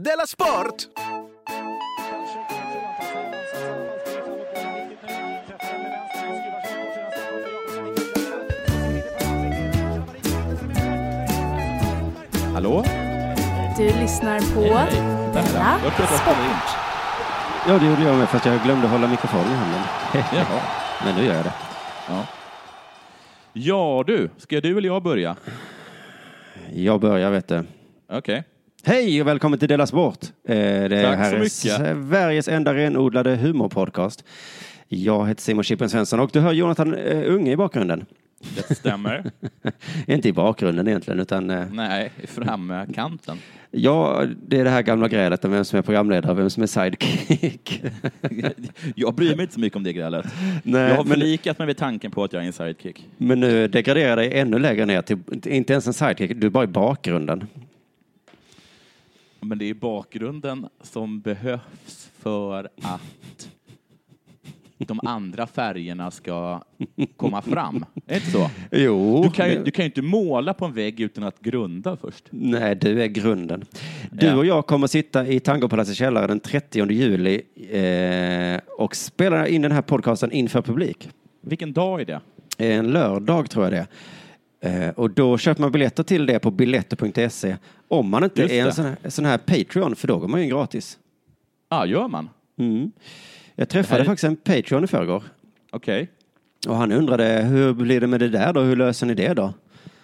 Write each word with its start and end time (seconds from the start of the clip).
Della 0.00 0.26
Sport! 0.26 0.88
Hallå? 12.54 12.84
Du 13.76 13.84
lyssnar 13.84 14.54
på. 14.54 14.60
Della 15.32 15.78
Sport. 16.06 16.36
Ja, 17.68 17.78
det 17.78 17.86
gjorde 17.86 18.02
jag 18.02 18.16
med, 18.16 18.28
fast 18.28 18.46
jag 18.46 18.62
glömde 18.62 18.88
hålla 18.88 19.08
mikrofonen 19.08 19.52
i 19.52 19.54
handen. 19.54 19.80
Jaha. 20.12 20.60
Men 21.04 21.14
nu 21.14 21.24
gör 21.24 21.34
jag 21.34 21.44
det. 21.44 21.52
Ja. 22.08 22.26
ja 23.52 24.04
du, 24.06 24.30
ska 24.36 24.60
du 24.60 24.78
eller 24.78 24.88
jag 24.88 25.02
börja? 25.02 25.36
Jag 26.72 27.00
börjar, 27.00 27.30
vet 27.30 27.48
du. 27.48 27.64
Okej. 28.08 28.44
Hej 28.88 29.20
och 29.20 29.26
välkommen 29.26 29.58
till 29.58 29.68
Della 29.68 29.86
Sport. 29.86 30.18
Eh, 30.48 30.54
Det 30.56 31.02
Tack 31.02 31.18
här 31.18 31.30
så 31.30 31.36
är 31.36 31.40
mycket. 31.40 32.08
Sveriges 32.10 32.48
enda 32.48 32.74
renodlade 32.74 33.36
humorpodcast. 33.36 34.24
Jag 34.88 35.28
heter 35.28 35.42
Simon 35.42 35.64
Chippen 35.64 35.90
Svensson 35.90 36.20
och 36.20 36.30
du 36.32 36.40
hör 36.40 36.52
Jonathan 36.52 36.94
eh, 36.94 37.34
Unge 37.34 37.52
i 37.52 37.56
bakgrunden. 37.56 38.06
Det 38.68 38.74
stämmer. 38.74 39.30
Inte 40.06 40.28
i 40.28 40.32
bakgrunden 40.32 40.88
egentligen, 40.88 41.20
utan 41.20 41.50
eh, 41.50 41.64
Nej, 41.72 42.10
i 42.22 42.26
framkanten. 42.26 43.38
ja, 43.70 44.24
det 44.46 44.60
är 44.60 44.64
det 44.64 44.70
här 44.70 44.82
gamla 44.82 45.08
grälet 45.08 45.44
om 45.44 45.50
vem 45.50 45.64
som 45.64 45.78
är 45.78 45.82
programledare 45.82 46.32
och 46.32 46.38
vem 46.38 46.50
som 46.50 46.62
är 46.62 46.66
sidekick. 46.66 47.82
Jag 48.94 49.14
bryr 49.14 49.36
mig 49.36 49.42
inte 49.42 49.54
så 49.54 49.60
mycket 49.60 49.76
om 49.76 49.82
det 49.82 49.92
grälet. 49.92 50.26
Nej, 50.62 50.82
Jag 50.82 50.96
har 50.96 51.04
men, 51.04 51.12
förlikat 51.12 51.58
mig 51.58 51.66
vid 51.66 51.76
tanken 51.76 52.10
på 52.10 52.24
att 52.24 52.32
jag 52.32 52.42
är 52.42 52.46
en 52.46 52.52
sidekick. 52.52 53.08
men 53.16 53.40
nu 53.40 53.68
degraderar 53.68 54.16
dig 54.16 54.38
ännu 54.38 54.58
lägre 54.58 54.86
ner 54.86 55.02
till 55.02 55.18
inte 55.44 55.72
ens 55.72 55.86
en 55.86 55.92
sidekick, 55.92 56.32
du 56.40 56.46
är 56.46 56.50
bara 56.50 56.64
i 56.64 56.66
bakgrunden. 56.66 57.46
Men 59.40 59.58
det 59.58 59.70
är 59.70 59.74
bakgrunden 59.74 60.68
som 60.82 61.20
behövs 61.20 62.10
för 62.18 62.68
att 62.82 63.48
de 64.78 65.00
andra 65.02 65.46
färgerna 65.46 66.10
ska 66.10 66.62
komma 67.16 67.42
fram. 67.42 67.84
Är 67.94 68.00
det 68.06 68.14
inte 68.14 68.30
så? 68.30 68.50
Jo, 68.72 69.22
Du 69.22 69.30
kan 69.30 69.50
ju, 69.50 69.64
du 69.64 69.70
kan 69.70 69.82
ju 69.82 69.86
inte 69.86 70.02
måla 70.02 70.54
på 70.54 70.64
en 70.64 70.72
vägg 70.72 71.00
utan 71.00 71.24
att 71.24 71.40
grunda 71.40 71.96
först. 71.96 72.24
Nej, 72.30 72.74
du 72.74 73.02
är 73.02 73.06
grunden. 73.06 73.64
Du 74.10 74.26
Ja. 74.26 74.36
och 74.36 74.46
jag 74.46 74.66
kommer 74.66 74.86
sitta 74.86 75.26
i 75.26 75.40
Tangopalatsets 75.40 75.98
källare 75.98 76.26
den 76.26 76.40
30 76.40 76.90
juli 76.92 77.42
eh, 77.70 78.60
och 78.78 78.96
spela 78.96 79.48
in 79.48 79.62
den 79.62 79.72
här 79.72 79.82
podcasten 79.82 80.32
inför 80.32 80.62
publik. 80.62 81.08
Vilken 81.40 81.72
dag 81.72 82.00
är 82.00 82.04
det? 82.04 82.20
En 82.58 82.86
lördag 82.90 83.50
tror 83.50 83.64
jag 83.64 83.72
det 83.72 83.78
är. 83.78 83.86
Eh, 84.66 84.90
och 84.90 85.10
då 85.10 85.38
köper 85.38 85.60
man 85.62 85.72
biljetter 85.72 86.02
till 86.02 86.26
det 86.26 86.38
på 86.38 86.50
biletter.se. 86.50 87.56
Om 87.88 88.08
man 88.08 88.24
inte 88.24 88.40
Just 88.42 88.52
är 88.54 88.60
en 88.60 88.66
det. 88.66 88.72
sån 88.72 88.84
här, 88.84 88.96
sån 89.10 89.24
här 89.24 89.38
Patreon, 89.38 89.96
för 89.96 90.08
då 90.08 90.18
går 90.18 90.28
man 90.28 90.42
ju 90.42 90.48
gratis. 90.48 90.98
Ja, 91.68 91.86
gör 91.86 92.08
man? 92.08 92.28
Mm. 92.58 92.92
Jag 93.54 93.68
träffade 93.68 93.94
här 93.94 94.00
är- 94.00 94.04
faktiskt 94.04 94.24
en 94.24 94.36
Patreon 94.36 94.84
i 94.84 94.86
förrgår. 94.86 95.22
Okej. 95.70 96.08
Och 96.68 96.76
han 96.76 96.92
undrade, 96.92 97.42
hur 97.42 97.72
blir 97.72 98.00
det 98.00 98.06
med 98.06 98.20
det 98.20 98.28
där 98.28 98.52
då? 98.52 98.60
Hur 98.60 98.76
löser 98.76 99.06
ni 99.06 99.14
det 99.14 99.34
då? 99.34 99.54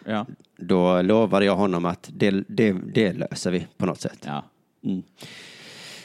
Ja. 0.07 0.27
Då 0.57 1.03
lovade 1.03 1.45
jag 1.45 1.57
honom 1.57 1.85
att 1.85 2.11
det, 2.15 2.31
det, 2.49 2.73
det 2.73 3.13
löser 3.13 3.51
vi 3.51 3.67
på 3.77 3.87
något 3.87 4.01
sätt. 4.01 4.19
ja. 4.27 4.45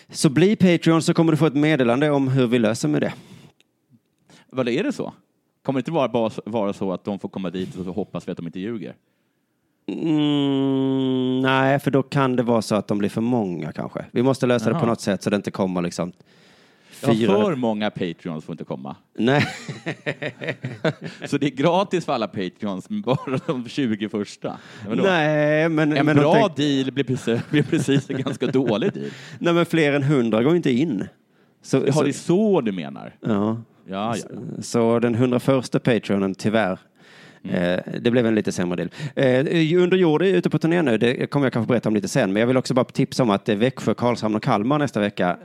Så 0.09 0.29
bli 0.29 0.55
Patreon 0.55 1.01
så 1.01 1.13
kommer 1.13 1.31
du 1.31 1.37
få 1.37 1.45
ett 1.45 1.53
meddelande 1.55 2.09
om 2.09 2.27
hur 2.27 2.47
vi 2.47 2.59
löser 2.59 2.87
med 2.87 3.01
det. 3.01 3.13
Vad 4.49 4.69
är 4.69 4.83
det 4.83 4.91
så? 4.93 5.13
Kommer 5.67 5.79
det 5.79 5.81
inte 5.81 5.91
vara, 5.91 6.07
bara 6.07 6.31
vara 6.45 6.73
så 6.73 6.91
att 6.93 7.03
de 7.03 7.19
får 7.19 7.29
komma 7.29 7.49
dit 7.49 7.75
och 7.75 7.85
så 7.85 7.91
hoppas 7.91 8.27
vi 8.27 8.31
att 8.31 8.37
de 8.37 8.45
inte 8.45 8.59
ljuger? 8.59 8.95
Mm, 9.87 11.39
nej, 11.41 11.79
för 11.79 11.91
då 11.91 12.03
kan 12.03 12.35
det 12.35 12.43
vara 12.43 12.61
så 12.61 12.75
att 12.75 12.87
de 12.87 12.97
blir 12.97 13.09
för 13.09 13.21
många 13.21 13.71
kanske. 13.71 14.05
Vi 14.11 14.23
måste 14.23 14.45
lösa 14.47 14.65
det 14.65 14.71
Jaha. 14.71 14.79
på 14.79 14.85
något 14.85 15.01
sätt 15.01 15.23
så 15.23 15.29
det 15.29 15.35
inte 15.35 15.51
kommer 15.51 15.81
liksom 15.81 16.11
Ja, 17.01 17.13
fyra. 17.13 17.31
för 17.45 17.55
många 17.55 17.89
Patreons 17.91 18.45
får 18.45 18.53
inte 18.53 18.63
komma. 18.63 18.95
Nej, 19.17 19.41
Så 21.25 21.37
det 21.37 21.45
är 21.45 21.55
gratis 21.55 22.05
för 22.05 22.13
alla 22.13 22.27
Patreons, 22.27 22.89
men 22.89 23.01
bara 23.01 23.39
de 23.47 23.67
20 23.69 24.09
första. 24.09 24.57
Nej, 24.95 25.69
men, 25.69 25.97
En 25.97 26.05
men 26.05 26.17
bra 26.17 26.33
tänk- 26.33 26.55
deal 26.55 26.91
blir 26.91 27.03
precis, 27.03 27.41
blir 27.49 27.63
precis 27.63 28.09
en 28.09 28.21
ganska 28.21 28.47
dålig 28.47 28.93
deal. 28.93 29.09
nej, 29.39 29.53
men 29.53 29.65
fler 29.65 29.93
än 29.93 30.03
hundra 30.03 30.43
går 30.43 30.55
inte 30.55 30.71
in. 30.71 31.07
Så, 31.61 31.79
Har 31.79 31.91
så, 31.91 32.03
det 32.03 32.13
så 32.13 32.61
du 32.61 32.71
menar? 32.71 33.15
ja. 33.21 33.57
Ja, 33.89 34.15
ja. 34.17 34.61
så 34.61 34.99
den 34.99 35.15
101 35.15 35.83
Patreonen, 35.83 36.35
tyvärr, 36.35 36.79
Mm. 37.43 37.55
eh, 37.55 37.79
det 38.01 38.11
blev 38.11 38.25
en 38.25 38.35
lite 38.35 38.51
sämre 38.51 38.75
deal. 38.75 38.89
Eh, 39.15 39.83
under 39.83 39.97
jord 39.97 40.21
är 40.21 40.25
ute 40.25 40.49
på 40.49 40.59
turné 40.59 40.81
nu, 40.81 40.97
det 40.97 41.27
kommer 41.27 41.45
jag 41.45 41.53
kanske 41.53 41.67
berätta 41.67 41.89
om 41.89 41.95
lite 41.95 42.07
sen, 42.07 42.33
men 42.33 42.39
jag 42.39 42.47
vill 42.47 42.57
också 42.57 42.73
bara 42.73 42.85
tipsa 42.85 43.23
om 43.23 43.29
att 43.29 43.49
eh, 43.49 43.55
Växjö, 43.55 43.93
Karlshamn 43.93 44.35
och 44.35 44.43
Kalmar 44.43 44.79
nästa 44.79 44.99
vecka 44.99 45.37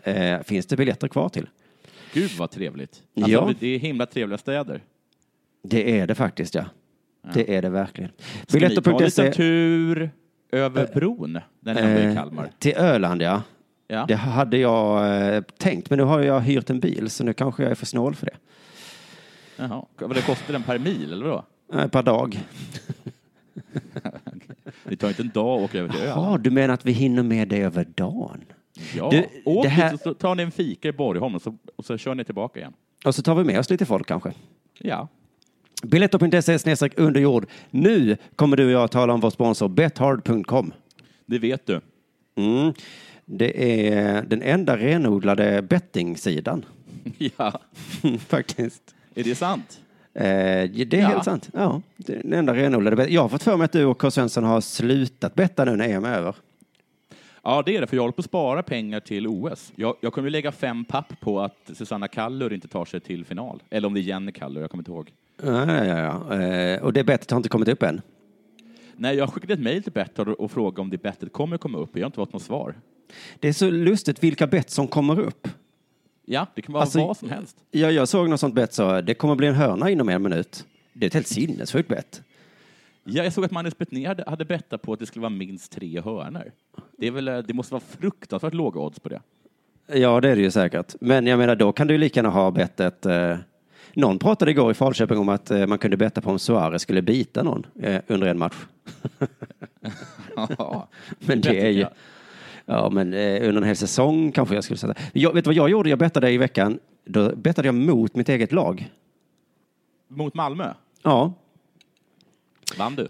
finns 0.45 0.67
det 0.67 0.77
biljetter 0.77 1.09
kvar 1.09 1.29
till. 1.29 1.49
Gud 2.13 2.31
vad 2.39 2.51
trevligt. 2.51 3.03
Alltså, 3.17 3.31
Ja. 3.31 3.51
Det 3.61 3.67
är 3.75 3.79
himla 3.79 4.07
trevliga 4.07 4.39
städer. 4.39 4.81
Det 5.65 5.99
är 6.01 6.07
det 6.07 6.15
faktiskt, 6.15 6.55
ja. 6.55 6.65
Det 7.35 7.55
är 7.57 7.63
det 7.63 7.69
verkligen. 7.71 8.11
Ska 8.47 8.69
ni 8.69 8.77
ta 8.77 8.91
en 8.99 9.05
liten 9.05 9.33
tur 9.33 10.11
över 10.53 10.87
bron 10.95 11.39
när 11.61 11.75
ni 11.75 11.81
är 11.81 12.11
i 12.11 12.15
Kalmar? 12.15 12.49
till 12.59 12.77
Öland, 12.77 13.23
ja. 13.23 13.43
Ja. 13.93 14.05
Det 14.09 14.15
hade 14.15 14.57
jag 14.59 15.17
eh, 15.35 15.43
tänkt, 15.59 15.91
men 15.91 15.99
nu 15.99 16.05
har 16.05 16.21
jag 16.21 16.41
hyrt 16.41 16.71
en 16.71 16.81
bil, 16.81 17.11
så 17.11 17.25
nu 17.25 17.33
kanske 17.33 17.63
jag 17.63 17.71
är 17.71 17.75
för 17.75 17.87
snål 17.87 18.15
för 18.15 18.27
det. 18.27 18.37
Jaha. 19.57 19.85
Vad 19.99 20.15
det 20.17 20.23
kostar 20.27 20.53
den 20.53 20.63
per 20.63 20.79
mil, 20.79 21.13
eller 21.13 21.27
vadå? 21.27 21.45
Eh, 21.75 21.87
per 21.89 22.03
dag. 22.03 22.41
Det 24.85 24.97
tar 24.97 25.09
inte 25.09 25.23
en 25.23 25.29
dag 25.35 25.59
att 25.59 25.71
åka 25.71 25.79
över 25.79 25.89
till 25.89 26.01
ön. 26.01 26.09
Ja, 26.09 26.39
du 26.41 26.51
menar 26.51 26.75
att 26.75 26.87
vi 26.87 26.93
hinner 26.93 27.23
med 27.23 27.49
det 27.49 27.61
över 27.61 27.85
dagen? 27.95 28.45
Ja, 28.97 29.11
Du, 29.11 29.27
åk 29.45 29.63
det 29.65 29.69
här- 29.69 29.97
så 29.97 30.15
tar 30.15 30.35
ni 30.35 30.43
en 30.43 30.51
fika 30.51 30.89
i 30.89 30.93
Borgholm 30.93 31.35
och 31.35 31.43
så, 31.43 31.57
och 31.77 31.85
så 31.85 31.97
kör 31.99 32.15
ni 32.15 32.25
tillbaka 32.25 32.61
igen. 32.61 32.73
Och 33.05 33.15
så 33.15 33.23
tar 33.23 33.35
vi 33.35 33.45
med 33.45 33.59
oss 33.59 33.71
lite 33.71 33.87
folk 33.87 34.07
kanske. 34.09 34.33
Ja. 34.79 35.09
Biletto.se 35.83 36.59
snedstreck 36.59 36.93
under 36.99 37.21
jord. 37.21 37.47
Nu 37.71 38.17
kommer 38.37 38.57
du 38.57 38.65
och 38.65 38.71
jag 38.71 38.91
tala 38.91 39.13
om 39.13 39.21
vår 39.21 39.31
sponsor 39.31 39.69
bethard.com. 39.69 40.73
Det 41.27 41.39
vet 41.39 41.67
du. 41.67 41.81
Mm. 42.37 42.73
Det 43.25 43.89
är 43.89 44.23
den 44.23 44.43
enda 44.43 44.77
renodlade 44.77 45.63
bettingsidan, 45.63 46.65
Ja, 47.37 47.61
faktiskt. 48.29 48.95
är 49.15 49.25
det 49.25 49.35
sant? 49.35 49.81
Eh, 50.15 50.23
det 50.23 50.93
är 50.95 50.97
Ja. 51.01 51.07
helt 51.09 51.25
sant. 51.25 51.51
Ja, 51.53 51.83
det 51.97 52.13
är 52.15 52.23
den 52.23 52.33
enda 52.33 52.55
renodlade 52.55 52.97
bet- 52.97 53.11
Jag 53.11 53.23
har 53.23 53.29
fått 53.29 53.43
för 53.43 53.57
mig 53.57 53.65
att 53.65 53.73
du 53.73 53.85
och 53.85 53.99
K. 53.99 54.11
Svensson 54.11 54.45
har 54.45 54.61
slutat 54.61 55.35
betta 55.35 55.65
nu 55.65 55.77
när 55.77 55.89
EM 55.89 56.05
är 56.05 56.15
över. 56.19 56.35
Ja, 57.45 57.63
det 57.67 57.77
är 57.77 57.81
det, 57.81 57.87
för 57.87 57.97
jag 57.97 58.03
håller 58.03 58.13
på 58.13 58.21
att 58.21 58.25
spara 58.25 58.63
pengar 58.63 59.01
till 59.01 59.27
OS. 59.27 59.73
Jag, 59.77 59.97
jag 60.01 60.13
kommer 60.13 60.29
ju 60.29 60.33
lägga 60.33 60.53
fem 60.53 60.85
papp 60.85 61.21
på 61.21 61.41
att 61.41 61.71
Susanna 61.75 62.09
Kallur 62.09 62.53
inte 62.53 62.69
tar 62.69 62.85
sig 62.85 63.01
till 63.01 63.25
final. 63.25 63.63
Eller 63.71 63.87
om 63.89 63.95
det 63.95 64.01
är 64.01 64.03
Jenny 64.03 64.33
Kallur, 64.33 64.61
jag 64.61 64.71
kommer 64.71 64.81
inte 64.83 64.91
ihåg. 64.91 65.13
Ja, 65.43 65.85
ja, 65.85 65.85
ja. 66.29 66.41
Eh, 66.43 66.83
och 66.83 66.93
det 66.93 67.05
bettet 67.05 67.31
har 67.31 67.37
inte 67.37 67.49
kommit 67.49 67.69
upp 67.69 67.83
än. 67.83 68.01
Nej, 68.97 69.17
jag 69.17 69.33
skickade 69.33 69.53
ett 69.53 69.61
mejl 69.61 69.83
till 69.83 69.93
Betthard 69.93 70.29
och 70.29 70.51
frågade 70.51 70.81
om 70.81 70.91
det 70.91 70.99
bettet 71.03 71.33
kommer 71.33 71.59
komma 71.59 71.79
upp. 71.79 71.91
Jag 71.93 72.03
har 72.03 72.07
inte 72.07 72.17
fått 72.17 72.33
något 72.33 72.43
svar. 72.43 72.75
Det 73.41 73.49
är 73.49 73.53
så 73.53 73.71
lustigt 73.71 74.23
vilka 74.23 74.47
bett 74.47 74.71
som 74.71 74.89
kommer 74.89 75.21
upp. 75.21 75.49
Ja, 76.25 76.47
det 76.55 76.63
kan 76.63 76.73
vara 76.73 76.83
Alltså, 76.83 77.07
vad 77.07 77.17
som 77.17 77.31
helst. 77.31 77.57
Ja, 77.71 77.91
jag 77.91 78.09
såg 78.09 78.29
något 78.29 78.41
sånt 78.41 78.55
bett 78.55 78.73
så 78.75 79.01
det 79.01 79.15
kommer 79.15 79.35
bli 79.35 79.47
en 79.47 79.55
hörna 79.55 79.91
inom 79.91 80.09
en 80.09 80.23
minut. 80.23 80.67
Det 80.93 81.05
är 81.05 81.07
ett 81.07 81.15
helt 81.15 81.27
sinnessjukt 81.27 81.89
bett. 81.89 82.23
Ja, 83.05 83.25
jag 83.25 83.33
såg 83.33 83.45
att 83.45 83.51
Magnus 83.51 83.79
Betnér 83.79 84.09
hade, 84.09 84.25
hade 84.27 84.45
bettat 84.45 84.83
på 84.83 84.93
att 84.93 84.99
det 84.99 85.07
skulle 85.07 85.21
vara 85.21 85.31
minst 85.31 85.73
tre 85.73 86.01
hörnor. 86.01 86.53
Det, 86.99 87.07
är 87.07 87.11
väl, 87.11 87.29
eh, 87.29 87.39
det 87.39 87.55
måste 87.55 87.75
vara 87.75 87.83
fruktansvärt 87.99 88.55
låga 88.55 88.81
odds 88.81 89.01
på 89.01 89.09
det. 89.09 89.21
Ja, 89.87 90.21
det 90.21 90.29
är 90.31 90.37
det 90.37 90.43
ju 90.43 90.51
säkert. 90.51 90.95
Men 91.01 91.27
jag 91.27 91.39
menar, 91.39 91.57
då 91.57 91.73
kan 91.73 91.87
du 91.87 91.99
lika 91.99 92.19
gärna 92.19 92.31
ha 92.31 92.51
bettet. 92.51 93.07
Eh, 93.07 93.37
någon 93.95 94.19
pratade 94.19 94.51
igår 94.51 94.71
i 94.71 94.75
Falköping 94.75 95.19
om 95.19 95.29
att 95.29 95.51
eh, 95.51 95.67
man 95.67 95.79
kunde 95.79 95.97
betta 95.97 96.21
på 96.21 96.31
om 96.31 96.39
Suarez 96.39 96.83
skulle 96.83 97.03
bita 97.03 97.43
någon 97.43 97.67
eh, 97.81 98.01
under 98.07 98.27
en 98.27 98.39
match. 98.39 98.57
Ja, 100.59 100.89
Men 101.19 101.41
det 101.41 101.61
är 101.61 101.71
ju... 101.71 101.87
Ja, 102.67 102.91
men 102.91 103.15
eh, 103.15 103.49
under 103.49 103.63
en 103.63 103.67
hel 103.69 103.77
säsong 103.77 104.33
kanske 104.33 104.55
jag 104.55 104.65
skulle 104.65 104.79
sätta. 104.79 104.95
Jag, 105.13 105.33
vet 105.35 105.45
du 105.45 105.49
vad 105.49 105.55
jag 105.55 105.71
gjorde? 105.71 105.91
Jag 105.91 105.99
bettade 105.99 106.31
i 106.31 106.39
veckan. 106.39 106.79
Då 107.05 107.37
bettade 107.37 107.69
jag 107.69 107.75
mot 107.75 108.17
mitt 108.17 108.29
eget 108.29 108.53
lag. 108.53 108.91
Mot 110.09 110.35
Malmö? 110.35 110.73
Ja. 111.03 111.33
Vann 112.79 112.95
du? 112.97 113.03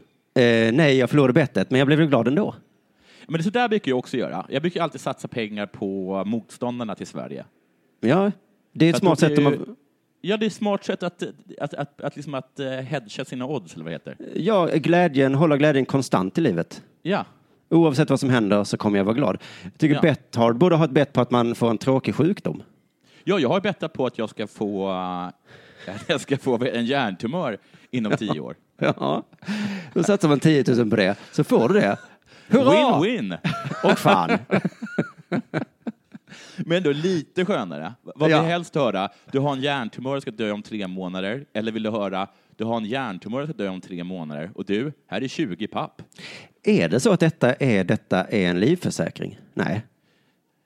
Eh, 0.43 0.73
nej, 0.73 0.97
jag 0.97 1.11
förlorade 1.11 1.33
bettet, 1.33 1.71
men 1.71 1.79
jag 1.79 1.87
blev 1.87 2.07
glad 2.09 2.29
ändå. 2.29 2.55
Men 3.27 3.39
det 3.39 3.43
så 3.45 3.51
där 3.51 3.69
brukar 3.69 3.91
jag 3.91 3.99
också 3.99 4.17
göra. 4.17 4.47
Jag 4.49 4.63
brukar 4.63 4.83
alltid 4.83 5.01
satsa 5.01 5.29
pengar 5.29 5.67
på 5.67 6.23
motståndarna 6.27 6.95
till 6.95 7.07
Sverige. 7.07 7.45
Ja, 8.01 8.33
det 8.73 8.87
är 8.87 8.91
ett 8.91 8.97
För 8.97 9.01
smart 9.01 9.19
sätt. 9.19 9.39
ju- 9.39 9.43
man, 9.43 9.77
Ja, 10.25 10.37
det 10.37 10.45
är 10.45 10.47
ett 10.47 10.53
smart 10.53 10.85
sätt 10.85 11.03
att, 11.03 11.23
att, 11.61 11.75
att, 11.75 12.01
att, 12.01 12.17
liksom 12.17 12.35
att 12.35 12.61
eh, 12.61 12.67
hedga 12.71 13.25
sina 13.25 13.47
odds, 13.47 13.75
eller 13.75 13.85
vad 13.85 13.93
det 13.93 13.95
heter. 13.95 14.17
ja, 14.35 14.67
glädjen, 14.75 15.35
hålla 15.35 15.57
glädjen 15.57 15.85
konstant 15.85 16.39
i 16.39 16.41
livet. 16.41 16.83
Ja, 17.03 17.25
Oavsett 17.73 18.11
vad 18.11 18.21
som 18.21 18.31
händer 18.31 18.65
så 18.65 18.77
kommer 18.77 18.99
jag 18.99 19.05
vara 19.05 19.15
glad. 19.15 19.39
Jag 19.63 19.79
tycker 19.79 19.95
Ja. 19.95 20.01
Betthard 20.01 20.57
borde 20.57 20.77
ha 20.77 20.85
ett 20.85 20.91
bett 20.91 21.13
på 21.13 21.21
att 21.21 21.31
man 21.31 21.55
får 21.55 21.71
en 21.71 21.79
tråkig 21.79 22.15
sjukdom. 22.15 22.63
ja 23.25 23.39
jag 23.39 23.49
har 23.49 23.61
bettat 23.61 23.93
på 23.93 24.07
att 24.07 24.19
jag 24.19 24.31
ska 24.31 24.47
få, 24.47 24.91
eh, 24.91 25.95
jag 26.07 26.21
ska 26.21 26.39
få 26.39 26.65
en 26.65 26.87
hjärntumör 26.87 27.59
inom 27.91 28.13
tio 28.17 28.41
år. 28.41 28.55
Ja, 28.79 29.23
då 29.95 30.03
satsar 30.03 30.29
man 30.29 30.41
10 30.41 30.65
000 30.77 30.91
på 30.91 30.97
det, 30.97 31.17
så 31.33 31.45
får 31.45 31.69
du 31.69 31.75
det. 31.81 31.97
Hurra! 32.49 33.01
Win-win! 33.01 33.37
Och 33.85 33.99
fan. 33.99 34.31
Men 36.57 36.83
då 36.83 36.93
lite 36.93 37.45
skönare. 37.45 37.93
Vad 38.03 38.19
vill 38.29 38.31
Ja. 38.31 38.43
helst 38.43 38.75
höra? 38.75 39.09
Du 39.31 39.39
har 39.39 39.53
en 39.53 39.61
hjärntumör 39.61 40.17
och 40.17 40.23
ska 40.23 40.31
dö 40.31 40.51
om 40.53 40.63
tre 40.63 40.87
månader. 40.89 41.45
Eller 41.53 41.73
vill 41.73 41.83
du 41.83 41.91
höra? 41.91 42.29
Du 42.63 42.67
har 42.67 42.77
en 42.77 42.85
hjärntumör 42.85 43.41
och 43.41 43.49
ska 43.49 43.57
dö 43.57 43.69
om 43.69 43.81
tre 43.81 44.05
månader. 44.05 44.51
Och 44.55 44.65
du, 44.65 44.93
här 45.07 45.21
är 45.23 45.29
20 45.29 45.67
papp. 45.67 46.03
Är 46.63 46.89
det 46.89 47.01
så 47.01 47.13
att 47.13 47.21
detta 47.21 47.55
är, 47.55 47.85
detta 47.85 48.25
är 48.25 48.51
en 48.51 48.61
livförsäkring? 48.61 49.39
Nej. 49.55 49.83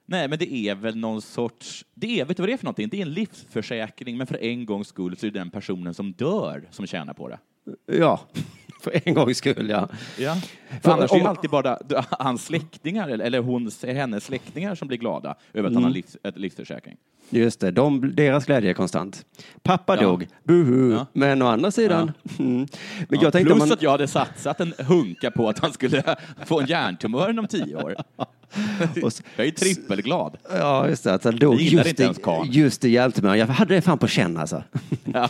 Nej, 0.06 0.28
men 0.28 0.38
det 0.38 0.54
är 0.54 0.74
väl 0.74 0.96
någon 0.96 1.22
sorts... 1.22 1.84
Det 1.94 2.20
är, 2.20 2.24
vet 2.24 2.36
du 2.36 2.42
vad 2.42 2.48
det 2.48 2.52
är 2.52 2.56
för 2.56 2.64
någonting? 2.64 2.88
Det 2.88 2.96
är 2.98 3.02
en 3.02 3.12
livsförsäkring, 3.12 4.16
men 4.16 4.26
för 4.26 4.42
en 4.44 4.66
gångs 4.66 4.88
skull 4.88 5.16
så 5.16 5.26
är 5.26 5.30
det 5.30 5.38
den 5.38 5.50
personen 5.50 5.94
som 5.94 6.12
dör 6.12 6.68
som 6.70 6.86
tjänar 6.86 7.14
på 7.14 7.28
det. 7.28 7.38
Ja, 7.86 8.20
för 8.80 9.00
en 9.04 9.14
gångs 9.14 9.38
skull, 9.38 9.68
ja. 9.70 9.88
Ja. 10.18 10.36
För 10.82 10.90
annars 10.92 11.10
är 11.10 11.14
om- 11.16 11.22
det 11.22 11.28
alltid 11.28 11.50
bara 11.50 11.78
hans 12.10 12.44
släktingar, 12.44 13.08
eller- 13.08 13.38
hon, 13.38 13.70
hennes 13.82 14.24
släktingar 14.24 14.74
som 14.74 14.88
blir 14.88 14.98
glada 14.98 15.34
över 15.52 15.68
att 15.68 15.74
han 15.74 15.84
har 15.84 15.90
livs, 15.90 16.16
ett 16.22 16.36
livsförsäkring. 16.38 16.96
Just 17.30 17.60
det, 17.60 17.70
de, 17.70 18.14
deras 18.14 18.46
glädje 18.46 18.70
är 18.70 18.74
konstant. 18.74 19.24
Pappa 19.62 19.96
Ja. 19.96 20.02
dog, 20.02 20.26
buhu. 20.44 20.92
Ja. 20.92 21.06
Men 21.12 21.42
å 21.42 21.46
andra 21.46 21.70
sidan, 21.70 22.12
mm. 22.38 22.56
men 22.58 22.68
Ja, 23.08 23.18
jag 23.22 23.32
tänkte 23.32 23.54
plus 23.54 23.58
man, 23.58 23.72
att 23.72 23.82
jag 23.82 23.90
hade 23.90 24.08
satsat 24.08 24.60
en 24.60 24.72
hunka 24.78 25.30
på 25.30 25.48
att 25.48 25.58
han 25.58 25.72
skulle 25.72 26.02
få 26.46 26.60
en 26.60 26.66
hjärntumör 26.66 27.30
inom 27.30 27.46
tio 27.46 27.76
år. 27.76 27.94
Och 29.02 29.08
s- 29.08 29.22
Jag 29.36 29.46
är 29.46 29.50
trippelglad. 29.50 30.36
Ja, 30.50 30.88
just 30.88 31.04
det, 31.04 31.20
han 31.24 31.36
dog 31.36 31.56
Det 31.56 31.62
just 31.62 32.00
i, 32.00 32.14
karln. 32.22 32.50
just 32.52 32.84
i 32.84 32.88
hjältemör. 32.88 33.34
Jag 33.34 33.46
hade 33.46 33.74
det 33.74 33.80
fan 33.82 33.98
på 33.98 34.06
känn 34.08 34.36
alltså. 34.36 34.62
Ja. 35.04 35.28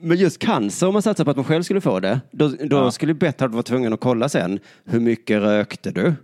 Men 0.00 0.16
just 0.18 0.38
cancer, 0.38 0.86
om 0.86 0.92
man 0.92 1.02
satsar 1.02 1.24
på 1.24 1.30
att 1.30 1.36
man 1.36 1.44
själv 1.44 1.62
skulle 1.62 1.80
få 1.80 2.00
det, 2.00 2.20
då, 2.30 2.48
då 2.48 2.76
Ja. 2.76 2.90
skulle 2.90 3.14
Betthard 3.14 3.50
vara 3.50 3.62
tvungen 3.62 3.92
att 3.92 4.00
kolla 4.00 4.28
sen, 4.28 4.58
hur 4.84 5.00
mycket 5.00 5.40
rökte 5.42 5.90
du? 5.90 6.14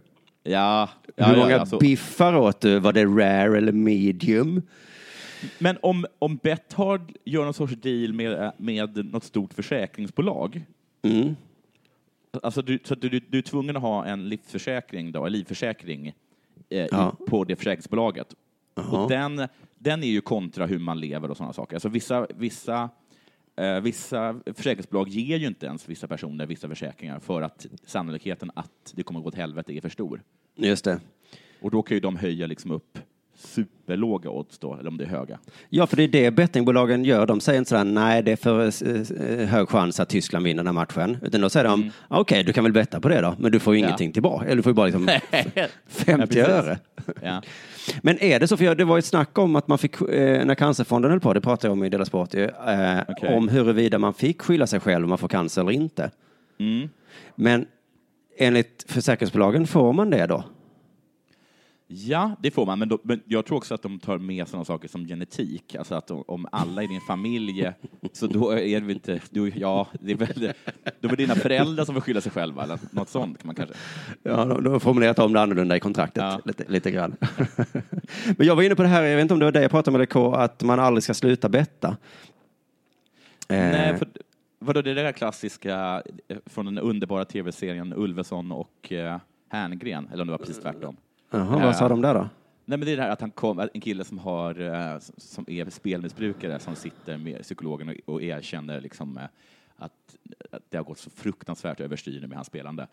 Ja, 0.42 0.88
ja, 1.16 1.26
hur 1.26 1.34
ja, 1.34 1.38
många 1.40 1.50
ja, 1.50 1.66
så- 1.66 1.78
biffar 1.78 2.36
åt 2.36 2.60
du? 2.60 2.78
Var 2.78 2.92
det 2.92 3.04
rare 3.04 3.58
eller 3.58 3.72
medium? 3.72 4.62
Men 5.58 5.78
om, 5.82 6.06
om 6.18 6.36
Betthard 6.36 7.12
gör 7.24 7.44
någon 7.44 7.54
sorts 7.54 7.74
deal 7.74 8.12
med, 8.12 8.52
med 8.56 9.06
något 9.12 9.24
stort 9.24 9.54
försäkringsbolag, 9.54 10.62
Mm. 11.02 11.36
alltså 12.42 12.62
du, 12.62 12.78
så 12.84 12.94
du, 12.94 13.08
du, 13.08 13.38
är 13.38 13.42
tvungen 13.42 13.76
att 13.76 13.82
ha 13.82 14.04
en 14.06 14.28
livsförsäkring, 14.28 15.12
då, 15.12 15.26
en 15.26 15.32
livförsäkring 15.32 16.06
eh, 16.68 16.86
Ja. 16.90 17.16
på 17.26 17.44
det 17.44 17.56
försäkringsbolaget. 17.56 18.34
Jaha. 18.74 19.02
Och 19.02 19.10
den, 19.10 19.48
den 19.78 20.02
är 20.02 20.06
ju 20.08 20.20
kontra 20.20 20.66
hur 20.66 20.78
man 20.78 21.00
lever 21.00 21.30
och 21.30 21.36
sådana 21.36 21.52
saker. 21.52 21.76
Alltså 21.76 21.88
vissa, 21.88 22.26
vissa, 22.34 22.88
eh, 23.56 23.80
vissa 23.80 24.40
försäkringsbolag 24.54 25.08
ger 25.08 25.36
ju 25.36 25.46
inte 25.46 25.66
ens 25.66 25.88
vissa 25.88 26.08
personer 26.08 26.46
vissa 26.46 26.68
försäkringar 26.68 27.18
för 27.20 27.42
att 27.42 27.66
sannolikheten 27.86 28.50
att 28.54 28.92
det 28.94 29.02
kommer 29.02 29.20
att 29.20 29.24
gå 29.24 29.28
åt 29.28 29.34
helvete 29.34 29.72
är 29.72 29.80
för 29.80 29.88
stor. 29.88 30.22
Just 30.56 30.84
det. 30.84 31.00
Och 31.60 31.70
då 31.70 31.82
kan 31.82 31.96
ju 31.96 32.00
de 32.00 32.16
höja 32.16 32.46
liksom 32.46 32.70
upp 32.70 32.98
superlåga 33.46 34.30
odds 34.30 34.58
då, 34.58 34.74
eller 34.74 34.88
om 34.90 34.96
det 34.96 35.04
är 35.04 35.08
höga. 35.08 35.38
Ja, 35.68 35.86
för 35.86 35.96
det 35.96 36.02
är 36.02 36.08
det 36.08 36.30
bettingbolagen 36.30 37.04
gör. 37.04 37.26
De 37.26 37.40
säger 37.40 37.58
inte 37.58 37.68
sådär, 37.68 37.84
nej, 37.84 38.22
det 38.22 38.32
är 38.32 38.36
för 38.36 38.60
eh, 39.40 39.48
hög 39.48 39.68
chans 39.68 40.00
att 40.00 40.08
Tyskland 40.08 40.44
vinner 40.44 40.56
den 40.64 40.66
här 40.66 40.72
matchen. 40.72 41.16
Utan 41.22 41.40
då 41.40 41.48
säger 41.50 41.64
de, 41.68 41.90
okej, 42.08 42.42
du 42.44 42.52
kan 42.52 42.64
väl 42.64 42.72
betta 42.72 43.00
på 43.00 43.08
det 43.08 43.20
då, 43.20 43.34
men 43.38 43.52
du 43.52 43.58
får 43.60 43.74
ju 43.74 43.78
Mm. 43.78 43.82
Ja. 43.84 43.88
ingenting 43.88 44.12
tillbaka. 44.12 44.44
Eller 44.44 44.56
du 44.56 44.62
får 44.62 44.70
ju 44.70 44.74
bara 44.74 44.86
liksom 44.86 45.08
50 45.88 46.26
precis. 46.26 46.48
öre. 46.48 46.78
Ja. 47.22 47.42
Men 48.02 48.22
är 48.22 48.40
det 48.40 48.48
så, 48.48 48.56
för 48.56 48.74
det 48.74 48.84
var 48.84 48.98
ett 48.98 49.04
snack 49.04 49.38
om 49.38 49.56
att 49.56 49.68
man 49.68 49.78
fick, 49.78 50.00
eh, 50.00 50.44
när 50.46 50.54
Cancerfonden 50.54 51.10
höll 51.10 51.20
på, 51.20 51.32
det 51.34 51.40
pratade 51.40 51.66
jag 51.66 51.72
om 51.72 51.84
i 51.84 51.88
Dela 51.88 52.04
Sport, 52.04 52.34
ju, 52.34 52.44
eh, 52.44 52.98
Okej. 53.08 53.36
om 53.36 53.48
huruvida 53.48 53.98
man 53.98 54.14
fick 54.14 54.42
skylla 54.42 54.66
sig 54.66 54.80
själv 54.80 55.04
om 55.04 55.08
man 55.08 55.18
får 55.18 55.28
cancer 55.28 55.60
eller 55.62 55.72
inte. 55.72 56.10
Mm. 56.60 56.88
Men 57.34 57.66
enligt 58.38 58.84
försäkringsbolagen 58.88 59.66
får 59.66 59.92
man 59.92 60.10
det 60.10 60.26
då? 60.26 60.44
Ja, 61.86 62.36
det 62.40 62.50
får 62.50 62.66
man, 62.66 62.78
men, 62.78 62.88
då, 62.88 62.98
men 63.02 63.20
jag 63.26 63.44
tror 63.46 63.56
också 63.58 63.74
att 63.74 63.82
de 63.82 63.98
tar 63.98 64.18
med 64.18 64.48
sådana 64.48 64.64
saker 64.64 64.88
som 64.88 65.06
genetik. 65.06 65.74
Alltså 65.74 65.94
att 65.94 66.10
om- 66.10 66.24
om 66.26 66.46
alla 66.52 66.82
i 66.82 66.86
din 66.86 67.00
familj, 67.00 67.72
så 68.12 68.26
då 68.26 68.50
är 68.50 68.80
det 68.80 68.86
väl 68.86 68.90
inte, 68.90 69.20
du, 69.30 69.52
ja, 69.56 69.88
det 70.00 70.12
är 70.12 70.16
väl, 70.16 70.52
då 71.00 71.08
är 71.08 71.10
det 71.10 71.16
dina 71.16 71.34
föräldrar 71.34 71.84
som 71.84 71.94
får 71.94 72.02
skylla 72.02 72.20
sig 72.20 72.32
själva, 72.32 72.62
eller 72.64 72.78
något 72.90 73.08
sånt 73.08 73.38
kan 73.38 73.46
man 73.46 73.54
kanske. 73.54 73.74
Ja, 74.22 74.44
de 74.44 74.64
de 74.64 74.72
har 74.72 74.78
formulerat 74.78 75.18
om 75.18 75.32
det 75.32 75.40
annorlunda 75.40 75.76
i 75.76 75.80
kontraktet 75.80 76.22
Ja. 76.22 76.40
lite, 76.44 76.64
lite 76.68 76.90
grann. 76.90 77.16
Men 78.36 78.46
jag 78.46 78.56
var 78.56 78.62
inne 78.62 78.74
på 78.74 78.82
det 78.82 78.88
här, 78.88 79.02
jag 79.02 79.16
vet 79.16 79.22
inte 79.22 79.34
om 79.34 79.40
det 79.40 79.46
var 79.46 79.52
det 79.52 79.62
jag 79.62 79.70
pratade 79.70 79.98
med 79.98 80.08
K, 80.10 80.34
att 80.34 80.62
man 80.62 80.80
aldrig 80.80 81.02
ska 81.02 81.14
sluta 81.14 81.48
betta. 81.48 81.88
Eh, 83.48 83.56
Nej, 83.56 83.98
för, 83.98 84.08
vadå, 84.58 84.82
det 84.82 84.94
där 84.94 85.12
klassiska 85.12 86.02
eh, 86.28 86.36
från 86.46 86.64
den 86.66 86.78
underbara 86.78 87.24
tv-serien 87.24 87.92
Ulveson 87.96 88.52
och 88.52 88.92
eh, 88.92 89.18
Herngren, 89.48 90.08
eller 90.12 90.22
om 90.22 90.26
det 90.26 90.30
var 90.32 90.38
precis 90.38 90.60
tvärtom. 90.60 90.96
Jaha, 91.38 91.64
vad 91.64 91.76
sa 91.76 91.88
de 91.88 92.02
där 92.02 92.14
då? 92.14 92.28
Nej, 92.64 92.78
men 92.78 92.80
det 92.80 92.92
är 92.92 92.96
det 92.96 93.02
här 93.02 93.10
att 93.10 93.20
han 93.20 93.30
kom, 93.30 93.58
en 93.58 93.80
kille 93.80 94.04
som, 94.04 94.18
har, 94.18 94.60
eh, 94.60 94.98
som 95.16 95.44
är 95.48 95.70
spelmissbrukare 95.70 96.58
som 96.58 96.76
sitter 96.76 97.18
med 97.18 97.42
psykologen 97.42 97.88
och, 97.88 98.14
och 98.14 98.22
erkänner 98.22 98.80
liksom, 98.80 99.18
eh, 99.18 99.24
att, 99.76 100.16
att 100.50 100.62
det 100.68 100.76
har 100.76 100.84
gått 100.84 100.98
så 100.98 101.10
fruktansvärt 101.10 101.80
överstyr 101.80 102.26
med 102.26 102.36
hans 102.36 102.46
spelande. 102.46 102.86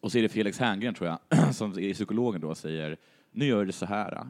Och 0.00 0.12
så 0.12 0.18
är 0.18 0.22
det 0.22 0.28
Felix 0.28 0.58
Herngren, 0.58 0.94
tror 0.94 1.08
jag, 1.08 1.54
som 1.54 1.78
är 1.78 1.94
psykologen 1.94 2.40
då 2.40 2.48
och 2.48 2.56
säger 2.58 2.96
nu 3.32 3.44
gör 3.44 3.64
du 3.64 3.72
så 3.72 3.86
här. 3.86 4.26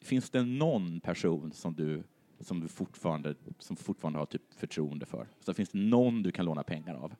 Finns 0.00 0.30
det 0.30 0.42
någon 0.42 1.00
person 1.00 1.52
som 1.52 1.74
du, 1.74 2.02
som 2.40 2.60
du 2.60 2.68
fortfarande, 2.68 3.34
som 3.58 3.76
fortfarande 3.76 4.18
har 4.18 4.26
typ 4.26 4.54
förtroende 4.56 5.06
för? 5.06 5.26
Så 5.40 5.54
finns 5.54 5.68
det 5.68 5.78
någon 5.78 6.22
du 6.22 6.30
kan 6.30 6.44
låna 6.44 6.62
pengar 6.62 6.94
av? 6.94 7.14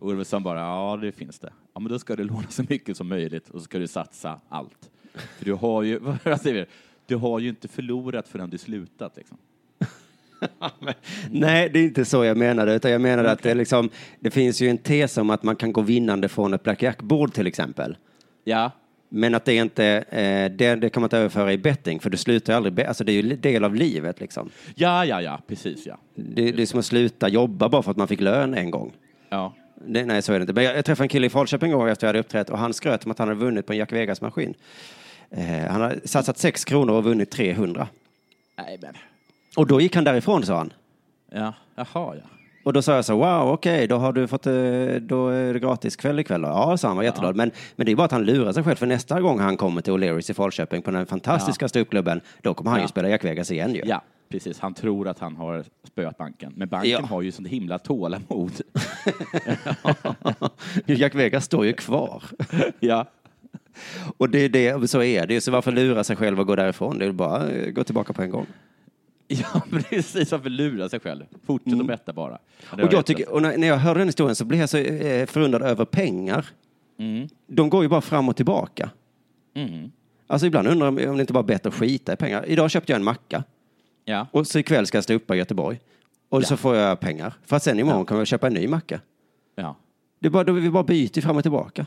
Och 0.00 0.10
Ulveson 0.10 0.42
bara, 0.42 0.60
ja 0.60 0.98
det 1.02 1.12
finns 1.12 1.38
det. 1.38 1.52
Ja 1.74 1.80
men 1.80 1.92
då 1.92 1.98
ska 1.98 2.16
du 2.16 2.24
låna 2.24 2.48
så 2.48 2.64
mycket 2.68 2.96
som 2.96 3.08
möjligt 3.08 3.48
och 3.48 3.60
så 3.60 3.64
ska 3.64 3.78
du 3.78 3.86
satsa 3.86 4.40
allt. 4.48 4.90
För 5.14 5.44
du 5.44 5.52
har 5.52 5.82
ju, 5.82 5.98
vad 6.24 6.40
säger 6.40 6.54
vi? 6.54 6.66
Du 7.06 7.16
har 7.16 7.38
ju 7.38 7.48
inte 7.48 7.68
förlorat 7.68 8.28
förrän 8.28 8.50
du 8.50 8.58
slutat 8.58 9.16
liksom. 9.16 9.38
Nej, 11.30 11.70
det 11.70 11.78
är 11.78 11.84
inte 11.84 12.04
så 12.04 12.24
jag 12.24 12.36
menade, 12.36 12.74
utan 12.74 12.90
jag 12.90 13.00
menade 13.00 13.30
att 13.30 13.42
det, 13.42 13.54
liksom, 13.54 13.90
det 14.20 14.30
finns 14.30 14.60
ju 14.60 14.68
en 14.68 14.78
tes 14.78 15.16
om 15.16 15.30
att 15.30 15.42
man 15.42 15.56
kan 15.56 15.72
gå 15.72 15.80
vinnande 15.80 16.28
från 16.28 16.54
ett 16.54 16.62
blackjack-bord 16.62 17.32
till 17.32 17.46
exempel. 17.46 17.96
Ja, 18.44 18.70
Men 19.08 19.34
att 19.34 19.44
det 19.44 19.54
inte, 19.54 19.84
eh, 20.10 20.56
det, 20.56 20.74
det 20.74 20.90
kan 20.90 21.00
man 21.00 21.06
inte 21.06 21.18
överföra 21.18 21.52
i 21.52 21.58
betting, 21.58 22.00
för 22.00 22.10
du 22.10 22.16
slutar 22.16 22.52
ju 22.52 22.56
aldrig, 22.56 22.80
alltså 22.80 23.04
det 23.04 23.12
är 23.12 23.22
ju 23.22 23.36
del 23.36 23.64
av 23.64 23.74
livet 23.74 24.20
liksom. 24.20 24.50
ja, 24.74 25.04
ja, 25.04 25.22
ja, 25.22 25.40
precis 25.46 25.86
ja. 25.86 25.98
Det, 26.14 26.52
det 26.52 26.62
är 26.62 26.66
som 26.66 26.78
att 26.78 26.86
sluta 26.86 27.28
jobba 27.28 27.68
bara 27.68 27.82
för 27.82 27.90
att 27.90 27.96
man 27.96 28.08
fick 28.08 28.20
lön 28.20 28.54
en 28.54 28.70
gång. 28.70 28.92
Ja, 29.28 29.54
Det, 29.74 30.04
nej, 30.04 30.22
så 30.22 30.32
är 30.32 30.38
det 30.38 30.42
inte. 30.42 30.52
Men 30.52 30.64
jag, 30.64 30.76
jag 30.76 30.84
träffade 30.84 31.04
en 31.04 31.08
kille 31.08 31.26
i 31.26 31.30
Falköping 31.30 31.72
gång 31.72 31.88
efter 31.88 32.06
jag 32.06 32.08
hade 32.08 32.18
uppträtt 32.18 32.50
och 32.50 32.58
han 32.58 32.74
skröt 32.74 33.04
om 33.04 33.10
att 33.10 33.18
han 33.18 33.28
hade 33.28 33.40
vunnit 33.40 33.66
på 33.66 33.72
en 33.72 33.78
Jack 33.78 33.92
Vegas-maskin. 33.92 34.54
Eh, 35.30 35.70
han 35.70 35.80
hade 35.80 36.08
satsat 36.08 36.38
6 36.38 36.64
kronor 36.64 36.94
och 36.94 37.04
vunnit 37.04 37.30
300. 37.30 37.88
nej 38.58 38.78
men, 38.82 38.94
Och 39.56 39.66
då 39.66 39.80
gick 39.80 39.94
han 39.94 40.04
därifrån, 40.04 40.42
sa 40.46 40.56
han. 40.56 40.72
ja, 41.32 41.54
jaha 41.74 41.86
ja. 41.94 42.12
Och 42.64 42.72
då 42.72 42.82
sa 42.82 42.94
jag 42.94 43.04
så, 43.04 43.16
wow, 43.16 43.48
okej, 43.52 43.86
då 43.86 43.96
har 43.96 44.12
du 44.12 44.26
fått, 44.28 44.46
eh, 44.46 44.52
då 45.00 45.28
är 45.28 45.52
det 45.54 45.60
gratis 45.60 45.96
kväll 45.96 46.18
ikväll 46.18 46.42
då. 46.42 46.48
Ja, 46.48 46.76
sa 46.76 46.88
han, 46.88 46.96
var 46.96 47.04
jätteglad. 47.04 47.36
Men, 47.36 47.50
men 47.76 47.86
det 47.86 47.92
är 47.92 47.96
bara 47.96 48.04
att 48.04 48.12
han 48.12 48.24
lurar 48.24 48.52
sig 48.52 48.64
själv, 48.64 48.76
för 48.76 48.86
nästa 48.86 49.20
gång 49.20 49.38
han 49.40 49.56
kommer 49.56 49.80
till 49.82 49.92
O'Learys 49.92 50.30
i 50.30 50.34
Falköping 50.34 50.82
på 50.82 50.90
den 50.90 51.06
fantastiska 51.06 51.68
ståuppklubben, 51.68 52.20
då 52.42 52.54
kommer 52.54 52.70
han 52.70 52.80
ju 52.80 52.84
Ja. 52.84 52.88
spela 52.88 53.08
Jack 53.08 53.24
Vegas 53.24 53.50
igen 53.50 53.74
ju. 53.74 53.82
Ja, 53.84 54.02
precis. 54.28 54.58
Han 54.60 54.74
tror 54.74 55.08
att 55.08 55.18
han 55.18 55.36
har 55.36 55.64
spöat 55.84 56.18
banken. 56.18 56.52
Men 56.56 56.68
banken 56.68 56.90
Ja. 56.90 57.00
har 57.00 57.22
ju 57.22 57.32
sånt 57.32 57.48
himla 57.48 57.78
tålamod. 57.78 58.52
Jack 60.86 61.14
Vegas 61.14 61.44
står 61.44 61.66
ju 61.66 61.72
kvar. 61.72 62.22
ja. 62.80 63.06
Och 64.16 64.30
det 64.30 64.38
är 64.38 64.48
det, 64.48 64.90
så 64.90 65.02
är 65.02 65.26
det 65.26 65.34
ju. 65.34 65.40
Så 65.40 65.50
varför 65.50 65.72
lura 65.72 66.04
sig 66.04 66.16
själv 66.16 66.40
och 66.40 66.46
gå 66.46 66.56
därifrån? 66.56 66.98
Det 66.98 67.04
är 67.06 67.12
bara 67.12 67.50
eh, 67.50 67.70
gå 67.70 67.84
tillbaka 67.84 68.12
på 68.12 68.22
en 68.22 68.30
gång. 68.30 68.46
ja, 69.28 69.62
precis. 69.70 70.32
Varför 70.32 70.50
lura 70.50 70.88
sig 70.88 71.00
själv? 71.00 71.24
Fortsätt 71.46 71.80
att 71.80 71.86
betta 71.86 72.12
bara. 72.12 72.38
Mm. 72.72 72.86
Och, 72.86 72.92
jag 72.92 73.06
tycker, 73.06 73.28
och 73.32 73.42
när 73.42 73.56
när 73.58 73.68
jag 73.68 73.76
hörde 73.76 74.00
den 74.00 74.08
historien 74.08 74.36
så 74.36 74.44
blev 74.44 74.60
jag 74.60 74.68
så 74.68 74.78
eh, 74.78 75.26
förundrad 75.26 75.62
över 75.62 75.84
pengar. 75.84 76.46
Mm. 76.98 77.28
De 77.46 77.70
går 77.70 77.82
ju 77.82 77.88
bara 77.88 78.00
fram 78.00 78.28
och 78.28 78.36
tillbaka. 78.36 78.90
Mm. 79.54 79.90
Alltså 80.26 80.46
ibland 80.46 80.68
undrar 80.68 81.00
jag 81.00 81.10
om 81.10 81.16
det 81.16 81.20
inte 81.20 81.32
bara 81.32 81.40
är 81.42 81.46
bättre 81.46 81.68
att 81.68 81.74
skita 81.74 82.12
i 82.12 82.16
pengar. 82.16 82.44
Idag 82.46 82.70
köpte 82.70 82.92
jag 82.92 82.96
en 82.98 83.04
macka 83.04 83.44
Ja. 84.08 84.26
och 84.32 84.46
så 84.46 84.58
ikväll 84.58 84.86
ska 84.86 84.96
jag 84.96 85.04
stå 85.04 85.14
uppe 85.14 85.34
i 85.34 85.38
Göteborg. 85.38 85.80
Och 86.28 86.44
så 86.44 86.56
får 86.56 86.76
jag 86.76 87.00
pengar. 87.00 87.34
För 87.46 87.56
att 87.56 87.62
sen 87.62 87.78
imorgon 87.78 88.06
kan 88.06 88.18
jag 88.18 88.26
köpa 88.26 88.46
en 88.46 88.54
ny 88.54 88.68
macka. 88.68 89.00
ja. 89.54 89.76
Det 90.20 90.26
är 90.26 90.30
bara, 90.30 90.44
då 90.44 90.52
vi 90.52 90.70
bara 90.70 90.82
byter 90.82 91.20
fram 91.20 91.36
och 91.36 91.42
tillbaka. 91.42 91.86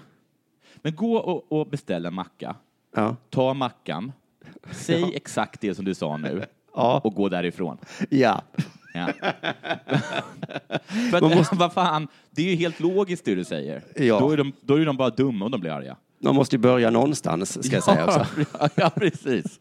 Men 0.76 0.96
gå 0.96 1.16
och, 1.18 1.52
och 1.52 1.68
beställ 1.68 2.06
en 2.06 2.14
macka. 2.14 2.56
Ja. 2.96 3.16
Ta 3.30 3.54
mackan. 3.54 4.12
Säg 4.72 5.16
exakt 5.16 5.62
det 5.62 5.76
som 5.76 5.86
du 5.86 5.96
sa 5.96 6.18
nu. 6.18 6.46
Ja. 6.76 7.02
Och 7.04 7.16
gå 7.16 7.30
därifrån. 7.30 7.78
Ja. 8.10 8.42
Ja. 8.94 9.08
För 11.12 11.18
att, 11.18 11.58
vad 11.58 11.74
fan, 11.74 12.08
det 12.32 12.42
är 12.42 12.50
ju 12.50 12.56
helt 12.56 12.80
logiskt 12.80 13.26
det 13.26 13.36
du 13.36 13.44
säger. 13.44 13.84
Ja. 13.96 14.20
Då, 14.20 14.32
är 14.32 14.38
de, 14.38 14.54
då 14.62 14.76
är 14.76 14.86
de 14.86 14.98
bara 14.98 15.10
dumma 15.10 15.46
om 15.46 15.52
de 15.52 15.62
blir 15.62 15.72
arga. 15.72 15.96
Man 16.20 16.36
måste 16.36 16.56
ju 16.56 16.60
börja 16.60 16.90
någonstans, 16.90 17.66
ska 17.66 17.76
jag 17.76 17.84
säga 17.84 18.06
också. 18.06 18.26
Ja, 18.76 18.90
precis. 18.90 19.60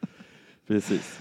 Precis. 0.70 1.20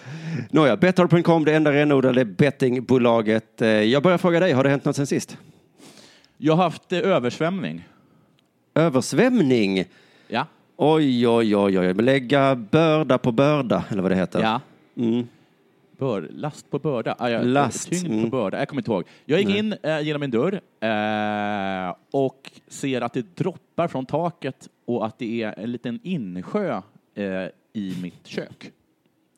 Nåja, 0.52 0.78
Betthard.com, 0.78 1.46
det 1.46 1.56
enda 1.56 1.72
renodlade 1.72 2.26
bettingbolaget. 2.26 3.62
Eh, 3.62 3.68
Jag 3.68 4.04
börjar 4.04 4.18
fråga 4.18 4.40
dig, 4.40 4.52
har 4.52 4.64
det 4.64 4.70
hänt 4.70 4.86
något 4.86 4.96
sen 4.96 5.08
sist? 5.08 5.38
Jag 6.38 6.56
har 6.56 6.64
haft 6.64 6.92
eh, 6.92 7.00
översvämning. 7.00 7.88
Översvämning? 8.74 9.86
Ja. 10.28 10.46
Oj, 10.78 11.28
oj, 11.28 11.56
oj, 11.56 11.80
oj. 11.80 11.94
Lägga 11.94 12.56
börda 12.56 13.18
på 13.18 13.32
börda, 13.32 13.86
eller 13.90 14.02
vad 14.02 14.12
det 14.12 14.16
heter. 14.16 14.42
Ja. 14.42 14.62
Mm. 14.98 15.28
Bör, 15.98 16.28
last 16.32 16.70
på 16.72 16.80
börda. 16.80 17.16
Ah, 17.20 17.30
ja, 17.30 17.42
Last, 17.42 17.90
Tyngd 17.90 18.06
mm. 18.06 18.24
på 18.24 18.30
börda. 18.30 18.60
Jag 18.60 18.68
kommer 18.68 18.82
inte 18.82 18.92
ihåg. 18.92 19.04
Jag 19.26 19.40
gick 19.40 19.50
Nej. 19.50 19.58
in 19.60 19.76
eh, 19.84 20.02
genom 20.02 20.20
min 20.20 20.32
dörr 20.32 20.62
eh, 20.80 21.96
och 22.12 22.52
ser 22.68 23.02
att 23.02 23.14
det 23.14 23.36
droppar 23.36 23.88
från 23.88 24.06
taket 24.06 24.70
och 24.86 25.06
att 25.06 25.20
det 25.20 25.44
är 25.44 25.60
en 25.60 25.72
liten 25.72 26.00
insjö 26.04 26.82
eh, 27.16 27.24
i 27.74 27.98
mitt 28.02 28.28
kök 28.28 28.72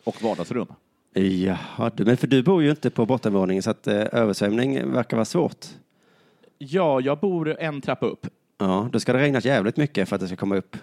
och 0.04 0.24
vardagsrum. 0.24 0.68
Jaha, 1.14 1.92
men 1.98 2.18
för 2.18 2.28
du 2.28 2.44
bor 2.44 2.64
ju 2.64 2.70
inte 2.70 2.90
på 2.90 3.06
bottenvåningen 3.06 3.64
så 3.64 3.72
att 3.72 3.88
eh, 3.88 4.06
översvämning 4.12 4.92
verkar 4.92 5.18
vara 5.18 5.26
svårt. 5.26 5.66
Ja, 6.58 7.02
jag 7.02 7.20
bor 7.20 7.60
en 7.60 7.82
trappa 7.82 8.06
upp. 8.06 8.28
Ja, 8.58 8.90
då 8.92 9.00
ska 9.00 9.14
det 9.14 9.20
regnat 9.20 9.46
jävligt 9.46 9.78
mycket 9.78 10.10
för 10.10 10.16
att 10.16 10.22
det 10.22 10.28
ska 10.28 10.36
komma 10.36 10.56
upp. 10.56 10.78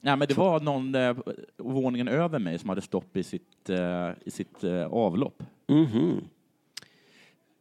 Nej, 0.00 0.16
men 0.16 0.28
det 0.28 0.36
var 0.36 0.60
någon 0.60 0.94
eh, 0.94 1.16
våningen 1.56 2.08
över 2.08 2.38
mig 2.38 2.58
som 2.58 2.68
hade 2.68 2.80
stopp 2.80 3.16
i 3.16 3.22
sitt, 3.22 3.70
eh, 3.70 4.10
i 4.24 4.30
sitt 4.30 4.64
eh, 4.64 4.86
avlopp. 4.86 5.42
Mhm. 5.68 6.20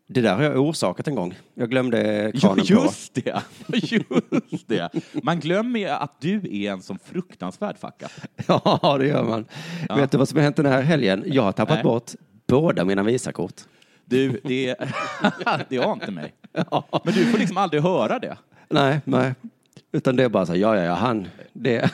Det 0.07 0.21
där 0.21 0.35
har 0.35 0.43
jag 0.43 0.57
orsakat 0.57 1.07
en 1.07 1.15
gång. 1.15 1.35
Jag 1.53 1.69
glömde 1.69 2.31
Ja, 2.33 2.39
kranen 2.39 2.65
på. 2.65 2.73
just 2.73 3.13
det. 3.13 3.41
Just 4.49 4.67
det. 4.67 4.89
Man 5.23 5.39
glömmer 5.39 5.79
ju 5.79 5.87
att 5.87 6.21
du 6.21 6.63
är 6.65 6.71
en 6.71 6.81
sån 6.81 6.99
fruktansvärd 7.05 7.77
fuck-up. 7.77 8.11
Ja, 8.47 8.97
det 8.99 9.07
gör 9.07 9.23
man. 9.23 9.45
Ja. 9.89 9.95
Vet 9.95 10.11
du 10.11 10.17
vad 10.17 10.29
som 10.29 10.37
har 10.37 10.43
hänt 10.43 10.55
den 10.55 10.65
här 10.65 10.81
helgen? 10.81 11.23
Jag 11.25 11.43
har 11.43 11.51
tappat 11.51 11.75
Nej. 11.75 11.83
bort 11.83 12.11
båda 12.47 12.85
mina 12.85 13.03
Visakort. 13.03 13.53
Du, 14.05 14.39
det, 14.43 14.75
det 15.69 15.79
ante 15.79 16.11
mig. 16.11 16.33
Men 17.03 17.13
du 17.13 17.25
får 17.25 17.37
liksom 17.37 17.57
aldrig 17.57 17.83
höra 17.83 18.19
det. 18.19 18.37
Nej, 18.69 18.99
nej. 19.05 19.33
Utan 19.95 20.15
det 20.15 20.23
är 20.23 20.29
bara 20.29 20.45
så, 20.45 20.55
ja, 20.55 20.75
ja, 20.75 20.83
ja, 20.83 20.93
han, 20.93 21.27
det. 21.53 21.91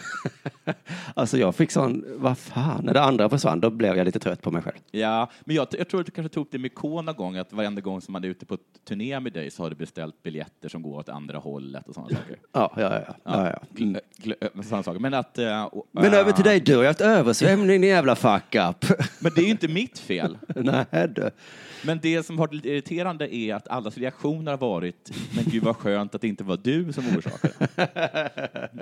alltså 1.13 1.37
jag 1.37 1.55
fick 1.55 1.71
sån, 1.71 2.05
vad 2.17 2.37
fan, 2.37 2.85
när 2.85 2.93
det 2.93 3.01
andra 3.01 3.29
försvann, 3.29 3.59
då 3.59 3.69
blev 3.69 3.97
jag 3.97 4.05
lite 4.05 4.19
trött 4.19 4.41
på 4.41 4.51
mig 4.51 4.61
själv. 4.61 4.75
Ja, 4.91 5.29
men 5.45 5.55
jag, 5.55 5.67
jag 5.71 5.87
tror 5.89 5.99
att 5.99 6.05
du 6.05 6.11
kanske 6.11 6.33
tog 6.33 6.47
det 6.51 6.57
med 6.59 6.75
K 6.75 7.01
någon 7.01 7.15
gång, 7.15 7.37
att 7.37 7.53
varenda 7.53 7.81
gång 7.81 8.01
som 8.01 8.11
man 8.11 8.23
är 8.23 8.27
ute 8.27 8.45
på 8.45 8.57
turné 8.87 9.19
med 9.19 9.33
dig 9.33 9.51
så 9.51 9.63
har 9.63 9.69
du 9.69 9.75
beställt 9.75 10.23
biljetter 10.23 10.69
som 10.69 10.81
går 10.81 10.97
åt 10.99 11.09
andra 11.09 11.37
hållet 11.37 11.87
och 11.87 11.93
sådana 11.95 12.09
saker. 12.15 12.35
Ja, 12.53 12.73
ja, 12.77 12.81
ja. 13.07 13.15
ja, 13.23 13.49
ja. 13.49 13.59
Glö, 13.71 13.99
glö, 14.17 14.35
sådana 14.63 14.83
saker. 14.83 14.99
Men 14.99 15.13
att... 15.13 15.37
eh, 15.37 15.63
och- 15.63 15.87
Men 15.91 16.13
ah, 16.13 16.17
över 16.17 16.31
till 16.31 16.43
dig, 16.43 16.59
du 16.59 16.75
har 16.75 16.81
ju 16.81 16.87
haft 16.87 17.01
översvämning, 17.01 17.67
din 17.67 17.83
jävla 17.89 18.15
fuck 18.15 18.55
up. 18.55 18.85
Men 19.19 19.31
det 19.35 19.41
är 19.41 19.45
ju 19.45 19.51
inte 19.51 19.67
mitt 19.67 19.99
fel. 19.99 20.37
nej, 20.55 20.85
du. 21.15 21.29
Men 21.85 21.99
det 22.01 22.23
som 22.25 22.37
har 22.39 22.47
varit 22.47 22.53
lite 22.53 22.69
irriterande 22.69 23.35
är 23.35 23.55
att 23.55 23.67
allas 23.67 23.97
reaktioner 23.97 24.51
har 24.51 24.57
varit, 24.57 25.11
men 25.35 25.43
gud 25.47 25.63
vad 25.63 25.75
skönt 25.77 26.15
att 26.15 26.21
det 26.21 26.27
inte 26.27 26.43
var 26.43 26.57
du 26.63 26.93
som 26.93 27.03
orsakade. 27.17 27.53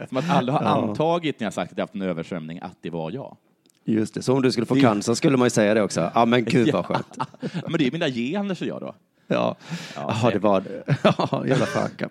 Som 0.09 0.17
att 0.17 0.29
alla 0.29 0.51
har 0.51 0.59
antagit 0.59 1.39
när 1.39 1.45
jag 1.45 1.53
sagt 1.53 1.71
att 1.71 1.77
jag 1.77 1.83
haft 1.83 1.95
en 1.95 2.01
översvämning 2.01 2.59
att 2.61 2.77
det 2.81 2.89
var 2.89 3.11
jag. 3.11 3.37
Just 3.85 4.13
det, 4.13 4.21
så 4.21 4.33
om 4.33 4.41
du 4.41 4.51
skulle 4.51 4.65
få 4.65 4.75
Det- 4.75 4.81
cancer 4.81 5.13
skulle 5.13 5.37
man 5.37 5.45
ju 5.45 5.49
säga 5.49 5.73
det 5.73 5.81
också. 5.81 6.11
Ja, 6.15 6.25
men 6.25 6.45
gud 6.45 6.69
vad 6.73 6.85
skönt. 6.85 7.17
Men 7.67 7.73
det 7.77 7.87
är 7.87 7.91
mina 7.91 8.09
gener, 8.09 8.55
så 8.55 8.65
jag 8.65 8.81
då. 8.81 8.95
Ja, 9.27 9.55
Ja, 9.95 10.01
Jaha, 10.21 10.31
det 10.31 10.39
var 10.39 10.61
det. 10.61 10.83
Ja, 11.03 11.43
jävla 11.47 11.65
fuck. 11.65 12.01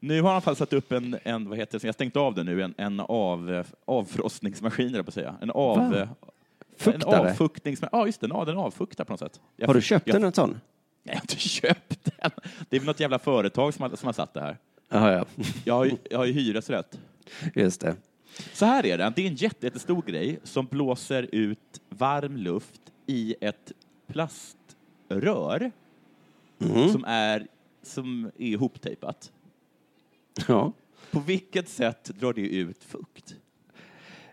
Nu 0.00 0.22
har 0.22 0.28
han 0.28 0.32
i 0.32 0.34
alla 0.34 0.40
fall 0.40 0.56
satt 0.56 0.72
upp 0.72 0.92
en, 0.92 1.16
en 1.24 1.48
vad 1.48 1.58
heter 1.58 1.78
det, 1.78 1.86
jag 1.86 1.94
stängt 1.94 2.16
av 2.16 2.34
det 2.34 2.44
nu, 2.44 2.62
en, 2.62 2.74
en 2.78 3.00
av, 3.00 3.64
avfrostningsmaskin, 3.84 4.94
jag 4.94 5.04
på 5.04 5.08
att 5.10 5.14
säga. 5.14 5.34
En 5.40 5.50
av... 5.50 5.90
Va? 5.90 5.96
En 6.00 6.08
Fuktare? 6.78 7.30
avfuktningsmaskin. 7.30 7.98
Ja, 7.98 8.06
just 8.06 8.20
det, 8.20 8.26
den, 8.26 8.46
den 8.46 8.56
avfuktar 8.58 9.04
på 9.04 9.12
något 9.12 9.20
sätt. 9.20 9.40
Jag, 9.56 9.66
Har 9.66 9.74
du 9.74 9.82
köpt 9.82 10.06
jag, 10.06 10.16
den 10.16 10.24
en 10.24 10.32
sån? 10.32 10.50
Nej, 10.50 10.58
jag 11.02 11.14
har 11.14 11.20
inte 11.20 11.36
köpt 11.48 12.04
den. 12.04 12.30
Det 12.68 12.76
är 12.76 12.80
väl 12.80 12.86
något 12.86 13.00
jävla 13.00 13.18
företag 13.18 13.74
som 13.74 13.82
har, 13.82 13.96
som 13.96 14.06
har 14.06 14.12
satt 14.12 14.34
det 14.34 14.40
här. 14.40 14.56
Jaha, 14.88 15.12
ja. 15.12 15.24
Jag 15.64 15.74
har 15.74 15.84
ju, 15.84 15.96
jag 16.10 16.18
har 16.18 16.24
ju 16.24 16.32
hyresrätt. 16.32 16.98
Just 17.54 17.80
det. 17.80 17.96
Så 18.52 18.64
här 18.66 18.86
är 18.86 18.98
det, 18.98 19.12
det 19.16 19.22
är 19.22 19.26
en 19.26 19.34
jätte, 19.34 19.66
jättestor 19.66 20.02
grej 20.02 20.38
som 20.42 20.66
blåser 20.66 21.28
ut 21.32 21.80
varm 21.88 22.36
luft 22.36 22.80
i 23.06 23.34
ett 23.40 23.72
plaströr 24.12 25.70
Mm. 26.60 26.88
som, 26.88 27.04
är, 27.04 27.46
som 27.82 28.30
är 28.38 28.46
ihoptejpat. 28.46 29.32
Ja. 30.48 30.72
På 31.10 31.20
vilket 31.20 31.68
sätt 31.68 32.04
drar 32.04 32.32
det 32.32 32.40
ut 32.40 32.84
fukt? 32.84 33.36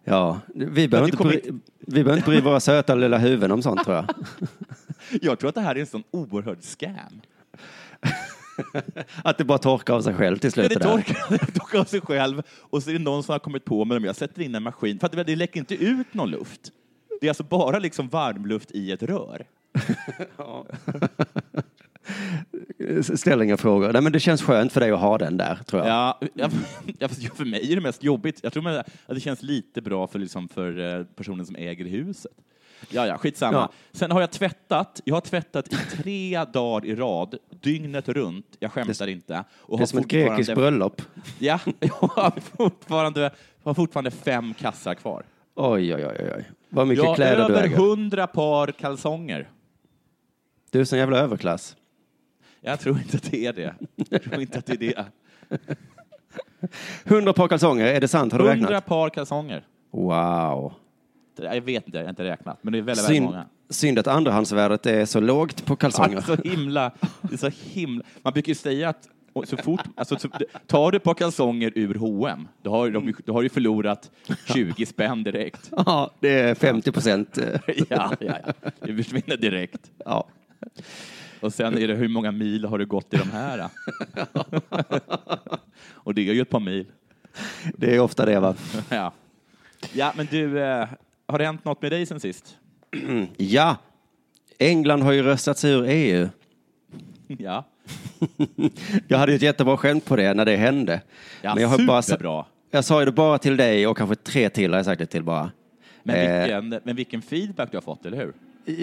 Ja, 0.03 0.39
vi 0.55 0.87
behöver, 0.87 1.09
inte 1.11 1.23
bry, 1.23 1.41
vi 1.79 2.03
behöver 2.03 2.17
inte 2.17 2.29
bry 2.29 2.41
våra 2.41 2.59
söta 2.59 2.95
lilla 2.95 3.17
huvuden 3.17 3.51
om 3.51 3.61
sånt 3.61 3.83
tror 3.83 3.95
jag. 3.95 4.05
Jag 5.21 5.39
tror 5.39 5.49
att 5.49 5.55
det 5.55 5.61
här 5.61 5.75
är 5.75 5.79
en 5.79 5.85
sån 5.87 6.03
oerhörd 6.11 6.57
scam. 6.61 7.21
Att 9.23 9.37
det 9.37 9.43
bara 9.43 9.57
torkar 9.57 9.93
av 9.93 10.01
sig 10.01 10.13
själv 10.13 10.37
till 10.37 10.51
slut. 10.51 10.69
det 10.69 10.75
det 10.75 10.83
torkar, 10.83 11.17
det 11.45 11.51
torkar 11.59 11.79
av 11.79 11.85
sig 11.85 12.01
själv 12.01 12.41
och 12.59 12.83
så 12.83 12.89
är 12.89 12.93
det 12.93 12.99
någon 12.99 13.23
som 13.23 13.31
har 13.31 13.39
kommit 13.39 13.65
på 13.65 13.85
med 13.85 13.97
dem. 13.97 14.03
Jag 14.03 14.15
sätter 14.15 14.41
in 14.41 14.55
en 14.55 14.63
maskin, 14.63 14.99
för 14.99 15.07
att 15.07 15.27
det, 15.27 15.35
läcker 15.35 15.59
inte 15.59 15.75
ut 15.75 16.13
någon 16.13 16.29
luft. 16.29 16.71
Det 17.21 17.27
är 17.27 17.29
alltså 17.29 17.43
bara 17.43 17.79
liksom 17.79 18.09
varmluft 18.09 18.71
i 18.71 18.91
ett 18.91 19.03
rör. 19.03 19.45
Ställ 23.15 23.41
inga 23.41 23.57
frågor. 23.57 23.93
Nej, 23.93 24.01
men 24.01 24.11
det 24.11 24.19
känns 24.19 24.41
skönt 24.41 24.73
för 24.73 24.79
dig 24.79 24.91
att 24.91 24.99
ha 24.99 25.17
den 25.17 25.37
där, 25.37 25.59
tror 25.65 25.81
jag. 25.81 25.91
Ja, 25.91 26.19
ja, 26.33 26.49
ja, 26.99 27.07
fast 27.07 27.37
för 27.37 27.45
mig 27.45 27.71
är 27.71 27.75
det 27.75 27.81
mest 27.81 28.03
jobbigt. 28.03 28.39
Jag 28.43 28.53
tror 28.53 28.69
att 28.69 28.87
det 29.07 29.19
känns 29.19 29.41
lite 29.41 29.81
bra 29.81 30.07
för, 30.07 30.19
liksom, 30.19 30.49
för 30.49 30.99
eh, 30.99 31.05
personen 31.05 31.45
som 31.45 31.55
äger 31.55 31.85
huset. 31.85 32.31
Ja, 32.89 33.07
ja, 33.07 33.17
skitsamma. 33.17 33.57
Ja. 33.57 33.69
Sen 33.91 34.11
har 34.11 34.21
jag 34.21 34.31
tvättat. 34.31 35.01
Jag 35.03 35.15
har 35.15 35.21
tvättat 35.21 35.73
i 35.73 35.75
tre 35.75 36.45
dagar 36.45 36.85
i 36.85 36.95
rad, 36.95 37.35
dygnet 37.61 38.09
runt. 38.09 38.55
Jag 38.59 38.71
skämtar 38.71 39.07
inte. 39.07 39.43
Och 39.51 39.77
Det 39.77 39.83
är 39.83 39.85
som 39.85 39.99
ett 39.99 40.07
grekiskt 40.07 40.55
bröllop. 40.55 41.01
Ja, 41.39 41.59
jag 41.79 41.89
har 41.93 42.39
fortfarande, 42.39 43.31
har 43.63 43.73
fortfarande 43.73 44.11
fem 44.11 44.53
kassar 44.53 44.93
kvar. 44.95 45.23
Oj, 45.55 45.95
oj, 45.95 46.05
oj, 46.05 46.31
oj. 46.37 46.51
Vad 46.69 46.87
mycket 46.87 47.05
Jag 47.05 47.15
kläder 47.15 47.35
du 47.37 47.43
över 47.55 47.63
äger. 47.63 47.77
hundra 47.77 48.27
par 48.27 48.67
kalsonger. 48.67 49.49
Du 50.71 50.79
är 50.79 50.85
sån 50.85 50.99
jävla 50.99 51.17
överklass. 51.17 51.75
Jag 52.61 52.79
tror 52.79 52.97
inte 52.97 53.17
att 53.17 53.31
det 53.31 53.45
är 53.45 53.53
det. 53.53 53.75
Jag 54.09 54.23
tror 54.23 54.41
inte 54.41 54.57
att 54.59 54.65
det 54.65 54.73
är 54.73 54.77
det. 54.77 55.05
Hundra 57.05 57.33
par 57.33 57.47
kalsonger, 57.47 57.85
är 57.85 58.01
det 58.01 58.07
sant? 58.07 58.31
Har 58.31 58.39
du 58.39 58.45
Hundra 58.49 58.67
räknat? 58.67 58.85
par 58.85 59.09
kalsonger. 59.09 59.63
Wow. 59.91 60.73
Jag 61.43 61.61
vet 61.61 61.85
inte, 61.85 61.97
jag 61.97 62.05
har 62.05 62.09
inte 62.09 62.23
räknat, 62.23 62.57
men 62.61 62.73
det 62.73 62.79
är 62.79 62.81
väldigt, 62.81 63.05
väldigt 63.05 63.23
många. 63.23 63.45
synd 63.69 63.99
att 63.99 64.07
andrahandsvärdet 64.07 64.85
är 64.85 65.05
så 65.05 65.19
lågt 65.19 65.65
på 65.65 65.75
kalsonger. 65.75 66.23
Ja, 66.27 66.35
så 66.35 66.49
himla, 66.49 66.91
så 67.39 67.49
himla... 67.49 68.05
Man 68.21 68.33
brukar 68.33 68.49
ju 68.49 68.55
säga 68.55 68.89
att 68.89 69.09
så 69.43 69.57
fort, 69.57 69.81
alltså, 69.95 70.19
så, 70.19 70.29
tar 70.67 70.91
du 70.91 70.97
ett 70.97 71.03
par 71.03 71.13
kalsonger 71.13 71.71
ur 71.75 71.95
H&M, 71.95 72.47
då 72.61 72.71
har, 72.71 72.89
de, 72.89 73.13
då 73.25 73.33
har 73.33 73.43
du 73.43 73.49
förlorat 73.49 74.11
20 74.53 74.85
spänn 74.85 75.23
direkt. 75.23 75.71
Ja, 75.85 76.11
det 76.19 76.39
är 76.39 76.55
50 76.55 76.91
procent. 76.91 77.37
Ja, 77.89 78.13
ja, 78.19 78.37
ja. 78.45 78.53
Det 78.79 78.95
försvinner 78.95 79.37
direkt. 79.37 79.91
Ja. 80.05 80.27
Och 81.39 81.53
sen 81.53 81.77
är 81.77 81.87
det 81.87 81.93
hur 81.93 82.07
många 82.07 82.31
mil 82.31 82.65
har 82.65 82.77
du 82.77 82.85
gått 82.85 83.13
i 83.13 83.17
de 83.17 83.31
här? 83.31 83.69
Och 85.93 86.13
det 86.13 86.29
är 86.29 86.33
ju 86.33 86.41
ett 86.41 86.49
par 86.49 86.59
mil. 86.59 86.85
Det 87.77 87.95
är 87.95 87.99
ofta 87.99 88.25
det, 88.25 88.39
va? 88.39 88.55
Ja, 88.89 89.13
ja 89.93 90.13
men 90.15 90.27
du, 90.31 90.59
eh, 90.59 90.87
har 91.27 91.37
det 91.39 91.45
hänt 91.45 91.65
något 91.65 91.81
med 91.81 91.91
dig 91.91 92.05
sen 92.05 92.19
sist? 92.19 92.57
Ja. 93.37 93.77
England 94.59 95.01
har 95.01 95.11
ju 95.11 95.23
röstat 95.23 95.57
sig 95.57 95.71
ur 95.71 95.85
EU. 95.87 96.29
Ja, 97.27 97.65
Jag 99.07 99.17
hade 99.17 99.31
ju 99.31 99.35
ett 99.35 99.41
jättebra 99.41 99.77
skämt 99.77 100.05
på 100.05 100.15
det 100.15 100.33
när 100.33 100.45
det 100.45 100.55
hände. 100.55 101.01
ja 101.41 101.53
Men 101.53 101.61
jag 101.63 101.69
har 101.69 101.85
bara 101.87 102.01
superbra. 102.01 102.45
Jag 102.71 102.83
sa 102.85 102.99
ju 102.99 103.05
det 103.05 103.11
bara 103.11 103.37
till 103.37 103.57
dig 103.57 103.87
och 103.87 103.97
kanske 103.97 104.15
tre 104.15 104.49
till 104.49 104.71
har 104.71 104.77
jag 104.79 104.85
sagt 104.85 104.99
det 104.99 105.05
till 105.05 105.23
bara. 105.23 105.51
Men 106.03 106.15
Eh. 106.15 106.39
vilken, 106.41 106.79
men 106.83 106.95
vilken 106.95 107.21
feedback 107.21 107.71
du 107.71 107.77
har 107.77 107.81
fått, 107.81 108.05
eller 108.05 108.17
hur? 108.17 108.33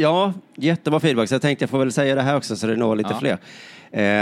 Ja, 0.01 0.33
jättebra 0.55 1.01
feedback. 1.01 1.29
Så 1.29 1.35
jag 1.35 1.43
tänkte 1.43 1.63
jag 1.63 1.71
får 1.71 1.79
väl 1.79 1.93
säga 1.93 2.15
det 2.15 2.23
här 2.23 2.37
också 2.37 2.57
så 2.57 2.67
det 2.67 2.77
når 2.77 2.97
lite 2.97 3.11
Ja. 3.13 3.19
fler. 3.21 3.39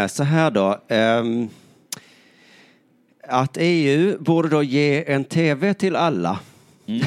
Eh, 0.02 0.06
så 0.06 0.22
här 0.24 0.50
då. 0.50 0.78
ehm, 0.88 1.48
att 3.28 3.56
EU 3.60 4.18
borde 4.22 4.48
då 4.48 4.62
ge 4.62 5.12
en 5.12 5.24
tv 5.24 5.74
till 5.74 5.96
alla. 5.96 6.40
Mm. 6.86 7.00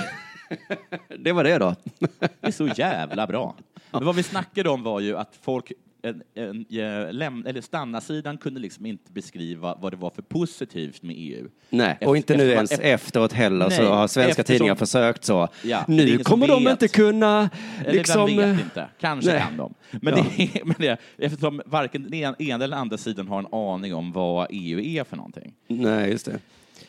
Det 1.20 1.32
var 1.32 1.44
det 1.44 1.58
då. 1.58 1.76
Det 2.20 2.30
är 2.42 2.52
så 2.52 2.68
jävla 2.68 3.28
bra. 3.28 3.56
Men 3.92 4.06
vad 4.06 4.16
vi 4.16 4.24
snackade 4.24 4.70
om 4.70 4.84
var 4.84 5.00
ju 5.00 5.18
att 5.18 5.40
folk, 5.42 5.72
en, 6.02 6.22
en, 6.34 6.66
eh, 6.70 7.14
läm, 7.14 7.46
eller 7.48 7.62
stanna-sidan 7.62 8.38
kunde 8.38 8.60
liksom 8.60 8.86
inte 8.86 9.12
beskriva 9.12 9.76
vad 9.82 9.94
det 9.94 9.98
var 9.98 10.10
för 10.10 10.22
positivt 10.22 11.04
med 11.04 11.16
EU. 11.20 11.48
Nej, 11.70 11.92
Efter- 11.92 12.08
och 12.08 12.18
inte 12.18 12.34
nu 12.38 12.44
eftersom- 12.44 12.56
ens 12.58 12.72
efter- 12.72 12.86
efteråt 12.94 13.34
heller 13.34 13.70
så 13.70 13.82
Nej, 13.82 13.92
har 13.92 14.08
svenska 14.08 14.30
eftersom- 14.42 14.54
tidningar 14.58 14.76
försökt 14.76 15.24
så. 15.26 15.48
Ja, 15.64 15.86
nu 15.88 16.18
kommer 16.18 16.48
de 16.48 16.68
inte 16.68 16.88
kunna 16.88 17.50
Eller 17.86 17.94
liksom... 17.94 18.26
vem 18.38 18.52
vet 18.52 18.62
inte, 18.66 18.88
kanske 19.00 19.32
nej. 19.32 19.42
kan 19.42 19.58
de. 19.58 19.74
Men, 19.92 20.14
Ja. 20.18 20.26
det, 20.38 20.62
men 20.66 20.76
det, 20.80 20.98
eftersom 21.18 21.62
varken 21.66 22.04
den 22.10 22.42
ena 22.42 22.64
eller 22.64 22.78
andra 22.78 22.98
sidan 22.98 23.28
har 23.28 23.40
en 23.40 23.48
aning 23.54 23.94
om 23.96 24.12
vad 24.12 24.48
EU 24.50 24.80
är 24.80 25.04
för 25.04 25.18
någonting. 25.18 25.54
Nej, 25.68 26.12
just 26.12 26.26
det. 26.26 26.40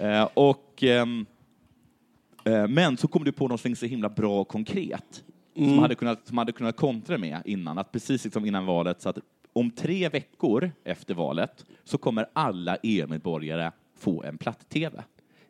Eh, 0.09 0.29
och, 0.35 0.83
ehm, 0.83 1.21
eh, 1.21 1.34
men 2.69 2.97
så 2.97 3.09
kom 3.09 3.25
du 3.25 3.33
på 3.33 3.45
någonting 3.45 3.77
så 3.77 3.87
himla 3.87 4.09
bra 4.09 4.41
och 4.41 4.49
konkret 4.49 5.25
Mm. 5.57 5.71
som, 5.71 5.79
hade 5.79 5.95
kunnat, 5.95 6.27
som 6.27 6.39
hade 6.39 6.53
kunnat 6.53 6.77
kontra 6.77 7.19
med 7.19 7.43
innan. 7.45 7.79
Att 7.79 7.93
precis 7.93 8.25
liksom 8.25 8.47
innan 8.47 8.67
valet, 8.67 9.03
så 9.03 9.09
att 9.09 9.19
om 9.53 9.71
tre 9.71 10.09
veckor 10.09 10.71
efter 10.85 11.15
valet 11.15 11.65
så 11.85 11.99
kommer 11.99 12.27
alla 12.33 12.77
EU-medborgare 12.83 13.71
få 13.99 14.23
en 14.23 14.39
platt-tv. 14.39 15.03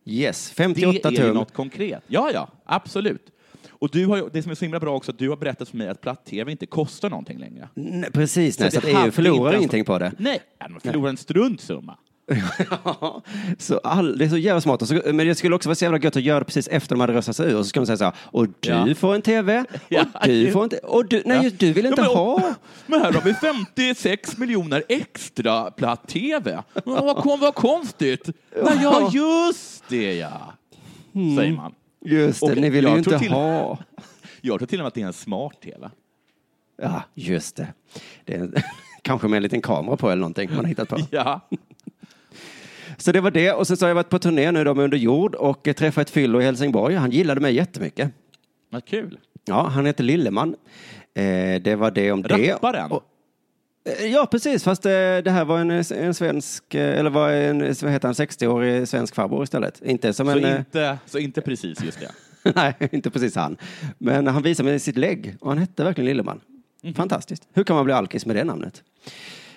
Yes, 0.04 0.48
Det 0.48 0.54
58 0.54 1.08
är 1.08 1.12
ju 1.12 1.16
tum. 1.18 1.34
något 1.34 1.52
konkret. 1.52 2.02
Ja, 2.06 2.30
ja, 2.34 2.48
absolut. 2.64 3.30
Och 3.68 3.88
du 3.92 4.06
har, 4.06 4.30
det 4.32 4.42
som 4.42 4.50
är 4.50 4.54
så 4.54 4.64
himla 4.64 4.80
bra 4.80 4.96
också, 4.96 5.10
att 5.12 5.18
du 5.18 5.28
har 5.28 5.36
berättat 5.36 5.68
för 5.68 5.76
mig 5.76 5.88
att 5.88 6.00
platt-tv 6.00 6.52
inte 6.52 6.66
kostar 6.66 7.10
någonting 7.10 7.38
längre. 7.38 7.68
Nej, 7.74 8.10
precis, 8.12 8.58
nej, 8.58 8.70
så, 8.70 8.80
det 8.80 8.94
att 8.98 9.04
EU 9.06 9.10
förlorar 9.12 9.56
ingenting 9.56 9.84
på 9.84 9.98
det. 9.98 10.12
Nej, 10.18 10.40
de 10.68 10.80
förlorar 10.80 11.08
en 11.10 11.16
struntsumma. 11.16 11.96
så 13.58 13.78
all, 13.78 14.18
det 14.18 14.24
är 14.24 14.28
så 14.28 14.36
jävla 14.36 14.60
smart. 14.60 14.82
Och 14.82 14.88
så, 14.88 14.94
men 15.04 15.16
det 15.26 15.34
skulle 15.34 15.54
också 15.56 15.68
vara 15.68 15.74
så 15.74 15.84
jävla 15.84 15.98
gött 15.98 16.16
att 16.16 16.22
göra 16.22 16.44
precis 16.44 16.68
efter 16.68 16.94
de 16.94 17.00
hade 17.00 17.12
röstat 17.12 17.36
sig 17.36 17.50
ur. 17.50 17.56
Och 17.58 17.64
så 17.64 17.68
ska 17.68 17.80
de 17.80 17.86
säga 17.86 17.96
så 17.96 18.04
här, 18.04 18.14
och 18.22 18.46
du 18.60 18.68
Ja. 18.68 18.94
får 18.94 19.14
en 19.14 19.22
tv, 19.22 19.60
och 19.72 19.80
Ja, 19.88 20.04
du 20.24 20.50
får 20.52 20.64
inte, 20.64 20.78
och 20.78 21.08
du, 21.08 21.22
nej, 21.26 21.40
Ja. 21.44 21.50
du 21.58 21.72
vill 21.72 21.86
inte 21.86 22.02
Ja, 22.02 22.06
men, 22.08 22.16
ha. 22.16 22.54
Men 22.86 23.00
här 23.00 23.12
har 23.12 23.20
vi 23.20 23.34
56 23.34 24.36
miljoner 24.38 24.82
extra 24.88 25.70
platt-tv. 25.70 26.62
Vad, 26.84 27.16
kon- 27.16 27.40
vad 27.40 27.54
konstigt. 27.54 28.28
Nej, 28.64 28.78
ja, 28.82 29.10
just 29.14 29.84
det 29.88 30.14
ja. 30.14 30.52
Säger 31.12 31.52
man. 31.52 31.74
Just 32.04 32.40
det, 32.40 32.46
Och 32.46 32.56
ni 32.56 32.70
vill 32.70 32.84
ju 32.84 32.98
inte 32.98 33.18
till- 33.18 33.32
ha. 33.32 33.78
Jag 34.40 34.58
tror 34.60 34.66
till 34.66 34.78
och 34.80 34.82
med 34.82 34.88
att 34.88 34.94
det 34.94 35.02
är 35.02 35.06
en 35.06 35.12
smart-tv. 35.12 35.90
Ja, 36.82 37.02
just 37.14 37.56
det. 37.56 37.66
det 38.24 38.34
är, 38.34 38.64
kanske 39.02 39.28
med 39.28 39.36
en 39.36 39.42
liten 39.42 39.62
kamera 39.62 39.96
på 39.96 40.06
eller 40.10 40.20
någonting 40.20 40.48
man 40.50 40.58
har 40.58 40.64
hittat 40.64 40.88
på. 40.88 40.98
Ja. 41.10 41.40
Så 42.96 43.12
det 43.12 43.20
var 43.20 43.30
det. 43.30 43.52
Och 43.52 43.66
sen 43.66 43.76
så 43.76 43.84
har 43.84 43.88
jag 43.90 43.94
varit 43.94 44.08
på 44.10 44.18
turné 44.18 44.52
nu 44.52 44.64
då 44.64 44.74
med 44.74 44.84
Under 44.84 44.98
jord 44.98 45.34
och 45.34 45.68
eh, 45.68 45.74
träffat 45.74 46.02
ett 46.02 46.10
fyllo 46.10 46.40
i 46.40 46.44
Helsingborg. 46.44 46.94
Han 46.94 47.10
gillade 47.10 47.40
mig 47.40 47.54
jättemycket. 47.54 48.10
Vad 48.70 48.84
kul. 48.84 49.18
Ja, 49.44 49.66
han 49.68 49.86
heter 49.86 50.04
Lilleman. 50.04 50.54
Eh, 51.14 51.62
det 51.62 51.76
var 51.78 51.90
det 51.90 52.12
om 52.12 52.22
det. 52.22 52.52
Rapparen? 52.52 52.90
Och, 52.92 53.02
eh, 54.00 54.06
ja, 54.06 54.26
precis. 54.30 54.64
Fast 54.64 54.86
eh, 54.86 54.90
det 54.90 55.30
här 55.30 55.44
var 55.44 55.58
en, 55.58 55.70
en 55.70 56.14
svensk, 56.14 56.74
eh, 56.74 56.98
eller 56.98 57.10
var 57.10 57.30
en, 57.30 57.58
vad 57.58 57.90
heter 57.92 58.08
han, 58.08 58.14
60-årig 58.14 58.88
svensk 58.88 59.14
farbror 59.14 59.42
istället. 59.44 59.82
Inte 59.82 60.12
som 60.12 60.26
Så, 60.26 60.32
en... 60.38 60.44
eh, 60.44 60.56
inte, 60.58 60.98
så 61.06 61.18
inte 61.18 61.40
precis 61.40 61.84
just 61.84 62.00
det. 62.00 62.10
Nej, 62.54 62.74
inte 62.92 63.10
precis 63.10 63.36
han. 63.36 63.56
Men 63.98 64.26
han 64.26 64.42
visade 64.42 64.68
mig 64.70 64.78
sitt 64.78 64.96
lägg 64.96 65.36
och 65.40 65.48
han 65.48 65.58
hette 65.58 65.84
verkligen 65.84 66.06
Lilleman. 66.06 66.40
Mhm. 66.82 66.94
Fantastiskt. 66.94 67.48
Hur 67.52 67.64
kan 67.64 67.76
man 67.76 67.84
bli 67.84 67.94
alkis 67.94 68.26
med 68.26 68.36
det 68.36 68.44
namnet? 68.44 68.82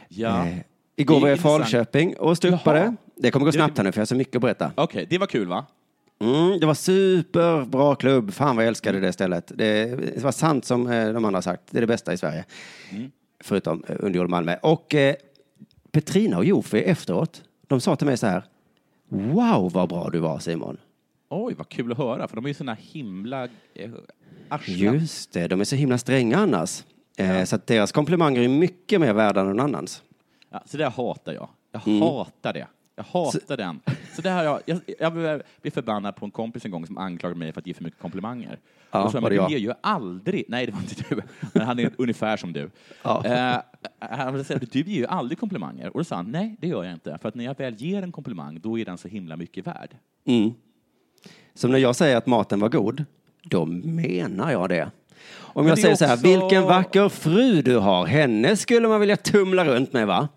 Ja. 0.08 0.48
Eh, 0.48 0.58
igår 0.98 1.20
var 1.20 1.28
jag 1.28 1.38
i. 1.38 1.42
Falköping 1.42 2.18
och 2.18 2.38
stupade. 2.38 2.80
Jaha. 2.80 2.96
Det 3.16 3.32
kommer 3.32 3.46
gå 3.46 3.52
snabbt 3.52 3.78
här 3.78 3.84
nu 3.84 3.92
för 3.92 4.00
jag 4.00 4.02
har 4.02 4.06
så 4.06 4.16
mycket 4.16 4.36
att 4.36 4.42
berätta. 4.42 4.72
Okej, 4.76 5.08
det 5.10 5.18
var 5.18 5.28
kul 5.28 5.48
va? 5.48 5.66
Mm, 6.20 6.60
det 6.60 6.66
var 6.66 6.74
superbra 6.74 7.96
klubb. 7.96 8.34
Fan 8.34 8.56
vad 8.56 8.66
jag 8.66 8.68
älskade 8.68 9.00
det 9.00 9.14
stället. 9.14 9.52
Det, 9.56 9.86
det 10.16 10.24
var 10.24 10.32
sant 10.32 10.66
som 10.66 10.88
eh, 10.88 11.14
de 11.14 11.26
andra 11.26 11.38
har 11.38 11.42
sagt. 11.42 11.64
Det 11.72 11.78
är 11.78 11.82
det 11.82 11.88
bästa 11.88 12.14
i 12.14 12.18
Sverige. 12.18 12.46
Mm. 12.90 13.12
Förutom 13.40 13.84
eh, 13.88 13.96
Underjord 14.00 14.30
Malmö. 14.30 14.56
Och 14.62 14.96
eh, 14.96 15.16
Petrina 15.92 16.38
och 16.38 16.46
Jofi 16.46 16.82
efteråt, 16.82 17.44
de 17.68 17.82
sa 17.82 17.96
till 17.96 18.08
mig 18.08 18.18
så 18.18 18.28
här. 18.28 18.44
Wow 19.10 19.72
vad 19.74 19.90
bra 19.90 20.10
du 20.10 20.20
var 20.20 20.40
Simon. 20.40 20.78
Oj, 21.30 21.54
vad 21.58 21.70
kul 21.70 21.92
att 21.92 21.98
höra, 21.98 22.28
för 22.28 22.36
de 22.36 22.46
är 22.46 22.50
ju 22.50 22.54
såna 22.54 22.74
himla 22.80 23.44
eh, 23.74 23.92
arslen. 24.50 24.94
Just 24.94 25.34
det, 25.34 25.48
de 25.48 25.60
är 25.62 25.64
så 25.64 25.76
himla 25.76 25.98
stränga 25.98 26.38
annars. 26.38 26.84
Eh, 27.18 27.44
så 27.44 27.56
att 27.56 27.68
deras 27.68 27.92
komplimanger 27.92 28.42
är 28.42 28.48
mycket 28.48 29.02
mer 29.02 29.14
värda 29.14 29.42
än 29.42 29.48
någon 29.48 29.60
annans. 29.60 30.04
Ja, 30.58 30.64
så 30.66 30.78
det 30.78 30.90
hatar 30.90 31.34
jag. 31.34 31.50
Jag 31.72 31.88
Mm. 31.88 32.02
hatar 32.02 32.54
det. 32.54 32.68
Jag 32.96 33.04
hatar 33.04 33.58
den. 33.58 33.80
Så 34.16 34.22
det 34.22 34.30
har 34.30 34.44
jag, 34.44 34.60
jag, 34.66 34.80
jag 35.00 35.14
blev 35.14 35.72
förbannad 35.74 36.16
på 36.16 36.26
en 36.26 36.32
kompis 36.32 36.66
en 36.66 36.72
gång 36.72 36.86
som 36.88 36.98
anklagade 36.98 37.40
mig 37.40 37.52
för 37.52 37.62
att 37.62 37.68
ge 37.68 37.74
för 37.74 37.84
mycket 37.84 38.00
komplimanger. 38.02 38.60
Ja, 38.92 39.04
och 39.04 39.12
så, 39.12 39.22
men 39.22 39.30
det 39.30 39.36
jag? 39.36 39.52
ger 39.52 39.58
ju 39.58 39.74
aldrig, 39.82 40.46
nej 40.48 40.66
det 40.66 40.72
var 40.72 40.80
inte 40.80 40.96
du, 41.10 41.22
men 41.54 41.68
han 41.68 41.80
är 41.80 41.92
ungefär 41.98 42.38
som 42.38 42.54
du. 42.54 42.70
Ja. 43.04 43.26
Eh, 43.26 43.62
han 44.00 44.40
att 44.40 44.72
du 44.72 44.80
ger 44.80 44.84
ju 44.98 45.06
aldrig 45.06 45.40
komplimanger. 45.40 45.88
Och 45.88 46.00
då 46.00 46.04
sa 46.04 46.16
han, 46.16 46.32
nej 46.32 46.56
det 46.62 46.68
gör 46.68 46.84
jag 46.84 46.94
inte. 46.94 47.18
För 47.22 47.30
att 47.30 47.36
när 47.36 47.46
jag 47.46 47.58
väl 47.58 47.74
ger 47.76 48.02
en 48.02 48.12
komplimang, 48.12 48.60
då 48.60 48.80
är 48.80 48.86
den 48.86 48.98
så 48.98 49.08
himla 49.08 49.38
mycket 49.38 49.68
värd. 49.68 49.96
Mm. 50.26 50.54
Som 51.54 51.72
när 51.72 51.78
jag 51.80 51.96
säger 51.96 52.18
att 52.18 52.26
maten 52.28 52.60
var 52.60 52.70
god, 52.70 53.06
då 53.44 53.66
menar 53.66 54.52
jag 54.52 54.70
det. 54.70 54.92
Om 55.36 55.68
jag 55.68 55.80
säger 55.80 55.96
så 55.96 56.06
här, 56.06 56.14
också- 56.14 56.28
vilken 56.28 56.64
vacker 56.64 57.10
fru 57.10 57.62
du 57.62 57.78
har, 57.78 58.06
henne 58.06 58.56
skulle 58.58 58.88
man 58.88 59.00
vilja 59.00 59.18
tumla 59.18 59.66
runt 59.66 59.94
med 59.94 60.08
va? 60.08 60.28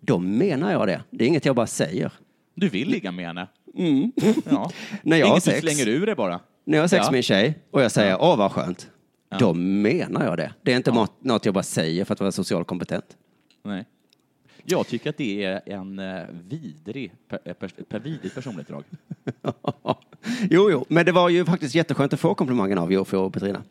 Då 0.00 0.18
menar 0.18 0.72
jag 0.72 0.86
det. 0.88 1.02
Det 1.10 1.24
är 1.24 1.28
inget 1.28 1.44
jag 1.44 1.56
bara 1.56 1.66
säger. 1.66 2.12
Du 2.54 2.68
vill 2.68 2.88
ligga 2.88 3.12
med 3.12 3.26
henne. 3.26 3.46
Ja. 3.74 3.82
Mm. 3.84 4.12
När 5.02 5.16
jag 5.16 5.26
har 5.26 5.40
sex. 5.40 5.60
slänger 5.60 5.88
ur 5.88 6.06
det 6.06 6.14
bara. 6.14 6.40
När 6.64 6.78
jag 6.78 6.82
har 6.82 6.88
sex 6.88 7.02
Ja. 7.04 7.10
med 7.10 7.16
en 7.18 7.22
tjej 7.22 7.58
och 7.70 7.82
jag 7.82 7.92
säger, 7.92 8.16
åh 8.22 8.36
vad 8.36 8.52
skönt, 8.52 8.90
då 9.38 9.54
menar 9.54 10.24
jag 10.24 10.36
det. 10.36 10.52
Det 10.62 10.72
är 10.72 10.76
inte 10.76 10.92
mat- 10.92 11.24
något 11.24 11.44
jag 11.44 11.54
bara 11.54 11.62
säger 11.62 12.04
för 12.04 12.14
att 12.14 12.20
vara 12.20 12.32
socialt 12.32 12.66
kompetent. 12.66 13.04
Nej. 13.64 13.84
Jag 14.64 14.86
tycker 14.86 15.10
att 15.10 15.16
det 15.16 15.44
är 15.44 15.60
en 15.66 15.98
eh, 15.98 16.22
vidrig, 16.48 17.12
per, 17.28 17.38
eh, 17.44 17.54
per 17.88 17.98
vidrig 17.98 18.34
personlighetsdrag. 18.34 18.84
jo, 20.50 20.70
jo, 20.70 20.84
men 20.88 21.06
det 21.06 21.12
var 21.12 21.28
ju 21.28 21.44
faktiskt 21.44 21.74
jätteskönt 21.74 22.12
att 22.12 22.20
få 22.20 22.34
komplimangen 22.34 22.78
av 22.78 22.92
Jofi 22.92 23.16
och 23.16 23.32
Petrina. 23.32 23.62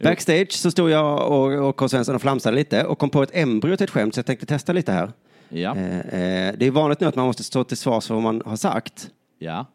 Backstage 0.00 0.52
så 0.52 0.70
stod 0.70 0.90
jag 0.90 1.30
och, 1.32 1.68
och 1.68 1.76
K. 1.76 1.88
Svensson 1.88 2.14
och 2.14 2.22
flamsade 2.22 2.56
lite 2.56 2.84
och 2.84 2.98
kom 2.98 3.10
på 3.10 3.22
ett 3.22 3.30
embryo 3.32 3.76
till 3.76 3.84
ett 3.84 3.90
skämt 3.90 4.14
så 4.14 4.18
jag 4.18 4.26
tänkte 4.26 4.46
testa 4.46 4.72
lite 4.72 4.92
här. 4.92 5.12
Ja. 5.48 5.76
Eh, 5.76 5.98
eh, 5.98 6.54
det 6.58 6.66
är 6.66 6.70
vanligt 6.70 7.00
nu 7.00 7.06
att 7.06 7.16
man 7.16 7.26
måste 7.26 7.44
stå 7.44 7.64
till 7.64 7.76
svars 7.76 8.06
för 8.06 8.14
vad 8.14 8.22
man 8.22 8.42
har 8.46 8.56
sagt. 8.56 9.10
Ja. 9.38 9.66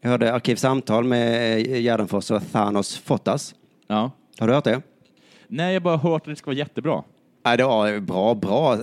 Jag 0.00 0.10
hörde 0.10 0.34
Arkivsamtal 0.34 1.04
med 1.04 1.56
eh, 1.66 1.80
Gärdenfors 1.80 2.30
och 2.30 2.42
Thanos 2.52 2.96
Fotas. 2.98 3.54
ja. 3.86 4.10
Har 4.38 4.48
du 4.48 4.54
hört 4.54 4.64
det? 4.64 4.82
Nej, 5.48 5.72
jag 5.74 5.82
bara 5.82 5.96
hört 5.96 6.22
att 6.22 6.28
det 6.28 6.36
ska 6.36 6.46
vara 6.50 6.56
jättebra. 6.58 7.02
Nej, 7.44 7.56
det 7.56 7.64
var 7.64 8.00
bra, 8.00 8.34
bra. 8.34 8.78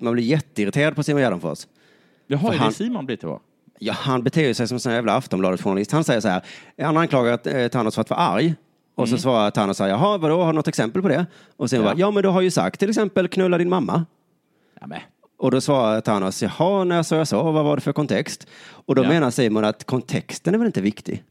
Man 0.00 0.12
blir 0.12 0.24
jätteirriterad 0.24 0.96
på 0.96 1.02
Simon 1.02 1.20
Gärdenfors. 1.22 1.66
Jaha, 2.26 2.40
För 2.40 2.52
är 2.52 2.56
han- 2.58 2.68
det 2.68 2.74
Simon 2.74 3.06
blir 3.06 3.18
vad? 3.22 3.40
Ja, 3.78 3.92
han 3.92 4.22
beter 4.22 4.54
sig 4.54 4.68
som 4.68 4.90
en 4.90 4.94
jävla 4.96 5.12
Aftonbladet-journalist. 5.16 5.92
Han 5.92 6.04
säger 6.04 6.20
så 6.20 6.28
här, 6.28 6.42
han 6.78 6.96
anklagar 6.96 7.56
eh, 7.56 7.68
Thanos 7.68 7.94
för 7.94 8.00
att 8.00 8.10
vara 8.10 8.20
arg. 8.20 8.54
Och 8.94 9.08
så 9.08 9.18
svarar 9.18 9.50
Thanos 9.50 9.76
så 9.76 9.84
här, 9.84 9.90
jaha, 9.90 10.18
vadå, 10.18 10.40
har 10.42 10.52
du 10.52 10.56
något 10.56 10.68
exempel 10.68 11.02
på 11.02 11.08
det? 11.08 11.26
Och 11.56 11.70
sen 11.70 11.78
Ja. 11.80 11.84
bara, 11.84 11.94
ja 11.98 12.10
men 12.10 12.22
du 12.22 12.28
har 12.28 12.40
ju 12.40 12.50
sagt 12.50 12.80
till 12.80 12.88
exempel 12.90 13.28
knulla 13.28 13.58
din 13.58 13.68
mamma. 13.68 14.04
Ja, 14.80 14.86
men. 14.86 15.00
Och 15.44 15.50
då 15.50 15.60
svarar 15.60 16.00
Thanos, 16.00 16.42
jaha, 16.42 16.84
när 16.84 17.02
sa 17.02 17.16
jag 17.16 17.28
så, 17.28 17.52
vad 17.52 17.64
var 17.64 17.76
det 17.76 17.82
för 17.82 17.92
kontext? 17.92 18.46
Och 18.64 18.94
då 18.94 19.02
Ja. 19.04 19.08
menar 19.08 19.30
Simon 19.30 19.64
att 19.64 19.84
kontexten 19.84 20.54
är 20.54 20.58
väl 20.58 20.66
inte 20.66 20.80
viktig? 20.80 21.22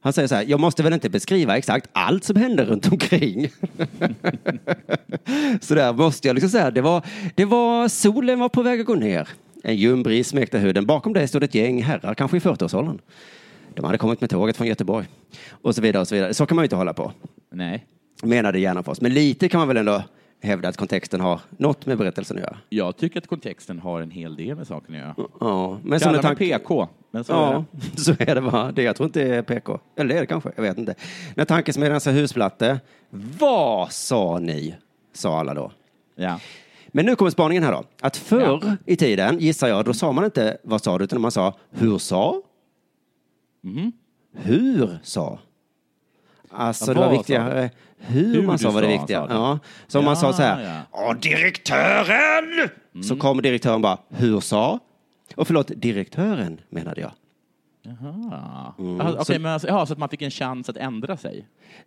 Han 0.00 0.12
säger 0.12 0.28
så 0.28 0.34
här, 0.34 0.44
jag 0.48 0.60
måste 0.60 0.82
väl 0.82 0.92
inte 0.92 1.10
beskriva 1.10 1.56
exakt 1.56 1.90
allt 1.92 2.24
som 2.24 2.36
händer 2.36 2.64
runt 2.64 2.92
omkring. 2.92 3.48
så 5.60 5.74
där 5.74 5.92
måste 5.92 6.28
jag 6.28 6.34
liksom 6.34 6.50
säga, 6.50 6.70
det 6.70 6.80
var, 6.80 7.02
det 7.34 7.44
var, 7.44 7.88
solen 7.88 8.38
var 8.38 8.48
på 8.48 8.62
väg 8.62 8.80
att 8.80 8.86
gå 8.86 8.94
ner. 8.94 9.28
En 9.62 9.76
ljum 9.76 10.02
bris 10.02 10.28
smekte 10.28 10.58
huden. 10.58 10.86
Bakom 10.86 11.12
dig 11.12 11.28
stod 11.28 11.42
ett 11.44 11.54
gäng 11.54 11.82
herrar, 11.82 12.14
kanske 12.14 12.36
i 12.36 12.40
40-årsåldern. 12.40 12.98
De 13.74 13.84
hade 13.84 13.98
kommit 13.98 14.20
med 14.20 14.30
tåget 14.30 14.56
från 14.56 14.66
Göteborg. 14.66 15.06
Och 15.50 15.74
så 15.74 15.82
vidare 15.82 16.00
och 16.00 16.08
så 16.08 16.14
vidare. 16.14 16.34
Så 16.34 16.46
kan 16.46 16.56
man 16.56 16.62
ju 16.62 16.66
inte 16.66 16.76
hålla 16.76 16.92
på, 16.92 17.12
Nej. 17.52 17.86
menade 18.22 18.60
Gärdenfors. 18.60 19.00
Men 19.00 19.14
lite 19.14 19.48
kan 19.48 19.58
man 19.58 19.68
väl 19.68 19.76
ändå 19.76 20.02
hävda 20.40 20.68
att 20.68 20.76
kontexten 20.76 21.20
har 21.20 21.40
något 21.56 21.86
med 21.86 21.98
berättelsen 21.98 22.36
att 22.36 22.42
göra. 22.42 22.56
Jag 22.68 22.96
tycker 22.96 23.18
att 23.18 23.26
kontexten 23.26 23.78
har 23.78 24.00
en 24.00 24.10
hel 24.10 24.36
del 24.36 24.56
med 24.56 24.66
saken 24.66 24.94
att 24.94 25.00
göra. 25.00 25.14
Ja, 25.40 25.78
men 25.82 26.00
som 26.00 26.06
Kalla 26.06 26.18
en 26.18 26.22
mig 26.36 26.36
tanke... 26.36 26.58
PK, 26.58 26.88
men 27.10 27.24
så 27.24 27.32
är 27.32 27.36
Ja, 27.52 27.64
det. 27.70 28.00
så 28.00 28.12
är 28.18 28.34
det 28.34 28.40
bara. 28.40 28.72
Det, 28.72 28.82
jag 28.82 28.96
tror 28.96 29.06
inte 29.06 29.24
det 29.24 29.34
är 29.36 29.42
PK. 29.42 29.78
Eller 29.96 30.08
det 30.08 30.16
är 30.16 30.20
det 30.20 30.26
kanske, 30.26 30.52
jag 30.56 30.62
vet 30.62 30.78
inte. 30.78 30.94
När 31.34 31.44
tankesmedjan 31.44 32.00
sa 32.00 32.10
husplatte, 32.10 32.80
vad 33.10 33.92
sa 33.92 34.38
ni? 34.38 34.74
Sa 35.12 35.38
alla 35.40 35.54
då. 35.54 35.72
Ja. 36.14 36.40
Men 36.88 37.06
nu 37.06 37.16
kommer 37.16 37.30
spaningen 37.30 37.62
här 37.62 37.72
då. 37.72 37.84
Att 38.00 38.16
förr 38.16 38.76
i 38.86 38.96
tiden, 38.96 39.38
gissar 39.38 39.68
jag, 39.68 39.84
då 39.84 39.94
sa 39.94 40.12
man 40.12 40.24
inte 40.24 40.58
vad 40.62 40.82
sa 40.82 40.98
du, 40.98 41.04
utan 41.04 41.20
man 41.20 41.30
sa 41.30 41.54
hur 41.70 41.98
sa? 41.98 42.42
Mhm. 43.62 43.92
Hur 44.36 44.98
sa? 45.02 45.38
Alltså 46.50 46.94
det 46.94 47.00
var 47.00 47.10
viktigare 47.10 47.70
hur, 47.98 48.34
Hur 48.34 48.42
man 48.42 48.58
sa 48.58 48.70
var 48.70 48.82
det 48.82 48.88
viktiga. 48.88 49.26
Ja. 49.30 49.58
Så 49.86 49.98
om 49.98 50.04
man 50.04 50.16
sa 50.16 50.32
så 50.32 50.42
här, 50.42 50.84
ja. 50.92 51.14
Direktören! 51.14 52.68
Så 53.02 53.16
kom 53.16 53.42
direktören 53.42 53.82
bara, 53.82 53.98
hur 54.08 54.40
sa? 54.40 54.78
Och 55.36 55.46
förlåt, 55.46 55.70
direktören 55.76 56.60
menade 56.68 57.00
jag. 57.00 57.12
Jaha. 57.82 58.74
Mm, 58.78 59.00
Ah, 59.00 59.14
Okej, 59.18 59.38
men 59.38 59.52
alltså, 59.52 59.68
ja, 59.68 59.86
så 59.86 59.92
att 59.92 59.98
man 59.98 60.08
fick 60.08 60.22
en 60.22 60.30
chans 60.30 60.68
att 60.68 60.76
ändra 60.76 61.16
sig. 61.16 61.38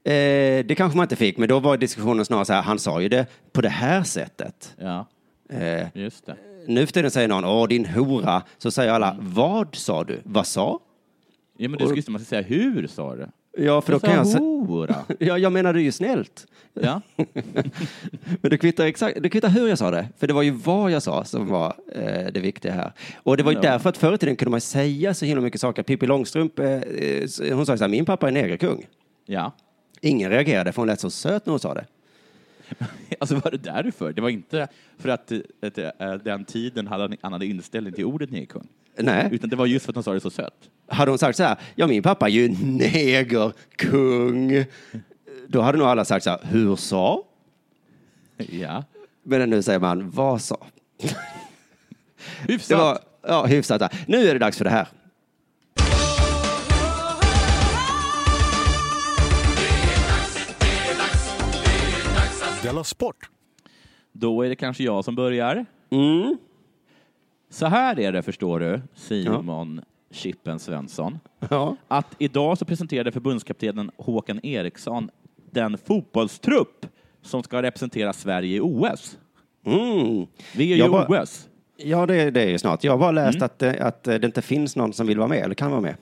Eh, 0.04 0.66
det 0.66 0.76
kanske 0.78 0.98
man 0.98 1.04
inte 1.04 1.16
fick, 1.16 1.38
men 1.38 1.50
då 1.50 1.60
var 1.60 1.78
diskussionen 1.78 2.26
snarare 2.26 2.46
så 2.46 2.54
här, 2.54 2.62
han 2.62 2.80
sa 2.80 3.02
ju 3.02 3.10
det 3.10 3.26
på 3.52 3.62
det 3.62 3.70
här 3.70 4.04
sättet. 4.04 4.76
Ja, 4.80 5.08
Eh, 5.50 5.88
just 5.94 6.26
det. 6.26 6.36
nu 6.68 6.86
för 6.86 6.94
tiden 6.94 7.12
säger 7.12 7.28
någon, 7.28 7.46
åh 7.46 7.68
din 7.68 7.86
hora, 7.86 8.44
så 8.58 8.72
säger 8.72 8.92
alla, 8.94 9.16
vad 9.20 9.76
sa 9.76 10.04
du? 10.04 10.22
Vad 10.24 10.48
sa? 10.48 10.80
Ja, 11.58 11.70
men 11.70 11.80
du 11.80 11.86
skulle 11.88 12.04
man 12.08 12.22
ska 12.22 12.30
säga 12.30 12.42
hur 12.42 12.88
sa 12.88 13.16
du? 13.16 13.28
Ja, 13.58 13.82
för 13.82 13.92
då 13.92 13.96
Jag 13.96 14.02
kan 14.02 14.14
jag 14.14 14.28
säga, 14.28 15.06
ja, 15.20 15.38
jag 15.38 15.52
menade 15.52 15.82
ju 15.82 15.92
snällt. 15.92 16.48
Ja. 16.74 17.02
Men 18.42 18.50
det 18.50 18.58
kvittar, 18.58 18.86
exakt, 18.86 19.18
det 19.24 19.30
kvittar 19.30 19.50
hur 19.50 19.68
jag 19.68 19.78
sa 19.78 19.92
det, 19.92 20.08
för 20.18 20.28
det 20.28 20.34
var 20.34 20.42
ju 20.42 20.52
vad 20.52 20.92
jag 20.92 21.04
sa 21.04 21.24
som 21.24 21.48
var 21.48 21.74
eh, 21.96 22.26
det 22.34 22.40
viktiga 22.40 22.72
här. 22.74 22.92
Och 23.24 23.38
det 23.38 23.44
var 23.44 23.52
ju 23.52 23.58
Ja. 23.58 23.62
därför 23.62 23.90
att 23.90 23.98
förr 23.98 24.14
i 24.14 24.18
tiden 24.18 24.36
kunde 24.36 24.52
man 24.52 24.62
säga 24.62 25.14
så 25.14 25.26
himla 25.26 25.42
mycket 25.42 25.62
saker. 25.62 25.84
Pippi 25.84 26.06
Långstrump, 26.06 26.60
eh, 26.60 26.66
hon 27.54 27.66
sa 27.66 27.78
så 27.78 27.84
här, 27.84 27.88
min 27.90 28.06
pappa 28.06 28.28
är 28.28 28.32
negerkung. 28.32 28.86
ja. 29.26 29.52
Ingen 30.04 30.30
reagerade 30.30 30.72
för 30.72 30.82
hon 30.82 30.88
lät 30.88 31.00
så 31.00 31.10
söt 31.10 31.46
när 31.46 31.52
hon 31.52 31.60
sa 31.60 31.74
det. 31.74 31.86
Alltså 33.20 33.36
var 33.36 33.52
det 33.52 33.58
därför? 33.58 34.14
Det 34.14 34.22
var 34.22 34.30
inte 34.30 34.68
för 34.98 35.10
att, 35.10 35.32
eh, 35.32 35.40
att, 35.62 35.78
eh, 35.78 36.14
den 36.14 36.46
tiden 36.46 36.88
hade 36.88 37.04
en 37.04 37.18
annan 37.22 37.42
inställning 37.42 37.94
till 37.94 38.06
ordet 38.06 38.32
negerkung? 38.32 38.68
Nej. 38.98 39.30
Utan 39.32 39.50
det 39.50 39.56
var 39.56 39.66
just 39.66 39.86
för 39.86 39.92
att 39.92 39.96
hon 39.96 40.04
sa 40.04 40.14
det 40.14 40.20
så 40.20 40.30
sött. 40.30 40.70
Hade 40.88 41.12
hon 41.12 41.18
sagt 41.18 41.38
så 41.38 41.44
här, 41.44 41.58
ja 41.76 41.88
min 41.88 42.04
pappa 42.04 42.26
är 42.26 42.32
ju 42.32 42.56
neger, 42.62 43.52
kung. 43.76 44.66
Då 45.48 45.62
hade 45.62 45.78
nog 45.78 45.88
alla 45.88 46.06
sagt 46.06 46.24
så 46.24 46.30
här, 46.30 46.40
hur 46.44 46.76
sa? 46.76 47.24
Ja. 48.38 48.84
Men 49.24 49.50
nu 49.50 49.62
säger 49.62 49.80
man, 49.80 50.10
vad 50.10 50.42
sa? 50.42 50.58
Hyfsat. 52.48 52.70
Det 52.70 52.76
var 52.76 53.00
ja, 53.28 53.46
hyfsat. 53.46 53.94
Nu 54.08 54.28
är 54.28 54.34
det 54.34 54.40
dags 54.40 54.58
för 54.58 54.66
det 54.66 54.72
här. 54.72 54.88
Della 62.64 62.84
Sport! 62.84 63.30
Då 64.12 64.42
är 64.42 64.50
det 64.50 64.56
kanske 64.56 64.84
jag 64.84 65.06
som 65.06 65.16
börjar. 65.16 65.66
Mm. 65.90 66.38
Så 67.54 67.66
här 67.66 68.00
är 68.00 68.12
det, 68.12 68.22
förstår 68.22 68.60
du, 68.60 68.82
Simon 68.96 69.82
Chippen 70.12 70.60
Svensson. 70.60 71.20
Ja. 71.50 71.76
Att 71.88 72.16
idag 72.18 72.58
så 72.58 72.66
presenterade 72.66 73.12
förbundskaptenen 73.12 73.92
Håkan 73.98 74.40
Eriksson 74.46 75.10
den 75.52 75.78
fotbollstrupp 75.78 76.86
som 77.22 77.44
ska 77.44 77.62
representera 77.62 78.14
Sverige 78.14 78.58
i 78.58 78.60
OS. 78.60 79.18
Mm. 79.66 80.26
Vi 80.56 80.74
är 80.74 80.78
ju 80.86 80.90
bara- 80.90 81.22
OS. 81.24 81.48
Ja, 81.78 82.06
det, 82.06 82.32
det 82.32 82.42
är 82.42 82.50
ju 82.50 82.58
snart. 82.60 82.84
Jag 82.84 82.92
har 82.92 82.98
bara 82.98 83.12
läst 83.12 83.42
att, 83.42 83.62
eh, 83.62 83.74
att 83.86 84.08
eh, 84.08 84.16
det 84.16 84.26
inte 84.26 84.42
finns 84.42 84.76
någon 84.76 84.94
som 84.94 85.08
vill 85.08 85.18
vara 85.18 85.28
med 85.28 85.38
eller 85.44 85.56
kan 85.56 85.72
vara 85.72 85.82
med. 85.82 85.96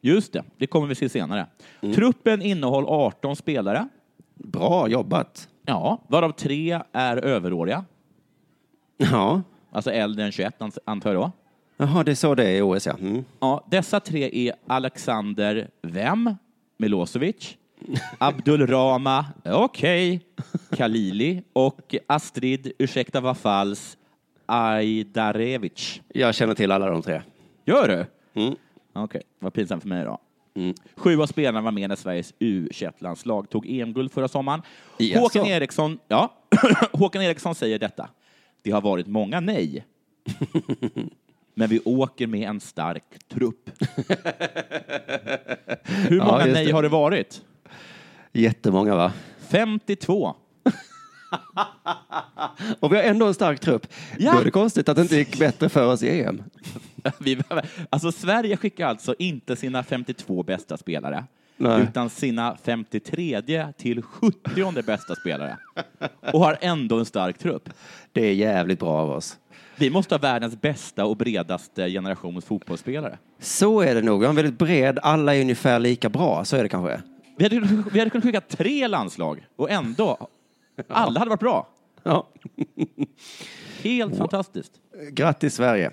Just 0.00 0.32
det, 0.32 0.42
det 0.56 0.66
kommer 0.66 0.86
vi 0.86 0.94
se 0.94 1.08
senare. 1.08 1.46
Mm. 1.80 1.94
Truppen 1.94 2.42
innehåller 2.42 2.88
18 2.88 3.36
spelare, 3.36 3.88
Bra 4.34 4.88
jobbat. 4.88 5.48
ja, 5.66 5.98
varav 6.08 6.32
tre 6.32 6.80
är 6.92 7.16
överåriga, 7.16 7.84
Ja. 8.96 9.42
Alltså 9.72 9.90
äldre 9.90 10.24
än 10.24 10.32
21 10.32 10.58
ans- 10.58 10.78
antar 10.84 11.12
jag 11.12 11.22
då. 11.22 11.32
Jaha, 11.76 12.04
det 12.04 12.10
är 12.10 12.14
så 12.14 12.34
det 12.34 12.44
är 12.44 12.56
i 12.56 12.62
OS, 12.62 12.86
ja. 12.86 12.92
Mm. 13.00 13.24
Ja, 13.40 13.66
dessa 13.70 14.00
tre 14.00 14.48
är 14.48 14.54
Alexander 14.66 15.68
Vem, 15.82 16.34
Milosevic, 16.78 17.56
Abdul 18.18 18.66
Rama, 18.66 19.26
okej, 19.44 20.20
Khalili 20.76 21.42
och 21.52 21.94
Astrid, 22.06 22.72
ursäkta 22.78 23.20
vad 23.20 23.36
falls, 23.38 23.96
Ajdarevic. 24.46 26.00
Jag 26.08 26.34
känner 26.34 26.54
till 26.54 26.72
alla 26.72 26.90
de 26.90 27.02
tre. 27.02 27.22
Gör 27.64 27.88
du? 27.88 28.06
Mm. 28.40 28.54
Okej, 28.92 29.22
vad 29.38 29.52
pinsamt 29.52 29.82
för 29.82 29.88
mig 29.88 30.04
då. 30.04 30.18
Mm. 30.54 30.74
Sju 30.96 31.20
av 31.22 31.26
spelarna 31.26 31.60
var 31.60 31.70
med 31.72 31.88
när 31.88 31.96
Sveriges 31.96 32.34
U21-landslag 32.38 33.50
tog 33.50 33.66
EM-guld 33.80 34.12
förra 34.12 34.28
sommaren. 34.28 34.62
Jaså? 34.98 35.20
Håkan 35.20 35.46
Eriksson, 35.46 35.98
ja, 36.08 36.32
Håkan 36.92 37.22
Eriksson 37.22 37.54
säger 37.54 37.78
detta. 37.78 38.08
Det 38.62 38.70
har 38.70 38.80
varit 38.80 39.06
många 39.06 39.40
nej. 39.40 39.86
Men 41.54 41.68
vi 41.68 41.80
åker 41.80 42.26
med 42.26 42.48
en 42.48 42.60
stark 42.60 43.04
trupp. 43.28 43.70
Hur 45.84 46.18
många 46.18 46.44
nej 46.44 46.66
det. 46.66 46.72
har 46.72 46.82
det 46.82 46.88
varit? 46.88 47.42
Jättemånga, 48.32 48.94
va? 48.94 49.12
52. 49.48 50.34
Och 52.80 52.92
vi 52.92 52.96
har 52.96 53.02
ändå 53.02 53.26
en 53.26 53.34
stark 53.34 53.60
trupp. 53.60 53.86
Ja. 54.18 54.32
Då 54.32 54.40
är 54.40 54.44
det 54.44 54.50
konstigt 54.50 54.88
att 54.88 54.96
det 54.96 55.02
inte 55.02 55.16
gick 55.16 55.38
bättre 55.38 55.68
för 55.68 55.92
oss 55.92 56.02
i 56.02 56.20
EM. 56.20 56.42
Alltså 57.90 58.12
Sverige 58.12 58.56
skickar 58.56 58.86
alltså 58.86 59.14
inte 59.18 59.56
sina 59.56 59.82
52 59.82 60.42
bästa 60.42 60.76
spelare, 60.76 61.24
Nej. 61.56 61.82
utan 61.82 62.10
sina 62.10 62.56
53 62.64 63.42
till 63.76 64.02
70 64.02 64.82
bästa 64.82 65.14
spelare. 65.14 65.58
Och 66.32 66.40
har 66.40 66.58
ändå 66.60 66.98
en 66.98 67.04
stark 67.04 67.38
trupp. 67.38 67.68
Det 68.12 68.26
är 68.26 68.32
jävligt 68.32 68.78
bra 68.78 68.90
av 68.90 69.10
oss. 69.10 69.38
Vi 69.76 69.90
måste 69.90 70.14
ha 70.14 70.18
världens 70.18 70.60
bästa 70.60 71.04
och 71.04 71.16
bredaste 71.16 71.90
generations 71.90 72.44
fotbollsspelare. 72.44 73.18
Så 73.38 73.80
är 73.80 73.94
det 73.94 74.02
nog. 74.02 74.20
Vi 74.20 74.26
har 74.26 74.30
en 74.30 74.36
väldigt 74.36 74.58
bred, 74.58 74.98
alla 75.02 75.34
är 75.34 75.40
ungefär 75.40 75.78
lika 75.78 76.08
bra. 76.08 76.44
Så 76.44 76.56
är 76.56 76.62
det 76.62 76.68
kanske. 76.68 77.02
Vi 77.36 77.44
hade, 77.44 77.60
vi 77.92 77.98
hade 77.98 78.10
kunnat 78.10 78.24
skicka 78.24 78.40
tre 78.40 78.88
landslag 78.88 79.46
och 79.56 79.70
ändå, 79.70 80.28
alla 80.88 81.18
hade 81.18 81.28
varit 81.28 81.40
bra. 81.40 81.68
Ja. 82.02 82.28
Helt 83.82 84.16
fantastiskt. 84.16 84.72
Grattis 85.10 85.54
Sverige. 85.54 85.90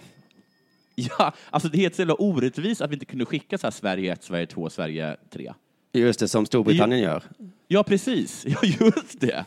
Ja, 1.20 1.34
alltså 1.50 1.70
det 1.70 1.78
är 1.78 1.80
helt 1.80 1.96
så 1.96 2.02
jävla 2.02 2.14
orättvist 2.14 2.82
att 2.82 2.90
vi 2.90 2.94
inte 2.94 3.06
kunde 3.06 3.26
skicka 3.26 3.58
så 3.58 3.68
här 3.68 3.72
Sverige 3.72 4.14
1, 4.14 4.24
Sverige 4.24 4.46
2, 4.46 4.70
Sverige 4.70 5.18
3. 5.30 5.54
Just 5.94 6.20
det, 6.20 6.28
som 6.28 6.46
Storbritannien 6.46 7.02
gör. 7.02 7.24
Ja, 7.68 7.84
precis. 7.84 8.46
Ja, 8.48 8.58
just 8.64 9.20
det. 9.22 9.46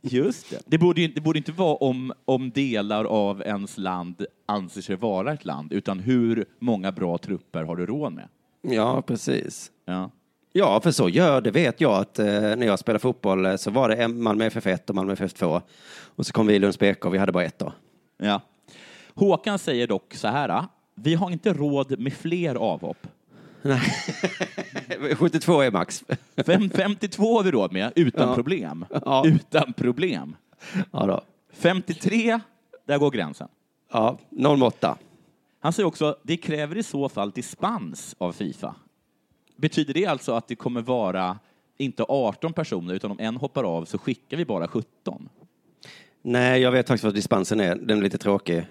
Just 0.00 0.50
det. 0.50 0.58
Det 0.66 0.78
borde, 0.78 1.08
det 1.08 1.20
borde 1.20 1.38
inte 1.38 1.52
vara 1.52 1.74
om, 1.74 2.12
om 2.24 2.50
delar 2.50 3.04
av 3.04 3.42
ens 3.42 3.78
land 3.78 4.26
anser 4.46 4.80
sig 4.80 4.96
vara 4.96 5.32
ett 5.32 5.44
land, 5.44 5.72
utan 5.72 5.98
hur 6.00 6.44
många 6.58 6.92
bra 6.92 7.18
trupper 7.18 7.62
har 7.62 7.76
du 7.76 7.86
råd 7.86 8.12
med? 8.12 8.28
Ja, 8.62 9.02
precis. 9.02 9.70
Ja. 9.84 10.10
Ja, 10.52 10.80
för 10.80 10.90
så 10.90 11.08
gör 11.08 11.40
det 11.40 11.50
vet 11.50 11.80
jag 11.80 11.92
att 12.00 12.18
eh, 12.18 12.26
när 12.26 12.66
jag 12.66 12.78
spelade 12.78 12.98
fotboll 12.98 13.46
eh, 13.46 13.56
så 13.56 13.70
var 13.70 13.88
det 13.88 13.94
en 13.94 14.22
Malmö 14.22 14.48
FF1 14.48 14.88
och 14.88 14.94
Malmö 14.94 15.14
FF2. 15.14 15.60
Och 16.16 16.26
så 16.26 16.32
kom 16.32 16.46
vi 16.46 16.54
i 16.54 16.58
Lunds 16.58 16.78
BK 16.78 17.04
och 17.04 17.14
vi 17.14 17.18
hade 17.18 17.32
bara 17.32 17.44
ett 17.44 17.58
då. 17.58 17.72
ja. 18.18 18.40
Håkan 19.14 19.58
säger 19.58 19.86
dock 19.86 20.14
så 20.14 20.28
här, 20.28 20.64
vi 20.94 21.14
har 21.14 21.30
inte 21.30 21.52
råd 21.52 21.98
med 22.00 22.12
fler 22.12 22.54
avhopp. 22.54 23.06
72 25.16 25.60
är 25.62 25.70
max. 25.70 26.04
Fem, 26.46 26.70
52 26.70 27.36
har 27.36 27.42
vi 27.44 27.50
råd 27.50 27.72
med, 27.72 27.92
utan 27.96 28.28
Ja. 28.28 28.34
problem. 28.34 28.84
Ja. 29.04 29.22
Utan 29.26 29.72
problem. 29.72 30.36
Ja, 30.92 31.06
då. 31.06 31.20
53, 31.52 32.40
där 32.86 32.98
går 32.98 33.10
gränsen. 33.10 33.48
ja 33.92 34.18
08. 34.66 34.98
Han 35.60 35.72
säger 35.72 35.86
också, 35.86 36.16
det 36.22 36.36
kräver 36.36 36.76
i 36.78 36.82
så 36.82 37.08
fall 37.08 37.30
dispens 37.30 38.14
av 38.18 38.32
Fifa. 38.32 38.74
Betyder 39.56 39.94
det 39.94 40.06
alltså 40.06 40.32
att 40.32 40.48
det 40.48 40.54
kommer 40.56 40.82
vara 40.82 41.38
inte 41.78 42.04
18 42.08 42.52
personer, 42.52 42.94
utan 42.94 43.10
om 43.10 43.18
en 43.20 43.36
hoppar 43.36 43.64
av 43.64 43.84
så 43.84 43.98
skickar 43.98 44.36
vi 44.36 44.44
bara 44.44 44.68
17? 44.68 45.28
Nej, 46.22 46.60
jag 46.62 46.72
vet 46.72 46.88
faktiskt 46.88 47.04
vad 47.04 47.14
dispensen 47.14 47.60
är. 47.60 47.74
Den 47.74 47.98
är 47.98 48.02
lite 48.02 48.18
tråkig. 48.18 48.66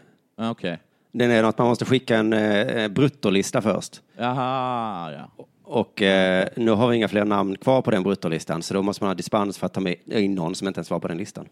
Okej. 0.49 0.79
Den 1.11 1.31
är 1.31 1.43
att 1.43 1.57
man 1.57 1.67
måste 1.67 1.85
skicka 1.85 2.17
en 2.17 2.33
eh, 2.33 2.87
bruttolista 2.87 3.61
först. 3.61 4.01
Jaha, 4.17 5.11
ja. 5.11 5.45
Och 5.63 6.01
eh, 6.01 6.47
nu 6.55 6.71
har 6.71 6.87
vi 6.87 6.95
inga 6.95 7.07
fler 7.07 7.25
namn 7.25 7.57
kvar 7.57 7.81
på 7.81 7.91
den 7.91 8.03
bruttolistan, 8.03 8.61
så 8.61 8.73
då 8.73 8.81
måste 8.81 9.03
man 9.03 9.09
ha 9.09 9.15
dispens 9.15 9.57
för 9.57 9.65
att 9.65 9.73
ta 9.73 9.81
med 9.81 9.95
in 10.05 10.35
någon 10.35 10.55
som 10.55 10.67
inte 10.67 10.77
ens 10.77 10.89
var 10.91 10.99
på 10.99 11.07
den 11.07 11.17
listan. 11.17 11.45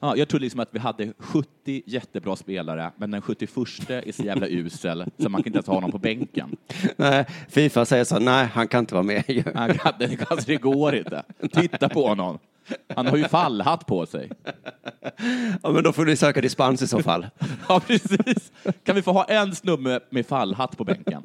ja. 0.00 0.16
Jag 0.16 0.28
trodde 0.28 0.42
liksom 0.42 0.60
att 0.60 0.68
vi 0.72 0.78
hade 0.78 1.12
70 1.18 1.82
jättebra 1.86 2.36
spelare, 2.36 2.90
men 2.96 3.10
den 3.10 3.22
71 3.22 3.50
är 3.88 4.12
så 4.12 4.22
jävla 4.22 4.46
usel 4.48 5.04
så 5.18 5.28
man 5.28 5.42
kan 5.42 5.48
inte 5.48 5.56
ens 5.56 5.66
ha 5.66 5.74
honom 5.74 5.92
på 5.92 5.98
bänken. 5.98 6.56
Nej, 6.96 7.26
Fifa 7.48 7.84
säger 7.84 8.04
så, 8.04 8.18
nej, 8.18 8.46
han 8.46 8.68
kan 8.68 8.80
inte 8.80 8.94
vara 8.94 9.04
med. 9.04 9.24
Det, 9.98 10.30
alltså, 10.30 10.46
det 10.46 10.56
går 10.56 10.94
inte. 10.94 11.22
Titta 11.52 11.88
på 11.88 12.08
honom. 12.08 12.38
Han 12.88 13.06
har 13.06 13.16
ju 13.16 13.28
fallhatt 13.28 13.86
på 13.86 14.06
sig. 14.06 14.30
ja, 15.62 15.72
men 15.72 15.82
då 15.82 15.92
får 15.92 16.04
ni 16.04 16.16
söka 16.16 16.40
dispens 16.40 16.82
i 16.82 16.86
så 16.86 17.02
fall. 17.02 17.26
Ja, 17.68 17.80
precis. 17.80 18.52
Kan 18.84 18.96
vi 18.96 19.02
få 19.02 19.12
ha 19.12 19.24
en 19.24 19.54
snubbe 19.54 20.00
med 20.10 20.26
fallhatt 20.26 20.76
på 20.76 20.84
bänken? 20.84 21.22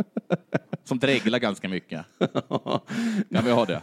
Som 0.84 1.00
dreglar 1.00 1.39
ganska 1.39 1.69
mycket. 1.69 2.06
Kan 3.32 3.45
vi 3.45 3.52
ha 3.52 3.65
det? 3.65 3.82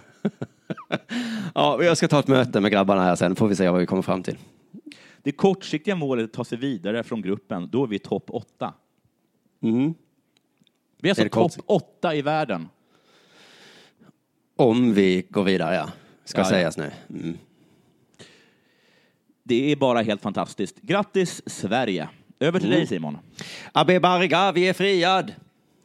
Ja, 1.55 1.83
jag 1.83 1.97
ska 1.97 2.09
ta 2.09 2.19
ett 2.19 2.29
möte 2.29 2.61
med 2.61 2.73
grabbarna 2.73 3.03
här 3.03 3.17
sen, 3.17 3.37
får 3.37 3.49
vi 3.49 3.57
se 3.57 3.69
vad 3.69 3.81
vi 3.81 3.87
kommer 3.87 4.03
fram 4.03 4.23
till. 4.23 4.37
Det 5.23 5.33
kortsiktiga 5.33 5.97
målet 5.97 6.23
är 6.23 6.25
att 6.25 6.33
ta 6.33 6.45
sig 6.45 6.59
vidare 6.59 7.03
från 7.03 7.23
gruppen. 7.23 7.69
Då 7.73 7.83
är 7.83 7.87
vi 7.87 7.99
topp 7.99 8.25
åtta. 8.31 8.75
Mm. 9.63 9.95
Vi 11.01 11.11
är 11.11 11.21
alltså 11.21 11.49
topp 11.49 11.65
åtta 11.67 12.15
i 12.15 12.23
världen. 12.23 12.69
Om 14.57 14.95
vi 14.95 15.27
går 15.31 15.45
vidare, 15.45 15.75
ja. 15.75 15.89
Ska 16.25 16.41
Ja, 16.41 16.45
sägas 16.45 16.77
nu. 16.77 16.91
Mm. 17.11 17.39
Det 19.43 19.73
är 19.73 19.77
bara 19.77 20.03
helt 20.03 20.23
fantastiskt. 20.23 20.81
Grattis 20.81 21.43
Sverige! 21.47 22.09
Över 22.41 22.59
till 22.61 22.69
Mm. 22.69 22.79
dig 22.79 22.87
Simon. 22.87 23.19
Abbe 23.73 24.01
Bargavi 24.01 24.69
är 24.69 24.73
friad. 24.73 25.33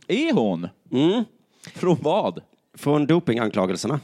Är 0.08 0.34
hon? 0.34 0.68
Mm. 0.92 1.24
Från 1.76 1.98
vad? 2.02 2.42
Från 2.74 3.06
dopinganklagelserna. 3.08 4.00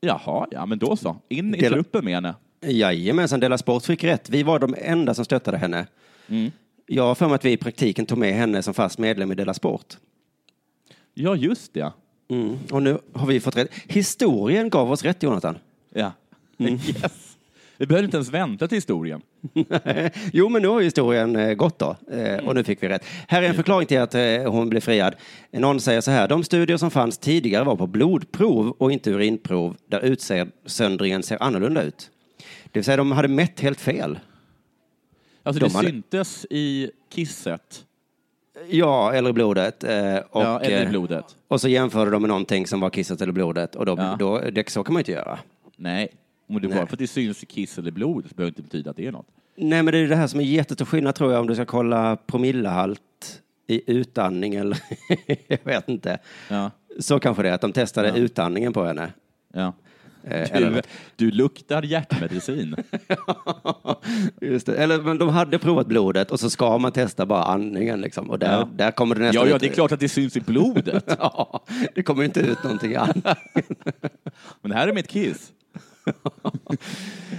Jaha, 0.00 0.46
ja 0.50 0.66
men 0.66 0.78
då 0.78 0.96
så. 0.96 1.16
In 1.28 1.54
i 1.54 1.58
Dela- 1.60 1.74
truppen 1.74 2.04
med 2.04 2.14
henne. 2.14 2.34
Jajamensan, 2.60 3.40
Dela 3.40 3.58
Sport 3.58 3.84
fick 3.84 4.04
rätt. 4.04 4.30
Vi 4.30 4.42
var 4.42 4.58
de 4.58 4.74
enda 4.78 5.14
som 5.14 5.24
stöttade 5.24 5.58
henne. 5.58 5.86
Mm. 6.28 6.50
Jag 6.86 7.02
har 7.02 7.14
för 7.14 7.26
mig 7.26 7.34
att 7.34 7.44
vi 7.44 7.52
i 7.52 7.56
praktiken 7.56 8.06
tog 8.06 8.18
med 8.18 8.34
henne 8.34 8.62
som 8.62 8.74
fast 8.74 8.98
medlem 8.98 9.32
i 9.32 9.34
Dela 9.34 9.54
Sport. 9.54 9.96
Ja, 11.14 11.36
just 11.36 11.74
det. 11.74 11.92
Mm. 12.28 12.58
Och 12.70 12.82
nu 12.82 12.98
har 13.12 13.26
vi 13.26 13.40
fått 13.40 13.56
rätt. 13.56 13.70
Historien 13.86 14.70
gav 14.70 14.90
oss 14.90 15.02
rätt, 15.02 15.22
Jonathan. 15.22 15.58
Ja. 15.94 16.12
Mm. 16.58 16.72
Yes. 16.88 17.22
Vi 17.78 17.86
behöver 17.86 18.04
inte 18.04 18.16
ens 18.16 18.28
vänta 18.30 18.68
till 18.68 18.76
historien. 18.76 19.22
jo, 20.32 20.48
men 20.48 20.62
nu 20.62 20.68
har 20.68 20.80
historien 20.82 21.36
eh, 21.36 21.54
gått 21.54 21.78
då. 21.78 21.96
Eh, 22.10 22.36
och 22.48 22.54
nu 22.54 22.64
fick 22.64 22.82
vi 22.82 22.88
rätt. 22.88 23.04
Här 23.28 23.42
är 23.42 23.48
en 23.48 23.54
förklaring 23.54 23.86
till 23.86 23.98
att 24.00 24.14
eh, 24.14 24.52
hon 24.52 24.68
blev 24.68 24.80
friad. 24.80 25.14
Någon 25.50 25.80
säger 25.80 26.00
så 26.00 26.10
här. 26.10 26.28
De 26.28 26.44
studier 26.44 26.76
som 26.76 26.90
fanns 26.90 27.18
tidigare 27.18 27.64
var 27.64 27.76
på 27.76 27.86
blodprov 27.86 28.74
och 28.78 28.92
inte 28.92 29.10
urinprov 29.10 29.76
där 29.86 30.00
utsöndringen 30.00 31.22
ser 31.22 31.42
annorlunda 31.42 31.82
ut. 31.82 32.10
Det 32.64 32.78
vill 32.78 32.84
säga, 32.84 32.96
de 32.96 33.12
hade 33.12 33.28
mätt 33.28 33.60
helt 33.60 33.80
fel. 33.80 34.18
Alltså 35.42 35.60
De 35.60 35.68
det 35.68 35.74
hade- 35.76 35.88
syntes 35.88 36.46
i 36.50 36.90
kisset 37.14 37.84
Ja, 38.70 39.12
eller 39.12 39.32
blodet. 39.32 39.84
eh, 39.84 40.16
Och, 40.30 40.42
ja, 40.42 40.60
eller 40.60 40.84
eh, 40.84 40.90
blodet. 40.90 41.24
Och 41.48 41.60
så 41.60 41.68
jämförde 41.68 42.10
de 42.10 42.22
med 42.22 42.28
någonting 42.28 42.66
som 42.66 42.80
var 42.80 42.90
kisset 42.90 43.20
eller 43.20 43.32
blodet. 43.32 43.74
Och 43.76 43.86
då, 43.86 43.94
Ja. 43.98 44.16
då, 44.18 44.38
det, 44.52 44.68
så 44.70 44.84
kan 44.84 44.92
man 44.92 45.00
inte 45.00 45.12
göra. 45.12 45.38
Nej, 45.76 46.08
om 46.48 46.60
det 46.60 46.68
Nej. 46.68 46.76
bara 46.76 46.86
för 46.86 46.94
att 46.94 46.98
det 46.98 47.06
syns 47.06 47.42
i 47.42 47.46
kiss 47.46 47.78
eller 47.78 47.90
blod 47.90 48.24
så 48.28 48.34
behöver 48.34 48.50
det 48.50 48.58
inte 48.58 48.62
betyda 48.62 48.90
att 48.90 48.96
det 48.96 49.06
är 49.06 49.12
något. 49.12 49.26
Nej, 49.56 49.82
men 49.82 49.92
det 49.92 49.98
är 49.98 50.08
det 50.08 50.16
här 50.16 50.26
som 50.26 50.40
är 50.40 50.44
jättestor 50.44 50.84
skillnad 50.84 51.14
tror 51.14 51.32
jag 51.32 51.40
om 51.40 51.46
du 51.46 51.54
ska 51.54 51.64
kolla 51.64 52.16
promillehalt 52.16 53.42
i 53.66 53.92
utandning 53.92 54.54
eller 54.54 54.78
jag 55.46 55.58
vet 55.64 55.88
inte. 55.88 56.18
Ja, 56.50 56.70
Så 56.98 57.18
kanske 57.18 57.42
det 57.42 57.48
är 57.48 57.52
att 57.52 57.60
de 57.60 57.72
testade 57.72 58.08
Ja. 58.08 58.14
utandningen 58.16 58.72
på 58.72 58.84
henne. 58.84 59.12
ja. 59.54 59.72
Eh, 60.30 60.58
Du, 60.58 60.82
du 61.16 61.30
luktar 61.30 61.82
hjärtmedicin. 61.82 62.76
just 64.40 64.66
det. 64.66 64.76
eller 64.76 64.98
men 65.02 65.18
de 65.18 65.28
hade 65.28 65.58
provat 65.58 65.86
blodet 65.86 66.30
och 66.30 66.40
så 66.40 66.50
ska 66.50 66.78
man 66.78 66.92
testa 66.92 67.26
bara 67.26 67.42
andningen 67.44 68.00
liksom. 68.00 68.30
Och 68.30 68.38
där, 68.38 68.52
Ja. 68.52 68.68
där 68.76 68.90
kommer 68.90 69.14
det 69.14 69.20
nästan 69.20 69.44
Ja, 69.46 69.50
ja, 69.52 69.58
det 69.58 69.66
är 69.66 69.72
klart 69.72 69.92
att 69.92 70.00
det 70.00 70.08
syns 70.08 70.36
i 70.36 70.40
blodet. 70.40 71.04
Ja, 71.18 71.64
det 71.94 72.02
kommer 72.02 72.24
inte 72.24 72.40
ut 72.40 72.62
någonting 72.62 72.94
annat. 72.96 73.38
Men 74.62 74.72
här 74.72 74.88
är 74.88 74.92
mitt 74.92 75.08
kiss. 75.08 75.52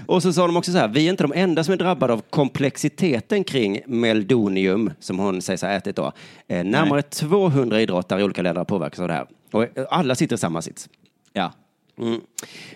Och 0.05 0.23
så 0.23 0.33
sa 0.33 0.47
de 0.47 0.57
också 0.57 0.71
så 0.71 0.77
här, 0.77 0.87
vi 0.87 1.05
är 1.05 1.09
inte 1.09 1.23
de 1.23 1.33
enda 1.35 1.63
som 1.63 1.73
är 1.73 1.77
drabbade 1.77 2.13
av 2.13 2.21
komplexiteten 2.29 3.43
kring 3.43 3.79
meldonium, 3.87 4.91
som 4.99 5.19
hon 5.19 5.41
sägs 5.41 5.61
ha 5.61 5.69
ätit 5.69 5.95
då. 5.95 6.11
Eh, 6.47 6.63
närmare 6.65 7.01
Nej. 7.01 7.03
200 7.03 7.81
idrottare 7.81 8.21
i 8.21 8.23
olika 8.23 8.41
länder 8.41 8.59
har 8.59 8.65
påverkats 8.65 8.99
av 8.99 9.07
det 9.07 9.13
här. 9.13 9.27
Och 9.51 9.63
eh, 9.77 9.85
alla 9.89 10.15
sitter 10.15 10.35
i 10.35 10.39
samma 10.39 10.61
sits. 10.61 10.89
Ja. 11.33 11.51
Mm. 11.97 12.21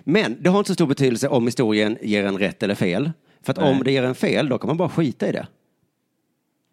Men 0.03 0.37
det 0.39 0.49
har 0.49 0.57
inte 0.57 0.67
så 0.67 0.73
stor 0.73 0.87
betydelse 0.87 1.27
om 1.27 1.45
historien 1.45 1.97
ger 2.01 2.25
en 2.25 2.37
rätt 2.37 2.63
eller 2.63 2.75
fel. 2.75 3.11
För 3.41 3.51
att 3.51 3.57
Nej. 3.57 3.71
om 3.71 3.83
det 3.83 3.91
ger 3.91 4.03
en 4.03 4.15
fel, 4.15 4.49
då 4.49 4.57
kan 4.57 4.67
man 4.67 4.77
bara 4.77 4.89
skita 4.89 5.27
i 5.27 5.31
det. 5.31 5.47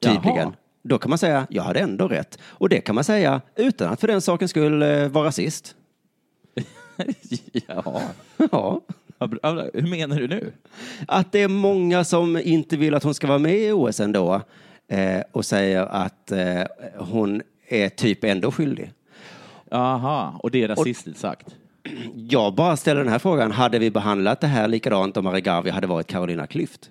Tydligen. 0.01 0.37
Jaha. 0.37 0.53
Då 0.83 0.99
kan 0.99 1.09
man 1.09 1.19
säga, 1.19 1.47
jag 1.51 1.63
hade 1.63 1.81
ändå 1.81 2.09
rätt. 2.09 2.39
Och 2.43 2.69
det 2.69 2.81
kan 2.81 2.95
man 2.95 3.05
säga 3.05 3.41
utan 3.57 3.93
att 3.93 4.01
för 4.01 4.09
den 4.09 4.21
saken 4.21 4.49
skulle 4.49 5.03
eh, 5.03 5.09
vara 5.09 5.27
rasist. 5.27 5.77
ja. 7.53 8.03
Ja. 8.53 8.81
Hur 9.75 9.91
menar 9.91 10.17
du 10.17 10.29
nu? 10.29 10.53
Att 11.09 11.33
det 11.33 11.43
är 11.43 11.49
många 11.49 12.05
som 12.05 12.37
inte 12.37 12.77
vill 12.77 12.95
att 12.95 13.03
hon 13.03 13.15
ska 13.15 13.27
vara 13.27 13.39
med 13.39 13.59
i 13.59 13.73
OS 13.73 14.01
ändå 14.01 14.43
eh, 14.89 15.21
och 15.33 15.45
säger 15.47 15.81
att 15.81 16.33
eh, 16.33 16.63
hon 16.99 17.43
är 17.69 17.89
typ 17.89 18.25
ändå 18.25 18.53
skyldig. 18.53 18.93
Aha, 19.71 20.41
och 20.43 20.51
det 20.51 20.63
är 20.63 20.69
rasistiskt 20.69 21.21
sagt. 21.21 21.57
Jag 22.15 22.55
bara 22.55 22.77
ställer 22.77 23.01
den 23.01 23.13
här 23.13 23.19
frågan, 23.19 23.53
hade 23.53 23.79
vi 23.79 23.91
behandlat 23.91 24.41
det 24.41 24.47
här 24.47 24.69
likadant 24.69 25.17
om 25.17 25.27
Aregawi 25.27 25.71
hade 25.71 25.87
varit 25.87 26.07
Carolina 26.07 26.47
Klüft? 26.47 26.91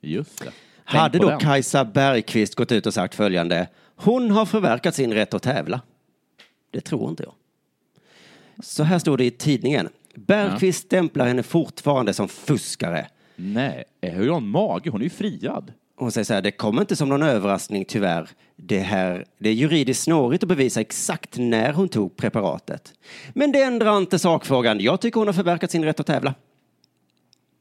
Just 0.00 0.38
det. 0.38 0.50
Tänk 0.90 1.00
Hade 1.00 1.18
då 1.18 1.28
den. 1.28 1.38
Kajsa 1.38 1.84
Bergqvist 1.84 2.54
gått 2.54 2.72
ut 2.72 2.86
och 2.86 2.94
sagt 2.94 3.14
följande, 3.14 3.68
hon 3.96 4.30
har 4.30 4.46
förverkat 4.46 4.94
sin 4.94 5.14
rätt 5.14 5.34
att 5.34 5.42
tävla? 5.42 5.80
Det 6.70 6.80
tror 6.80 7.10
inte 7.10 7.22
jag. 7.22 7.32
Så 8.64 8.82
här 8.82 8.98
står 8.98 9.16
det 9.16 9.24
i 9.24 9.30
tidningen. 9.30 9.88
Bergqvist 10.14 10.84
stämplar 10.84 11.26
henne 11.26 11.42
fortfarande 11.42 12.14
som 12.14 12.28
fuskare. 12.28 13.06
Nej, 13.36 13.84
hur 14.00 14.26
har 14.26 14.34
hon 14.34 14.48
mage? 14.48 14.90
Hon 14.90 15.00
är 15.00 15.04
ju 15.04 15.10
friad. 15.10 15.72
Hon 16.00 16.12
säger 16.12 16.24
så 16.24 16.34
här, 16.34 16.42
det 16.42 16.50
kommer 16.50 16.80
inte 16.80 16.96
som 16.96 17.08
någon 17.08 17.22
överraskning 17.22 17.84
tyvärr. 17.84 18.28
Det, 18.56 18.78
här, 18.78 19.24
det 19.38 19.48
är 19.48 19.52
juridiskt 19.52 20.02
snårigt 20.02 20.42
att 20.42 20.48
bevisa 20.48 20.80
exakt 20.80 21.38
när 21.38 21.72
hon 21.72 21.88
tog 21.88 22.16
preparatet. 22.16 22.92
Men 23.34 23.52
det 23.52 23.62
ändrar 23.62 23.98
inte 23.98 24.18
sakfrågan. 24.18 24.80
Jag 24.80 25.00
tycker 25.00 25.20
hon 25.20 25.28
har 25.28 25.32
förverkat 25.34 25.70
sin 25.70 25.84
rätt 25.84 26.00
att 26.00 26.06
tävla. 26.06 26.34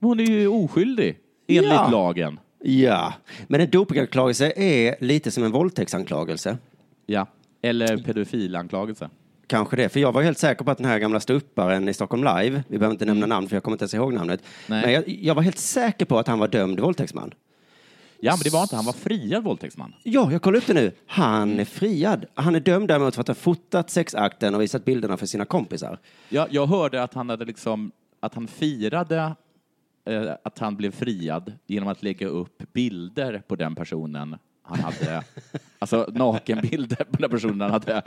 Hon 0.01 0.19
är 0.19 0.23
ju 0.23 0.47
oskyldig, 0.47 1.17
enligt 1.47 1.71
Ja. 1.71 1.89
lagen. 1.89 2.39
Ja, 2.63 3.13
men 3.47 3.61
en 3.61 3.69
dopinganklagelse 3.69 4.53
är 4.55 4.95
lite 4.99 5.31
som 5.31 5.43
en 5.43 5.51
våldtäktsanklagelse. 5.51 6.57
Ja. 7.05 7.27
Eller 7.61 7.97
pedofilanklagelse. 7.97 9.09
Kanske 9.47 9.75
det, 9.75 9.89
för 9.89 9.99
jag 9.99 10.11
var 10.11 10.21
helt 10.21 10.37
säker 10.37 10.65
på 10.65 10.71
att 10.71 10.77
den 10.77 10.87
här 10.87 10.99
gamla 10.99 11.19
ståupparen 11.19 11.89
i 11.89 11.93
Stockholm 11.93 12.23
Live, 12.23 12.63
vi 12.67 12.77
behöver 12.77 12.93
inte 12.93 13.05
nämna 13.05 13.25
namn 13.25 13.47
för 13.49 13.55
jag 13.55 13.63
kommer 13.63 13.75
inte 13.75 13.83
ens 13.83 13.93
ihåg 13.93 14.13
namnet, 14.13 14.43
Nej. 14.67 14.81
men 14.81 14.93
jag, 14.93 15.03
jag 15.09 15.35
var 15.35 15.41
helt 15.41 15.57
säker 15.57 16.05
på 16.05 16.19
att 16.19 16.27
han 16.27 16.39
var 16.39 16.47
dömd 16.47 16.79
våldtäktsman. 16.79 17.33
Ja, 18.21 18.31
men 18.31 18.39
det 18.43 18.49
var 18.53 18.61
inte, 18.61 18.75
han 18.75 18.85
var 18.85 18.93
friad 18.93 19.43
våldtäktsman. 19.43 19.93
Ja, 20.03 20.31
jag 20.31 20.41
kollar 20.41 20.57
upp 20.57 20.67
det 20.67 20.73
nu. 20.73 20.91
Han 21.07 21.59
är 21.59 21.65
friad. 21.65 22.25
Han 22.33 22.55
är 22.55 22.59
dömd 22.59 22.87
däremot 22.87 23.15
för 23.15 23.21
att 23.21 23.27
ha 23.27 23.35
fotat 23.35 23.89
sexakten 23.89 24.55
och 24.55 24.61
visat 24.61 24.85
bilderna 24.85 25.17
för 25.17 25.25
sina 25.25 25.45
kompisar. 25.45 25.99
Jag, 26.29 26.47
jag 26.53 26.67
hörde 26.67 27.03
att 27.03 27.13
han 27.13 27.29
hade 27.29 27.45
liksom, 27.45 27.91
att 28.19 28.33
han 28.35 28.47
firade 28.47 29.35
eh, 30.05 30.31
att 30.43 30.59
han 30.59 30.75
blev 30.75 30.91
friad 30.91 31.53
genom 31.67 31.89
att 31.89 32.03
lägga 32.03 32.27
upp 32.27 32.73
bilder 32.73 33.41
på 33.47 33.55
den 33.55 33.75
personen 33.75 34.37
han 34.63 34.79
hade, 34.79 35.23
alltså 35.79 36.07
nakenbilder 36.13 37.03
på 37.03 37.17
den 37.21 37.29
personen 37.29 37.61
han 37.61 37.71
hade. 37.71 38.01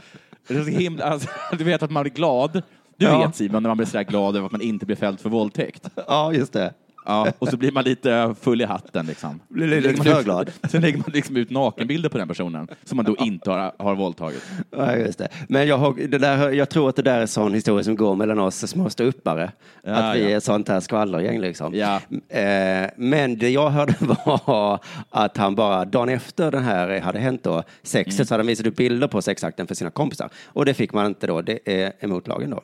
Det 0.48 0.55
är 0.55 0.64
så 0.64 0.70
himla, 0.70 1.05
alltså, 1.05 1.29
du 1.59 1.64
vet 1.64 1.83
att 1.83 1.90
man 1.90 2.03
blir 2.03 2.12
glad. 2.12 2.62
Du 2.96 3.07
Ja. 3.07 3.27
vet 3.27 3.37
Simon, 3.37 3.62
när 3.62 3.70
man 3.70 3.77
blir 3.77 3.87
så 3.87 3.96
där 3.96 4.05
glad 4.05 4.37
över 4.37 4.46
att 4.46 4.53
man 4.53 4.61
inte 4.61 4.87
blir 4.87 4.96
fälld 4.96 5.20
för 5.20 5.29
våldtäkt. 5.31 5.88
Ja, 6.07 6.33
just 6.33 6.53
det. 6.53 6.75
Ja, 7.04 7.32
och 7.38 7.48
så 7.48 7.56
blir 7.56 7.72
man 7.72 7.84
lite 7.84 8.34
full 8.40 8.60
i 8.60 8.64
hatten 8.64 9.06
liksom. 9.06 9.40
Blir 9.48 9.80
lite 9.80 10.02
för 10.02 10.22
glad. 10.22 10.50
Sen 10.70 10.82
lägger 10.82 10.98
man 10.98 11.10
liksom 11.12 11.36
ut 11.36 11.50
nakenbilder 11.50 12.08
på 12.08 12.18
den 12.18 12.28
personen 12.28 12.68
som 12.84 12.96
man 12.96 13.04
då 13.04 13.16
inte 13.16 13.50
har, 13.50 13.72
har 13.78 13.94
våldtagit. 13.94 14.42
Ja, 14.70 14.96
just 14.96 15.18
det. 15.18 15.28
Men 15.48 15.66
jag, 15.66 15.78
har- 15.78 16.08
det 16.08 16.18
där, 16.18 16.50
jag 16.50 16.68
tror 16.68 16.88
att 16.88 16.96
det 16.96 17.02
där 17.02 17.20
är 17.20 17.26
sån 17.26 17.54
historia 17.54 17.84
som 17.84 17.96
går 17.96 18.16
mellan 18.16 18.38
oss 18.38 18.68
små 18.70 18.90
ståuppare. 18.90 19.52
Ja, 19.82 19.92
att 19.92 20.16
vi 20.16 20.22
ja. 20.22 20.28
är 20.30 20.36
ett 20.36 20.44
sånt 20.44 20.68
här 20.68 20.80
skvallergäng 20.80 21.40
liksom. 21.40 21.74
Ja. 21.74 22.00
Eh, 22.38 22.90
men 22.96 23.38
det 23.38 23.50
jag 23.50 23.70
hörde 23.70 23.94
var 24.26 24.80
att 25.10 25.36
han 25.36 25.54
bara 25.54 25.84
dagen 25.84 26.08
efter 26.08 26.50
den 26.50 26.62
här 26.64 27.00
hade 27.00 27.18
hänt 27.18 27.42
då, 27.42 27.62
sexet, 27.82 28.14
Mm. 28.18 28.26
så 28.26 28.34
hade 28.34 28.42
han 28.42 28.46
visat 28.46 28.66
upp 28.66 28.76
bilder 28.76 29.08
på 29.08 29.22
sexakten 29.22 29.66
för 29.66 29.74
sina 29.74 29.90
kompisar. 29.90 30.30
Och 30.46 30.64
det 30.64 30.74
fick 30.74 30.92
man 30.92 31.06
inte 31.06 31.26
då. 31.26 31.40
Det 31.42 31.58
är 31.82 31.92
emot 32.00 32.28
lagen 32.28 32.50
då. 32.50 32.62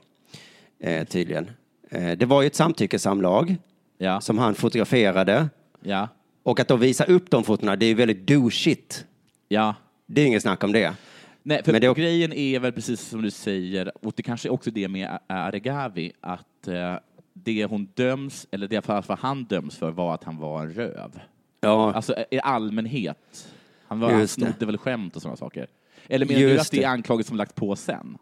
Eh, 0.89 1.05
tydligen. 1.05 1.51
Eh, 1.91 2.11
det 2.19 2.27
var 2.27 2.43
ju 2.43 2.47
ett 2.47 2.55
samtyckessamlag 2.55 3.57
Ja, 3.99 4.21
som 4.21 4.39
han 4.39 4.55
fotograferade. 4.55 5.49
ja, 5.81 6.09
Och 6.43 6.61
att 6.61 6.69
då 6.69 6.77
visa 6.77 7.05
upp 7.05 7.31
de 7.31 7.45
fotona, 7.45 7.77
det 7.77 7.87
är 7.87 7.89
ju 7.89 7.95
väldigt 7.95 8.27
douchigt. 8.27 9.05
ja. 9.49 9.75
Det 10.11 10.21
är 10.21 10.27
inget 10.27 10.43
snack 10.43 10.65
om 10.65 10.73
det. 10.73 10.95
Nej, 11.43 11.63
för 11.65 11.73
Men 11.73 11.81
det 11.81 11.95
grejen 11.97 12.33
är 12.33 12.59
väl 12.59 12.73
precis 12.73 13.01
som 13.01 13.23
du 13.23 13.31
säger, 13.31 13.93
och 14.07 14.13
det 14.17 14.23
kanske 14.23 14.49
också 14.49 14.71
är 14.71 14.75
det 14.75 14.89
med 14.89 15.19
Aregawi, 15.27 16.13
att 16.21 16.69
eh, 16.69 16.95
det 17.33 17.65
hon 17.65 17.89
döms, 17.95 18.47
eller 18.51 18.69
det 18.69 18.89
vad 18.89 19.19
han 19.19 19.45
döms 19.45 19.77
för 19.77 19.91
var 19.91 20.15
att 20.15 20.25
han 20.25 20.37
var 20.37 20.63
en 20.63 20.73
röv. 20.73 21.21
Ja, 21.61 21.93
Alltså 21.93 22.15
i 22.31 22.41
allmänhet. 22.41 23.49
Han, 23.87 24.01
var, 24.01 24.13
han 24.13 24.29
snodde 24.29 24.67
väl 24.67 24.79
skämt 24.79 25.17
och 25.17 25.23
sådana 25.23 25.37
saker. 25.37 25.67
Eller 26.09 26.27
menar 26.27 26.41
du 26.41 26.49
Just 26.49 26.61
att 26.61 26.71
det 26.71 26.85
är 26.85 26.89
anklagelser 26.89 27.29
som 27.29 27.37
lagts 27.37 27.55
på 27.55 27.77
sen? 27.77 28.19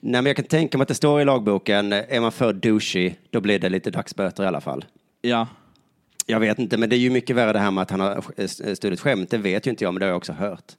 Nej, 0.00 0.22
men 0.22 0.26
jag 0.26 0.36
kan 0.36 0.44
tänka 0.44 0.78
mig 0.78 0.82
att 0.82 0.88
det 0.88 0.94
står 0.94 1.20
i 1.20 1.24
lagboken, 1.24 1.92
är 1.92 2.20
man 2.20 2.32
för 2.32 2.52
douchey, 2.52 3.14
då 3.30 3.40
blir 3.40 3.58
det 3.58 3.68
lite 3.68 3.90
dagsböter 3.90 4.44
i 4.44 4.46
alla 4.46 4.60
fall. 4.60 4.84
Ja. 5.20 5.46
Jag 6.26 6.40
vet 6.40 6.58
inte, 6.58 6.76
men 6.76 6.88
det 6.88 6.96
är 6.96 6.98
ju 6.98 7.10
mycket 7.10 7.36
värre 7.36 7.52
det 7.52 7.58
här 7.58 7.70
med 7.70 7.82
att 7.82 7.90
han 7.90 8.00
har 8.00 8.24
eh, 8.36 8.74
stulit 8.74 9.00
skämt. 9.00 9.30
Det 9.30 9.38
vet 9.38 9.66
ju 9.66 9.70
inte 9.70 9.84
jag, 9.84 9.94
men 9.94 10.00
det 10.00 10.06
har 10.06 10.10
jag 10.10 10.16
också 10.16 10.32
hört. 10.32 10.72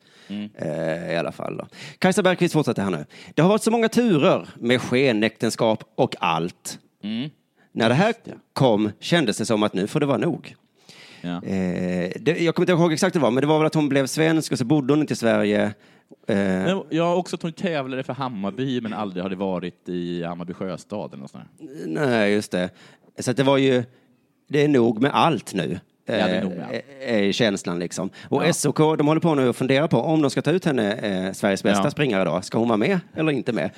Eh, 0.56 1.14
I 1.14 1.18
alla 1.18 1.32
fall. 1.32 1.58
Då. 1.58 1.68
Kajsa 2.00 2.24
Bergqvist 2.24 2.54
fortsätter 2.54 2.82
här 2.82 2.90
nu. 2.90 3.06
Det 3.34 3.42
har 3.42 3.50
varit 3.50 3.64
så 3.64 3.72
många 3.72 3.90
turer 3.90 4.50
med 4.56 4.82
skenäktenskap 4.82 5.84
och 5.96 6.16
allt. 6.20 6.80
Mm. 7.04 7.30
När 7.72 7.90
det 7.90 7.96
här 7.96 8.14
kom 8.54 8.92
kändes 9.00 9.38
det 9.38 9.46
som 9.46 9.64
att 9.64 9.74
nu 9.74 9.88
får 9.88 10.00
det 10.00 10.06
vara 10.06 10.18
nog. 10.18 10.56
Ja. 11.22 11.44
Eh, 11.44 12.12
det, 12.20 12.40
jag 12.40 12.56
kommer 12.56 12.64
inte 12.72 12.72
ihåg 12.82 12.94
exakt 12.94 13.16
hur 13.16 13.20
det 13.20 13.24
var, 13.24 13.32
men 13.32 13.42
det 13.42 13.48
var 13.48 13.58
väl 13.58 13.68
att 13.68 13.74
hon 13.76 13.90
blev 13.90 14.08
svensk 14.08 14.52
och 14.52 14.58
så 14.58 14.66
bodde 14.66 14.94
hon 14.94 15.02
inte 15.02 15.14
i 15.14 15.16
Sverige. 15.16 15.74
Eh, 16.28 16.78
Jag 16.90 17.04
har 17.06 17.16
också 17.16 17.36
att 17.36 17.42
hon 17.42 17.54
tävlade 17.54 18.04
för 18.04 18.14
Hammarby 18.14 18.82
men 18.82 18.94
aldrig 18.94 19.24
hade 19.24 19.36
varit 19.36 19.90
i 19.90 20.24
Hammarby 20.24 20.54
sjöstad 20.54 21.14
eller 21.14 21.22
något 21.22 21.32
sånt. 21.32 21.44
Nej, 21.86 22.34
just 22.34 22.52
det. 22.52 22.70
Så 23.20 23.34
det 23.34 23.44
var 23.44 23.58
ju, 23.58 23.84
det 24.50 24.64
är 24.64 24.68
nog 24.68 25.02
med 25.02 25.12
allt 25.14 25.54
nu. 25.54 25.80
det 26.06 26.14
är 26.14 26.44
eh, 27.02 27.28
Är 27.28 27.32
känslan 27.32 27.80
liksom. 27.80 28.10
Och 28.30 28.46
Ja. 28.48 28.54
SOK, 28.54 28.78
de 28.78 29.08
håller 29.08 29.22
på 29.22 29.36
nu 29.36 29.50
och 29.50 29.56
funderar 29.56 29.88
på 29.88 29.98
om 29.98 30.22
de 30.22 30.32
ska 30.32 30.42
ta 30.42 30.52
ut 30.52 30.66
henne, 30.66 30.94
eh, 30.94 31.34
Sveriges 31.34 31.64
bästa 31.64 31.84
Ja. 31.84 31.92
springare 31.92 32.24
då. 32.24 32.42
Ska 32.42 32.58
hon 32.58 32.68
vara 32.68 32.78
med 32.78 33.00
eller 33.16 33.32
inte 33.32 33.52
med? 33.54 33.70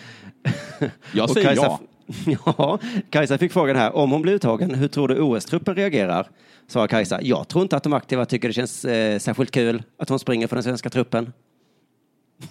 Jag 1.13 1.30
säger 1.34 1.47
Kajsa, 1.47 1.63
ja. 1.63 1.80
ja. 2.45 2.80
Kajsa 3.10 3.38
fick 3.38 3.52
frågan 3.52 3.76
här, 3.76 3.95
om 3.95 4.12
hon 4.12 4.21
blir 4.21 4.34
uttagen, 4.34 4.76
hur 4.76 4.88
tror 4.88 5.08
du 5.08 5.19
OS-truppen 5.19 5.76
reagerar? 5.76 6.28
Svarar 6.67 6.88
Kajsa, 6.88 7.21
jag 7.21 7.47
tror 7.47 7.62
inte 7.62 7.78
att 7.78 7.84
de 7.84 7.93
aktiva 7.93 8.26
tycker 8.26 8.47
det 8.47 8.54
känns 8.54 8.86
eh, 8.86 9.19
särskilt 9.19 9.52
kul 9.52 9.84
att 9.97 10.10
hon 10.10 10.19
springer 10.19 10.47
för 10.47 10.56
den 10.56 10.63
svenska 10.63 10.89
truppen. 10.89 11.34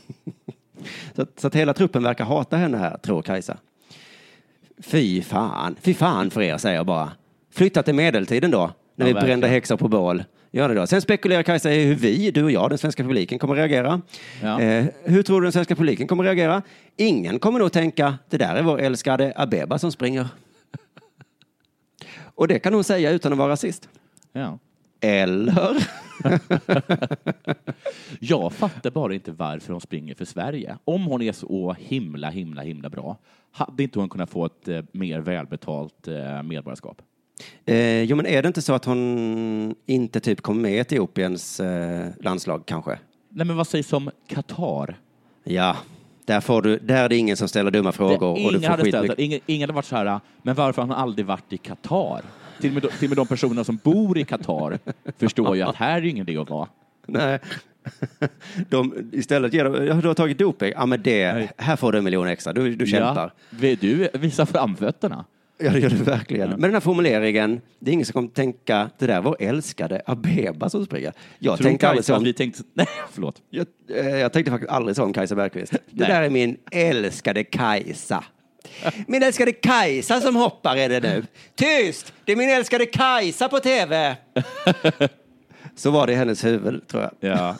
så, 1.17 1.23
att, 1.23 1.41
så 1.41 1.47
att 1.47 1.55
hela 1.55 1.75
truppen 1.75 2.03
verkar 2.03 2.25
hata 2.25 2.57
henne 2.57 2.79
här, 2.79 2.97
tror 2.97 3.23
Kajsa. 3.23 3.57
Fy 4.79 5.23
fan, 5.23 5.77
fy 5.81 5.95
fan 5.95 6.31
för 6.31 6.43
er, 6.43 6.59
säger 6.59 6.77
jag 6.77 6.87
bara. 6.87 7.13
Flytta 7.53 7.83
till 7.83 7.95
medeltiden 7.95 8.51
då, 8.51 8.71
när 9.01 9.07
vi 9.07 9.15
brände 9.15 9.49
häxor 9.49 9.77
på 9.77 9.89
bål. 9.89 10.25
Gör 10.51 10.69
det 10.69 10.75
då. 10.75 10.87
Sen 10.87 11.01
spekulerar 11.01 11.43
Kajsa 11.43 11.73
i 11.73 11.85
hur 11.85 11.95
vi, 11.95 12.31
du 12.31 12.45
och 12.45 12.51
jag, 12.51 12.71
den 12.71 12.79
svenska 12.79 13.03
publiken 13.03 13.39
kommer 13.39 13.55
reagera. 13.55 14.03
Ja. 14.43 14.61
Eh, 14.61 14.87
hur 15.05 15.23
tror 15.23 15.41
du 15.41 15.45
den 15.45 15.53
svenska 15.53 15.75
publiken 15.77 16.07
kommer 16.07 16.25
reagera? 16.25 16.63
Ingen 16.97 17.39
kommer 17.39 17.59
nog 17.59 17.73
tänka, 17.73 18.19
det 18.29 18.37
där 18.37 18.55
är 18.55 18.63
vår 18.63 18.81
älskade 18.81 19.33
Abeba 19.37 19.79
som 19.79 19.93
springer. 19.93 20.29
och 22.35 22.49
det 22.49 22.59
kan 22.59 22.75
hon 22.75 22.85
säga 22.85 23.11
utan 23.11 23.33
att 23.33 23.39
vara 23.39 23.53
rasist. 23.53 23.89
ja. 24.33 24.59
Eller? 25.03 25.87
Jag 28.21 28.53
fattar 28.53 28.91
bara 28.91 29.15
inte 29.15 29.33
varför 29.33 29.73
hon 29.73 29.81
springer 29.81 30.15
för 30.15 30.25
Sverige. 30.25 30.79
Om 30.85 31.05
hon 31.05 31.23
är 31.23 31.33
så 31.33 31.77
himla, 31.79 32.31
himla, 32.31 32.63
himla 32.63 32.91
bra, 32.91 33.17
hade 33.51 33.83
inte 33.83 33.99
hon 33.99 34.09
kunnat 34.09 34.31
få 34.31 34.47
ett 34.47 34.69
eh, 34.69 34.83
mer 34.93 35.21
välbetalt 35.21 36.09
eh, 36.09 36.43
medborgarskap? 36.43 37.03
Eh, 37.67 38.03
jo, 38.03 38.17
men 38.17 38.27
är 38.27 38.43
det 38.43 38.47
inte 38.47 38.63
så 38.63 38.73
att 38.73 38.85
hon 38.85 39.75
inte 39.87 40.21
typ 40.21 40.41
kom 40.41 40.63
med 40.63 40.73
i 40.73 40.79
Etiopiens 40.79 41.61
eh, 41.61 42.07
landslag 42.21 42.63
kanske? 42.67 42.99
Nej, 43.29 43.47
men 43.47 43.57
vad 43.57 43.67
sägs 43.67 43.93
om 43.93 44.11
Qatar? 44.29 44.99
Ja, 45.45 45.77
där, 46.25 46.41
får 46.41 46.63
du, 46.63 46.79
där 46.79 47.05
är 47.05 47.09
det 47.09 47.17
ingen 47.17 47.37
som 47.37 47.49
ställer 47.49 47.71
dumma 47.71 47.93
frågor. 47.93 48.29
och 48.47 48.53
du 48.53 48.61
får 48.61 48.69
hade 48.69 48.83
skitmycket- 48.85 49.19
ingen, 49.19 49.41
ingen 49.47 49.63
hade 49.69 49.73
varit 49.77 49.85
så 49.87 49.97
här, 49.97 50.21
men 50.43 50.55
varför 50.55 50.83
har 50.83 50.89
han 50.89 50.99
aldrig 50.99 51.27
varit 51.27 51.53
i 51.53 51.59
Qatar? 51.59 52.21
Till 52.61 52.77
och, 52.77 52.83
med, 52.83 52.93
till 52.99 53.07
och 53.07 53.11
med 53.11 53.17
de 53.17 53.27
personer 53.27 53.65
som 53.65 53.77
bor 53.77 54.19
i 54.19 54.25
Qatar 54.25 54.79
förstår 55.19 55.57
ju 55.57 55.63
att 55.63 55.77
här 55.77 55.97
är 55.97 56.07
ingen 56.07 56.29
idé 56.29 56.39
att 56.41 56.51
vara. 56.51 56.69
Nej. 57.07 57.39
De, 58.69 59.11
istället 59.13 59.53
ger 59.55 59.65
de, 59.65 59.87
ja, 59.87 59.95
du 59.95 60.09
har 60.09 60.15
tagit 60.15 60.39
doping, 60.39 60.73
ja 60.77 60.87
men 60.87 61.03
det, 61.03 61.33
Nej. 61.33 61.51
här 61.57 61.77
får 61.77 61.93
du 61.93 61.99
en 61.99 62.05
miljon 62.05 62.27
extra, 62.27 62.53
du, 62.53 62.75
du 62.75 62.87
kämpar. 62.87 63.33
Ja, 63.61 63.77
du 63.81 64.09
visa 64.13 64.47
framfötterna? 64.47 65.25
Ja, 65.63 65.71
det 65.71 65.79
gör 65.79 65.91
du 65.91 65.97
verkligen. 65.97 66.49
Men 66.49 66.61
den 66.61 66.73
här 66.73 66.81
formuleringen, 66.81 67.61
det 67.79 67.91
är 67.91 67.93
ingen 67.93 68.07
som 68.07 68.13
kommer 68.13 68.29
tänka, 68.29 68.91
det 68.99 69.07
där 69.07 69.21
var 69.21 69.37
älskade 69.41 70.03
Abeba 70.07 70.71
som 70.71 70.85
springer. 70.85 71.13
Jag 71.39 71.59
Tror 71.59 71.69
tänkte 71.69 71.89
aldrig 71.89 72.05
så 72.05 72.17
om, 72.17 72.25
vi 72.25 72.33
tänkte... 72.33 72.63
Nej, 72.75 72.87
förlåt. 73.13 73.43
jag, 73.51 73.67
eh, 73.95 74.09
jag 74.09 74.33
tänkte 74.33 74.51
faktiskt 74.51 74.73
aldrig 74.73 74.97
så 74.97 75.05
om 75.05 75.13
Kajsa 75.13 75.35
Bergqvist. 75.35 75.73
Det 75.91 76.05
där 76.05 76.23
är 76.23 76.31
min 76.31 76.57
älskade 76.71 77.45
Kajsa. 77.45 78.25
Min 79.07 79.23
älskade 79.23 79.53
Kajsa 79.53 80.21
som 80.21 80.37
hoppar 80.37 80.77
är 80.77 80.89
det 80.89 81.01
nu. 81.01 81.25
Tyst! 81.55 82.13
Det 82.25 82.33
är 82.33 82.37
min 82.37 82.51
älskade 82.51 82.87
Kajsa 82.87 83.49
på 83.49 83.59
tv. 83.59 84.17
Så 85.75 85.91
var 85.91 86.07
det 86.07 86.13
i 86.13 86.17
hennes 86.17 86.45
huvud, 86.45 86.87
tror 86.89 87.03
jag. 87.21 87.57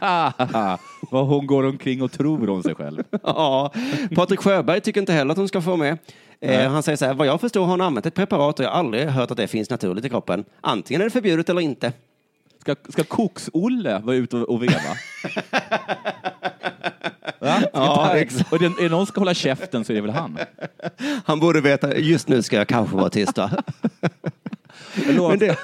Ja. 0.00 0.78
Vad 1.10 1.26
hon 1.26 1.46
går 1.46 1.64
omkring 1.66 2.02
och 2.02 2.12
tror 2.12 2.50
om 2.50 2.62
sig 2.62 2.74
själv. 2.74 3.02
Ja, 3.22 3.72
Patrik 4.14 4.40
Sjöberg 4.40 4.80
tycker 4.80 5.00
inte 5.00 5.12
heller 5.12 5.32
att 5.32 5.38
hon 5.38 5.48
ska 5.48 5.60
få 5.60 5.76
med. 5.76 5.98
Eh, 6.42 6.70
han 6.70 6.82
säger 6.82 6.96
så 6.96 7.04
här, 7.04 7.14
vad 7.14 7.26
jag 7.26 7.40
förstår 7.40 7.60
har 7.64 7.70
hon 7.70 7.80
använt 7.80 8.06
ett 8.06 8.14
preparat 8.14 8.58
och 8.58 8.64
jag 8.64 8.70
har 8.70 8.78
aldrig 8.78 9.06
hört 9.06 9.30
att 9.30 9.36
det 9.36 9.46
finns 9.46 9.70
naturligt 9.70 10.04
i 10.04 10.08
kroppen. 10.08 10.44
Antingen 10.60 11.00
är 11.00 11.04
det 11.04 11.10
förbjudet 11.10 11.48
eller 11.48 11.60
inte. 11.60 11.92
Ska, 12.60 12.74
ska 12.88 13.04
Koks-Olle 13.04 13.98
vara 13.98 14.16
ute 14.16 14.36
och, 14.36 14.48
och 14.54 14.62
veva? 14.62 14.72
Va? 17.40 17.60
Ska 17.60 17.68
Ja, 17.72 17.96
ta- 17.96 18.16
exakt. 18.16 18.52
och 18.52 18.58
det, 18.58 18.64
är 18.66 18.82
det 18.82 18.88
någon 18.88 19.06
som 19.06 19.12
ska 19.12 19.20
hålla 19.20 19.34
käften 19.34 19.84
så 19.84 19.92
är 19.92 19.94
det 19.94 20.00
väl 20.00 20.10
han. 20.10 20.38
Han 21.24 21.40
borde 21.40 21.60
veta, 21.60 21.98
just 21.98 22.28
nu 22.28 22.42
ska 22.42 22.56
jag 22.56 22.68
kanske 22.68 22.96
vara 22.96 23.10
tyst 23.10 23.38
va? 23.38 23.50
Men 25.28 25.38
det, 25.38 25.58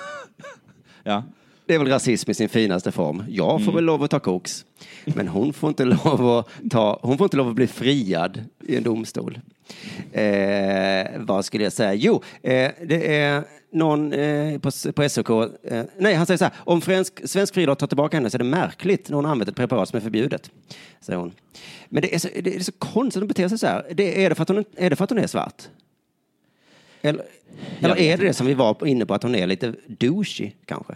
Ja. 1.04 1.22
det 1.66 1.74
är 1.74 1.78
väl 1.78 1.88
rasism 1.88 2.30
i 2.30 2.34
sin 2.34 2.48
finaste 2.48 2.92
form. 2.92 3.24
Jag 3.28 3.64
får 3.64 3.72
väl 3.72 3.84
lov 3.84 4.02
att 4.02 4.10
ta 4.10 4.20
koks. 4.20 4.64
Men 5.04 5.28
hon 5.28 5.52
får 5.52 5.68
inte 5.68 5.84
lov 5.84 6.28
att, 6.38 6.48
ta, 6.70 6.98
hon 7.02 7.18
får 7.18 7.24
inte 7.24 7.36
lov 7.36 7.48
att 7.48 7.54
bli 7.54 7.66
friad 7.66 8.44
i 8.66 8.76
en 8.76 8.82
domstol. 8.82 9.40
Eh, 10.12 11.06
vad 11.16 11.44
skulle 11.44 11.64
jag 11.64 11.72
säga? 11.72 11.94
Jo, 11.94 12.22
eh, 12.42 12.70
det 12.86 13.16
är 13.16 13.44
någon 13.70 14.12
eh, 14.12 14.58
på, 14.58 14.70
på 14.92 15.08
SOK. 15.08 15.30
Eh, 15.30 15.84
nej, 15.98 16.14
han 16.14 16.26
säger 16.26 16.38
så 16.38 16.44
här. 16.44 16.54
Om 16.58 16.80
svensk, 16.80 17.28
svensk 17.28 17.54
friidrott 17.54 17.78
tar 17.78 17.86
tillbaka 17.86 18.16
henne 18.16 18.30
så 18.30 18.36
är 18.36 18.38
det 18.38 18.44
märkligt 18.44 19.08
när 19.08 19.16
hon 19.16 19.26
använt 19.26 19.48
ett 19.48 19.56
preparat 19.56 19.88
som 19.88 19.96
är 19.96 20.00
förbjudet. 20.00 20.50
Säger 21.00 21.18
hon. 21.18 21.32
Men 21.88 22.02
det 22.02 22.14
är 22.14 22.18
så, 22.18 22.28
det 22.42 22.56
är 22.56 22.60
så 22.60 22.72
konstigt 22.72 23.16
att 23.16 23.22
hon 23.22 23.28
beter 23.28 23.48
sig 23.48 23.58
så 23.58 23.66
här. 23.66 23.86
Det, 23.90 24.24
är, 24.24 24.28
det 24.28 24.34
för 24.34 24.42
att 24.42 24.48
hon, 24.48 24.64
är 24.76 24.90
det 24.90 24.96
för 24.96 25.04
att 25.04 25.10
hon 25.10 25.18
är 25.18 25.26
svart? 25.26 25.62
Eller, 27.02 27.24
eller 27.80 27.98
är 27.98 28.16
det 28.16 28.26
det 28.26 28.32
som 28.32 28.46
vi 28.46 28.54
var 28.54 28.86
inne 28.86 29.06
på, 29.06 29.14
att 29.14 29.22
hon 29.22 29.34
är 29.34 29.46
lite 29.46 29.74
douchey 29.86 30.52
kanske? 30.64 30.94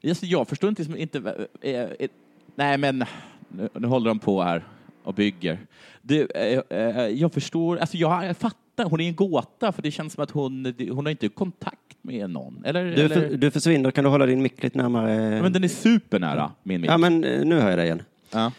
Just, 0.00 0.22
jag 0.22 0.48
förstår 0.48 0.68
inte... 0.68 0.82
inte 0.96 1.46
eh, 1.60 1.80
eh, 1.80 2.08
nej, 2.54 2.78
men 2.78 3.04
nu, 3.48 3.68
nu 3.72 3.86
håller 3.86 4.08
de 4.08 4.18
på 4.18 4.42
här 4.42 4.64
och 5.02 5.14
bygger. 5.14 5.58
Du, 6.06 6.26
eh, 6.34 6.60
eh, 6.70 7.06
jag 7.06 7.32
förstår... 7.32 7.76
Alltså, 7.76 7.96
jag, 7.96 8.36
fattar. 8.36 8.84
Hon 8.84 9.00
är 9.00 9.08
en 9.08 9.14
gåta, 9.14 9.72
för 9.72 9.82
det 9.82 9.90
känns 9.90 10.12
som 10.12 10.24
att 10.24 10.30
hon, 10.30 10.74
hon 10.90 11.06
har 11.06 11.10
inte 11.10 11.28
kontakt 11.28 11.96
med 12.02 12.30
någon. 12.30 12.64
Eller, 12.64 12.84
Du, 12.84 12.92
eller, 12.92 13.28
för, 13.28 13.36
du 13.36 13.50
försvinner, 13.50 13.90
kan 13.90 14.04
du 14.04 14.10
hålla 14.10 14.26
din 14.26 14.42
mick 14.42 14.62
lite 14.62 14.78
närmare? 14.78 15.42
men 15.42 15.52
den 15.52 15.64
är 15.64 15.68
supernära 15.68 16.52
min 16.62 16.80
mick. 16.80 16.90
Ja, 16.90 16.98
men 16.98 17.24
eh, 17.24 17.44
nu 17.44 17.60
hör 17.60 17.70
jag 17.70 17.78
dig 17.78 17.86
igen. 17.86 18.02
Ja. 18.30 18.52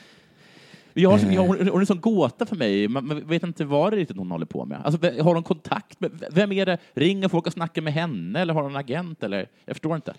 Jag 0.94 1.10
har, 1.10 1.32
jag, 1.32 1.42
hon 1.42 1.58
hon 1.58 1.68
är 1.68 1.80
en 1.80 1.86
sån 1.86 2.02
gåta 2.02 2.46
för 2.46 2.56
mig. 2.56 2.88
Man, 2.88 3.08
man 3.08 3.28
vet 3.28 3.44
inte 3.44 3.66
vad 3.66 3.92
det 3.92 3.96
är 3.96 4.00
riktigt 4.00 4.18
hon 4.18 4.32
håller 4.32 4.46
på 4.46 4.66
med. 4.66 4.82
Alltså, 4.84 5.22
har 5.22 5.34
hon 5.34 5.44
kontakt 5.44 6.00
med... 6.00 6.12
Vem 6.32 6.52
är 6.52 6.66
det? 6.66 6.78
Ringer 6.94 7.30
folk 7.30 7.48
och 7.48 7.54
snackar 7.54 7.82
med 7.82 7.94
henne? 7.94 8.40
Eller 8.40 8.54
har 8.54 8.62
hon 8.62 8.72
en 8.72 8.78
agent? 8.78 9.24
Eller? 9.24 9.48
Jag 9.66 9.76
förstår 9.76 9.96
inte. 9.96 10.14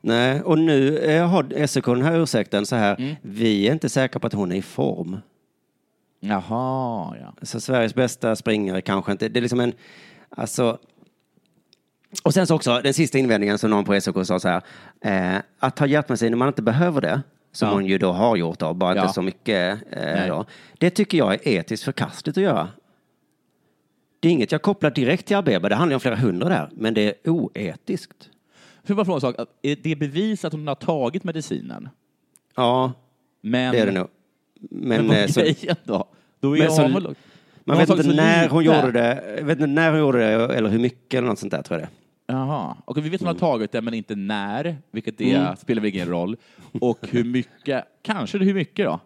Nej, 0.00 0.42
och 0.42 0.58
nu 0.58 0.98
eh, 0.98 1.28
har 1.28 1.66
SOK 1.66 1.84
den 1.84 2.02
här 2.02 2.20
ursäkten 2.22 2.66
så 2.66 2.76
här. 2.76 2.96
Mm. 2.98 3.14
Vi 3.22 3.68
är 3.68 3.72
inte 3.72 3.88
säkra 3.88 4.20
på 4.20 4.26
att 4.26 4.32
hon 4.32 4.52
är 4.52 4.56
i 4.56 4.62
form. 4.62 5.16
Jaha, 6.20 7.16
ja. 7.20 7.34
Så 7.42 7.60
Sveriges 7.60 7.94
bästa 7.94 8.36
springare 8.36 8.80
kanske 8.80 9.12
inte. 9.12 9.28
Det 9.28 9.38
är 9.38 9.42
liksom 9.42 9.60
en, 9.60 9.72
alltså. 10.30 10.78
Och 12.24 12.34
sen 12.34 12.46
så 12.46 12.54
också 12.54 12.80
den 12.84 12.94
sista 12.94 13.18
invändningen 13.18 13.58
som 13.58 13.70
någon 13.70 13.84
på 13.84 14.00
SOK 14.00 14.26
sa 14.26 14.38
så 14.40 14.48
här. 14.48 14.62
Eh, 15.00 15.40
att 15.58 15.76
ta 15.76 15.86
hjärtmedicin 15.86 16.30
när 16.32 16.36
man 16.38 16.48
inte 16.48 16.62
behöver 16.62 17.00
det. 17.00 17.22
Som 17.52 17.68
Ja. 17.68 17.74
hon 17.74 17.86
ju 17.86 17.98
då 17.98 18.12
har 18.12 18.36
gjort 18.36 18.58
då, 18.58 18.74
bara 18.74 18.96
Ja. 18.96 19.02
inte 19.02 19.14
så 19.14 19.22
mycket. 19.22 19.82
Eh, 19.90 20.26
då. 20.26 20.44
Det 20.78 20.90
tycker 20.90 21.18
jag 21.18 21.32
är 21.34 21.48
etiskt 21.48 21.84
förkastligt 21.84 22.38
att 22.38 22.44
göra. 22.44 22.68
Det 24.20 24.28
är 24.28 24.32
inget 24.32 24.52
jag 24.52 24.62
kopplar 24.62 24.90
direkt 24.90 25.26
till 25.26 25.36
Abeba, 25.36 25.68
det 25.68 25.74
handlar 25.74 25.94
om 25.96 26.00
flera 26.00 26.16
hundra 26.16 26.48
där, 26.48 26.68
men 26.72 26.94
det 26.94 27.00
är 27.02 27.30
oetiskt. 27.30 28.30
Får 28.84 28.96
jag 28.96 28.96
bara 28.96 29.04
fråga 29.04 29.16
en 29.16 29.20
sak? 29.20 29.48
Är 29.62 29.76
det 29.82 29.96
bevis 29.96 30.44
att 30.44 30.52
hon 30.52 30.68
har 30.68 30.74
tagit 30.74 31.24
medicinen? 31.24 31.88
Ja, 32.56 32.92
Men, 33.40 33.72
det 33.72 33.78
är 33.80 33.86
det 33.86 33.92
nog. 33.92 34.08
Men, 34.60 34.88
Men 34.88 35.08
vad 35.08 35.16
eh, 35.16 35.26
så, 35.26 35.40
grejen 35.40 35.76
då? 35.84 36.08
Då 36.40 36.56
är 36.56 36.68
så- 36.68 36.88
man 36.88 37.76
har 37.76 37.86
vet 37.86 37.90
inte 37.90 38.16
när 38.16 38.48
hon 38.48 38.64
gjorde 38.64 38.92
det, 38.92 39.34
jag 39.38 39.44
vet 39.44 39.58
inte 39.58 39.66
när 39.66 39.90
hon 39.90 40.00
gjorde 40.00 40.18
det 40.18 40.54
eller 40.56 40.68
hur 40.70 40.78
mycket 40.78 41.18
eller 41.18 41.28
något 41.28 41.38
sånt 41.38 41.50
där 41.50 41.62
tror 41.62 41.80
jag 41.80 41.88
det. 41.88 41.92
Jaha. 42.32 42.76
Okej, 42.84 43.02
vi 43.02 43.08
vet 43.08 43.22
att 43.22 43.26
hon 43.26 43.34
har 43.34 43.40
tagit 43.52 43.72
det, 43.72 43.80
men 43.80 43.94
inte 43.94 44.14
när, 44.14 44.76
vilket 44.90 45.18
det 45.18 45.34
Mm. 45.34 45.56
spelar 45.56 45.82
väl 45.82 45.94
ingen 45.94 46.08
roll. 46.08 46.36
Och 46.80 46.98
hur 47.10 47.24
mycket, 47.24 47.84
kanske 48.02 48.38
hur 48.38 48.54
mycket 48.54 48.86
då? 48.86 49.00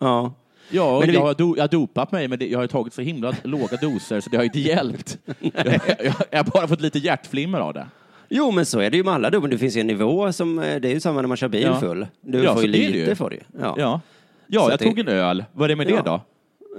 Ja. 0.00 0.32
Ja, 0.70 0.98
Men 1.00 1.08
det- 1.08 1.14
jag, 1.14 1.20
har 1.20 1.34
do, 1.34 1.54
jag 1.56 1.62
har 1.62 1.68
dopat 1.68 2.12
mig, 2.12 2.28
men 2.28 2.38
det, 2.38 2.46
jag 2.48 2.58
har 2.58 2.66
tagit 2.66 2.92
så 2.94 3.02
himla 3.02 3.34
låga 3.42 3.76
doser 3.76 4.20
så 4.20 4.30
det 4.30 4.36
har 4.36 4.44
inte 4.44 4.60
hjälpt. 4.60 5.18
jag, 5.40 5.66
jag, 5.66 6.14
jag 6.30 6.38
har 6.38 6.44
bara 6.50 6.68
fått 6.68 6.80
lite 6.80 6.98
hjärtflimmer 6.98 7.58
av 7.60 7.74
det. 7.74 7.86
Jo, 8.28 8.50
men 8.50 8.66
så 8.66 8.80
är 8.80 8.90
det 8.90 8.96
ju 8.96 9.04
med 9.04 9.14
alla 9.14 9.30
men 9.40 9.50
det 9.50 9.58
finns 9.58 9.76
ju 9.76 9.80
en 9.80 9.86
nivå 9.86 10.32
som, 10.32 10.58
eh, 10.58 10.80
det 10.80 10.88
är 10.88 10.94
ju 10.94 11.00
samma 11.00 11.20
när 11.20 11.28
man 11.28 11.36
kör 11.36 11.48
bil 11.48 11.62
Ja. 11.62 11.80
full. 11.80 12.06
Du 12.20 12.42
Ja, 12.44 12.54
får 12.54 12.62
ju 12.66 12.72
det 12.72 12.78
det 12.78 12.86
lite 12.88 13.14
du 13.28 13.34
ju. 13.34 13.40
Ja. 13.60 13.74
Ja, 13.78 14.00
ja 14.46 14.64
Så 14.64 14.70
jag 14.70 14.78
det- 14.78 14.84
tog 14.84 14.98
en 14.98 15.08
öl. 15.08 15.44
Vad 15.52 15.64
är 15.64 15.68
det 15.68 15.76
med 15.76 15.90
Ja. 15.90 15.96
det 15.96 16.02
då? 16.10 16.20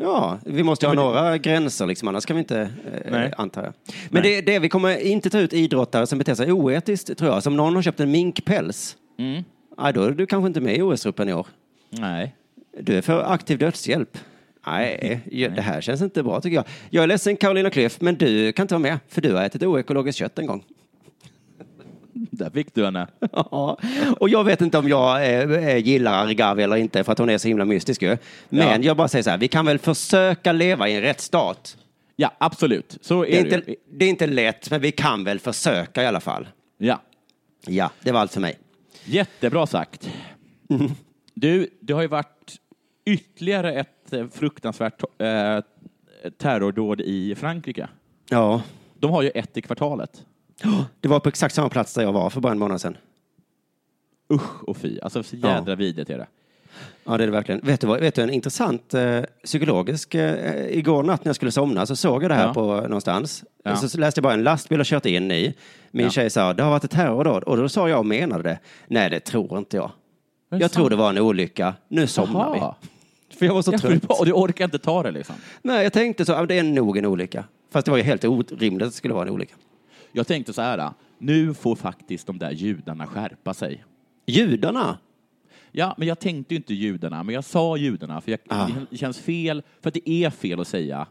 Ja, 0.01 0.39
vi 0.45 0.63
måste 0.63 0.86
Ja, 0.86 0.89
ha 0.89 0.95
men 0.95 1.06
det- 1.06 1.21
några 1.21 1.38
gränser 1.38 1.86
liksom, 1.86 2.08
annars 2.08 2.25
kan 2.25 2.36
vi 2.36 2.39
inte, 2.39 2.69
eh, 3.06 3.21
antar 3.38 3.63
jag. 3.63 3.73
Men 4.10 4.23
det, 4.23 4.41
det, 4.41 4.60
vi 4.60 4.69
kommer 4.69 4.97
inte 4.97 5.30
ta 5.30 5.39
ut 5.39 5.53
idrottare 5.53 6.08
som 6.08 6.17
beter 6.17 6.36
sig 6.36 6.51
oetiskt, 6.51 7.17
tror 7.17 7.32
jag. 7.34 7.43
Som 7.43 7.56
någon 7.58 7.75
har 7.75 7.82
köpt 7.82 7.99
en 7.99 8.12
minkpäls, 8.12 8.97
Mm. 9.19 9.43
ja, 9.77 9.91
då 9.91 10.03
är 10.03 10.12
du 10.12 10.25
kanske 10.25 10.47
inte 10.47 10.62
med 10.62 10.77
i 10.77 10.82
OS-truppen 10.82 11.30
i 11.30 11.34
år. 11.34 11.47
Nej. 11.89 12.36
Du 12.80 12.97
är 12.97 13.01
för 13.01 13.23
aktiv 13.34 13.58
dödshjälp. 13.58 14.17
Nej, 14.67 15.21
det 15.56 15.62
här 15.62 15.82
känns 15.82 16.01
inte 16.01 16.23
bra 16.23 16.41
tycker 16.41 16.56
jag. 16.56 16.65
Jag 16.89 17.03
är 17.03 17.08
ledsen 17.08 17.38
Carolina 17.38 17.69
Klüft, 17.69 17.97
men 17.99 18.15
du 18.15 18.51
kan 18.51 18.63
inte 18.63 18.73
vara 18.73 18.82
med, 18.82 18.99
för 19.08 19.21
du 19.21 19.34
har 19.34 19.43
ätit 19.43 19.63
oekologiskt 19.63 20.19
kött 20.19 20.39
en 20.39 20.45
gång. 20.45 20.63
Där 22.38 22.50
fick 22.50 22.76
du 22.76 22.86
henne. 22.86 23.08
Ja, 23.32 23.78
och 24.19 24.30
jag 24.30 24.43
vet 24.43 24.62
inte 24.62 24.78
om 24.78 24.89
jag 24.89 25.26
eh, 25.34 25.52
eh, 25.52 25.78
gillar 25.78 26.26
Argavi 26.26 26.63
eller 26.63 26.76
inte 26.76 27.04
för 27.04 27.12
att 27.12 27.17
hon 27.19 27.30
är 27.30 27.38
så 27.38 27.47
himla 27.47 27.65
mystisk 27.65 28.02
ju. 28.02 28.17
Men 28.50 28.67
Ja. 28.67 28.78
jag 28.88 28.97
bara 28.97 29.08
säger 29.08 29.23
så 29.23 29.30
här, 29.30 29.38
vi 29.38 29.47
kan 29.47 29.65
väl 29.65 29.80
försöka 29.80 30.52
leva 30.52 30.89
i 30.89 30.95
en 30.95 31.02
rättsstat. 31.02 31.78
Ja, 32.15 32.32
absolut. 32.38 32.97
Så 33.02 33.26
är 33.26 33.28
Det 33.32 33.39
är, 33.39 33.43
det. 33.43 33.56
inte, 33.56 33.76
det 33.91 34.06
är 34.06 34.10
inte 34.10 34.28
lätt, 34.28 34.71
men 34.71 34.82
vi 34.82 34.91
kan 34.91 35.23
väl 35.23 35.39
försöka 35.39 36.04
i 36.04 36.06
alla 36.06 36.19
fall. 36.19 36.47
Ja. 36.78 37.02
Ja, 37.67 37.91
det 38.02 38.12
var 38.12 38.19
allt 38.19 38.34
för 38.34 38.41
mig. 38.41 38.58
Jättebra 39.06 39.67
sagt. 39.67 40.10
Du, 41.34 41.69
det 41.80 41.93
har 41.93 42.02
ju 42.02 42.08
varit 42.08 42.56
ytterligare 43.05 43.74
ett 43.74 44.14
eh, 44.14 44.28
fruktansvärt 44.28 45.01
eh, 45.18 45.59
terrordåd 46.38 47.01
i 47.01 47.36
Frankrike. 47.36 47.88
Ja, 48.30 48.61
De 48.99 49.11
har 49.11 49.22
ju 49.22 49.30
ett 49.30 49.57
i 49.57 49.61
kvartalet. 49.61 50.26
Det 51.01 51.08
var 51.08 51.20
på 51.20 51.30
exakt 51.30 51.55
samma 51.55 51.70
plats 51.70 51.93
där 51.93 52.01
jag 52.03 52.12
var 52.14 52.30
för 52.30 52.41
bara 52.41 52.51
en 52.51 52.60
månad 52.60 52.82
sedan. 52.82 52.97
Usch 54.34 54.64
och 54.64 54.78
fy. 54.78 54.99
Alltså 54.99 55.24
så 55.24 55.36
jädra 55.36 55.76
vidrigt 55.76 56.10
är 56.10 56.18
det. 56.18 56.28
Ja, 57.03 57.18
det 57.18 57.24
är 57.24 57.28
det 57.28 57.32
verkligen. 57.32 57.62
Vet 57.64 57.82
du, 57.82 57.88
vad, 57.88 57.99
vet 57.99 58.16
du 58.16 58.22
en 58.22 58.30
intressant 58.30 58.93
eh, 58.93 59.22
psykologisk... 59.43 60.16
Eh, 60.16 60.78
igår 60.78 61.03
natt 61.03 61.26
när 61.26 61.30
jag 61.30 61.36
skulle 61.36 61.51
somna 61.51 61.86
så 61.86 61.95
såg 61.95 62.24
jag 62.24 62.32
det 62.32 62.36
här 62.36 62.47
Ja. 62.47 62.53
på 62.53 62.62
någonstans. 62.82 63.43
Ja. 63.64 63.76
Så 63.76 63.97
läste 63.97 64.18
jag 64.20 64.24
bara 64.24 64.34
en 64.34 64.43
lastbil 64.43 64.80
och 64.80 64.86
kört 64.86 65.05
in 65.05 65.32
i. 65.32 65.53
Min 65.91 66.05
Ja. 66.05 66.10
tjej 66.12 66.30
sa, 66.30 66.53
det 66.53 66.64
har 66.64 66.70
varit 66.70 66.84
ett 66.84 66.91
terrordåd. 66.91 67.43
Och 67.43 67.58
då 67.58 67.70
sa 67.70 67.89
jag 67.89 67.99
och 67.99 68.05
menade 68.05 68.43
det. 68.43 68.60
Nej, 68.88 69.10
det 69.10 69.20
tror 69.20 69.58
inte 69.58 69.78
jag. 69.78 69.91
Jag 70.49 70.60
fan. 70.62 70.70
tror 70.70 70.89
det 70.89 70.95
var 70.95 71.10
en 71.10 71.18
olycka. 71.18 71.74
Nu 71.88 72.08
somnar 72.08 72.55
Jaha. 72.55 72.76
vi. 72.82 73.36
För 73.38 73.45
jag 73.45 73.53
var 73.53 73.62
så 73.62 73.72
Ja, 73.72 73.78
trött. 73.78 74.03
och 74.20 74.26
du 74.26 74.32
orkar 74.32 74.66
inte 74.66 74.80
ta 74.80 75.03
det 75.03 75.12
liksom. 75.12 75.36
Nej, 75.62 75.84
jag 75.84 75.93
tänkte 75.93 76.26
så, 76.26 76.32
ja, 76.32 76.45
det 76.45 76.60
är 76.60 76.64
nog 76.64 76.97
en 76.97 77.05
olycka. 77.05 77.43
Fast 77.72 77.86
det 77.86 77.91
var 77.91 77.97
ju 77.97 78.03
helt 78.03 78.24
orimligt 78.26 78.84
att 78.88 78.89
det 78.91 78.97
skulle 78.97 79.14
vara 79.14 79.24
en 79.28 79.34
olycka. 79.34 79.55
Jag 80.12 80.28
tänkte 80.28 80.53
så 80.53 80.62
här, 80.62 80.91
nu 81.18 81.53
får 81.53 81.76
faktiskt 81.76 82.28
de 82.28 82.39
där 82.39 82.51
judarna 82.51 83.08
skärpa 83.08 83.53
sig. 83.53 83.84
Judarna? 84.26 84.97
Ja, 85.72 85.95
men 85.97 86.08
jag 86.08 86.20
tänkte 86.20 86.53
ju 86.53 86.58
inte 86.58 86.74
judarna, 86.74 87.24
men 87.24 87.36
jag 87.36 87.43
sa 87.43 87.78
judarna, 87.78 88.22
för 88.22 88.32
jag, 88.32 88.39
Ah. 88.47 88.68
det 88.89 88.97
känns 88.97 89.20
fel, 89.20 89.62
för 89.82 89.88
att 89.88 89.93
det 89.93 90.10
är 90.10 90.30
fel 90.30 90.60
att 90.60 90.68
säga 90.68 91.08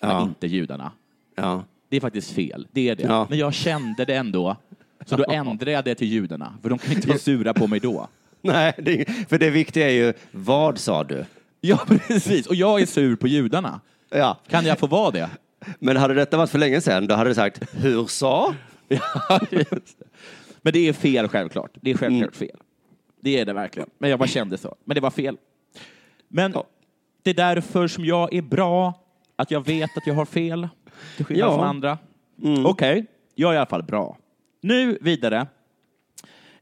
Ja. 0.00 0.22
inte 0.22 0.46
judarna. 0.46 0.92
Ja. 1.34 1.64
Det 1.88 1.96
är 1.96 2.00
faktiskt 2.00 2.30
fel, 2.30 2.66
det 2.72 2.88
är 2.88 2.96
det. 2.96 3.02
Ja. 3.02 3.26
Men 3.30 3.38
jag 3.38 3.54
kände 3.54 4.04
det 4.04 4.14
ändå, 4.14 4.56
så 5.04 5.16
då 5.16 5.24
ändrade 5.28 5.70
jag 5.70 5.84
det 5.84 5.94
till 5.94 6.08
judarna, 6.08 6.54
för 6.62 6.68
de 6.70 6.78
kan 6.78 6.92
inte 6.94 7.08
vara 7.08 7.18
sura 7.18 7.54
på 7.54 7.66
mig 7.66 7.80
då. 7.80 8.08
Nej, 8.42 8.72
det, 8.78 9.08
för 9.28 9.38
det 9.38 9.50
viktiga 9.50 9.86
är 9.90 9.94
ju, 9.94 10.12
vad 10.32 10.78
sa 10.78 11.04
du? 11.04 11.24
Ja, 11.60 11.76
precis. 11.86 12.46
Och 12.46 12.54
jag 12.54 12.80
är 12.82 12.86
sur 12.86 13.16
på 13.16 13.28
judarna. 13.28 13.80
Ja. 14.10 14.38
Kan 14.48 14.64
jag 14.66 14.78
få 14.78 14.86
vara 14.86 15.10
det? 15.10 15.30
Men 15.78 15.96
hade 15.96 16.14
detta 16.14 16.36
varit 16.36 16.50
för 16.50 16.58
länge 16.58 16.80
sedan, 16.80 17.06
då 17.06 17.14
hade 17.14 17.30
du 17.30 17.34
sagt, 17.34 17.74
hur 17.74 18.06
sa? 18.06 18.54
Ja, 18.88 19.40
just 19.50 19.98
det. 19.98 20.04
Men 20.62 20.72
det 20.72 20.88
är 20.88 20.92
fel 20.92 21.28
självklart. 21.28 21.70
Det 21.80 21.90
är 21.90 21.94
självklart 21.96 22.40
Mm. 22.40 22.48
fel. 22.50 22.60
Det 23.20 23.38
är 23.40 23.44
det 23.44 23.52
verkligen. 23.52 23.90
Men 23.98 24.10
jag 24.10 24.18
bara 24.18 24.28
kände 24.28 24.58
så. 24.58 24.76
Men 24.84 24.94
det 24.94 25.00
var 25.00 25.10
fel. 25.10 25.36
Men 26.28 26.54
det 27.22 27.30
är 27.30 27.34
därför 27.34 27.88
som 27.88 28.04
jag 28.04 28.34
är 28.34 28.42
bra, 28.42 28.94
att 29.36 29.50
jag 29.50 29.66
vet 29.66 29.96
att 29.96 30.06
jag 30.06 30.14
har 30.14 30.24
fel, 30.24 30.68
till 31.16 31.24
skillnad 31.24 31.48
Ja. 31.48 31.52
Mm. 31.54 31.58
från 31.58 31.68
andra. 31.68 31.98
Okej, 32.70 33.06
jag 33.34 33.50
är 33.50 33.54
i 33.54 33.56
alla 33.56 33.66
fall 33.66 33.82
bra. 33.82 34.16
Nu 34.60 34.98
vidare. 35.00 35.46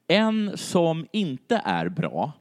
En 0.07 0.57
som 0.59 1.07
inte 1.13 1.63
är 1.65 1.89
bra 1.89 2.33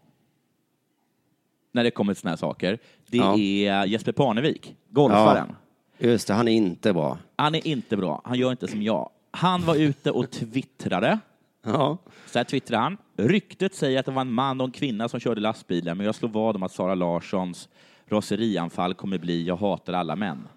när 1.71 1.83
det 1.83 1.91
kommer 1.91 2.13
till 2.13 2.21
såna 2.21 2.29
här 2.31 2.37
saker, 2.37 2.79
det 3.07 3.17
Ja. 3.17 3.37
är 3.37 3.85
Jesper 3.85 4.11
Parnevik, 4.11 4.75
golfaren. 4.89 5.55
Just 5.97 6.27
det, 6.27 6.33
han 6.33 6.47
är 6.47 6.51
inte 6.51 6.93
bra. 6.93 7.17
Han 7.35 7.55
är 7.55 7.67
inte 7.67 7.97
bra. 7.97 8.21
Han 8.25 8.37
gör 8.37 8.51
inte 8.51 8.67
som 8.67 8.81
jag. 8.81 9.09
Han 9.31 9.65
var 9.65 9.75
ute 9.75 10.11
och 10.11 10.31
twittrade. 10.31 11.19
Ja. 11.65 11.97
Så 12.25 12.39
här 12.39 12.43
twittrade 12.43 12.83
han. 12.83 12.97
Ryktet 13.17 13.75
säger 13.75 13.99
att 13.99 14.05
det 14.05 14.11
var 14.11 14.21
en 14.21 14.31
man 14.31 14.61
och 14.61 14.67
en 14.67 14.71
kvinna 14.71 15.09
som 15.09 15.19
körde 15.19 15.41
lastbilen, 15.41 15.97
men 15.97 16.05
jag 16.05 16.15
slår 16.15 16.29
vad 16.29 16.55
om 16.55 16.63
att 16.63 16.71
Sara 16.71 16.95
Larssons 16.95 17.69
raserianfall 18.05 18.93
kommer 18.93 19.17
bli 19.17 19.43
jag 19.43 19.55
hatar 19.55 19.93
alla 19.93 20.15
män. 20.15 20.47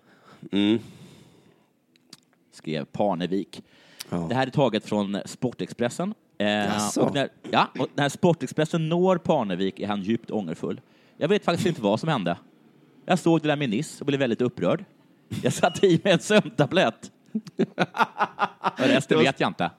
Mm. 0.52 0.78
Skrev 2.52 2.84
Parnevik. 2.84 3.62
Ja. 4.10 4.26
Det 4.28 4.34
här 4.34 4.46
är 4.46 4.50
taget 4.50 4.84
från 4.84 5.18
Sportexpressen. 5.24 6.14
Eh, 6.38 6.98
och 6.98 7.14
när, 7.14 7.28
ja, 7.50 7.70
och 7.78 7.88
när 7.94 8.08
Sportexpressen 8.08 8.88
når 8.88 9.18
Parnevik 9.18 9.80
är 9.80 9.86
han 9.86 10.02
djupt 10.02 10.30
ångerfull. 10.30 10.80
Jag 11.16 11.28
vet 11.28 11.44
faktiskt 11.44 11.68
inte 11.68 11.82
vad 11.82 12.00
som 12.00 12.08
hände. 12.08 12.36
Jag 13.06 13.18
såg 13.18 13.42
det 13.42 13.48
där 13.48 13.56
med 13.56 13.70
Niss 13.70 14.00
och 14.00 14.06
blev 14.06 14.20
väldigt 14.20 14.40
upprörd. 14.40 14.84
Jag 15.42 15.52
satte 15.52 15.86
i 15.86 16.00
mig 16.04 16.12
en 16.12 16.18
sömntablett. 16.18 17.10
Och 18.78 18.86
resten 18.86 19.18
vet 19.18 19.40
jag 19.40 19.50
inte. 19.50 19.70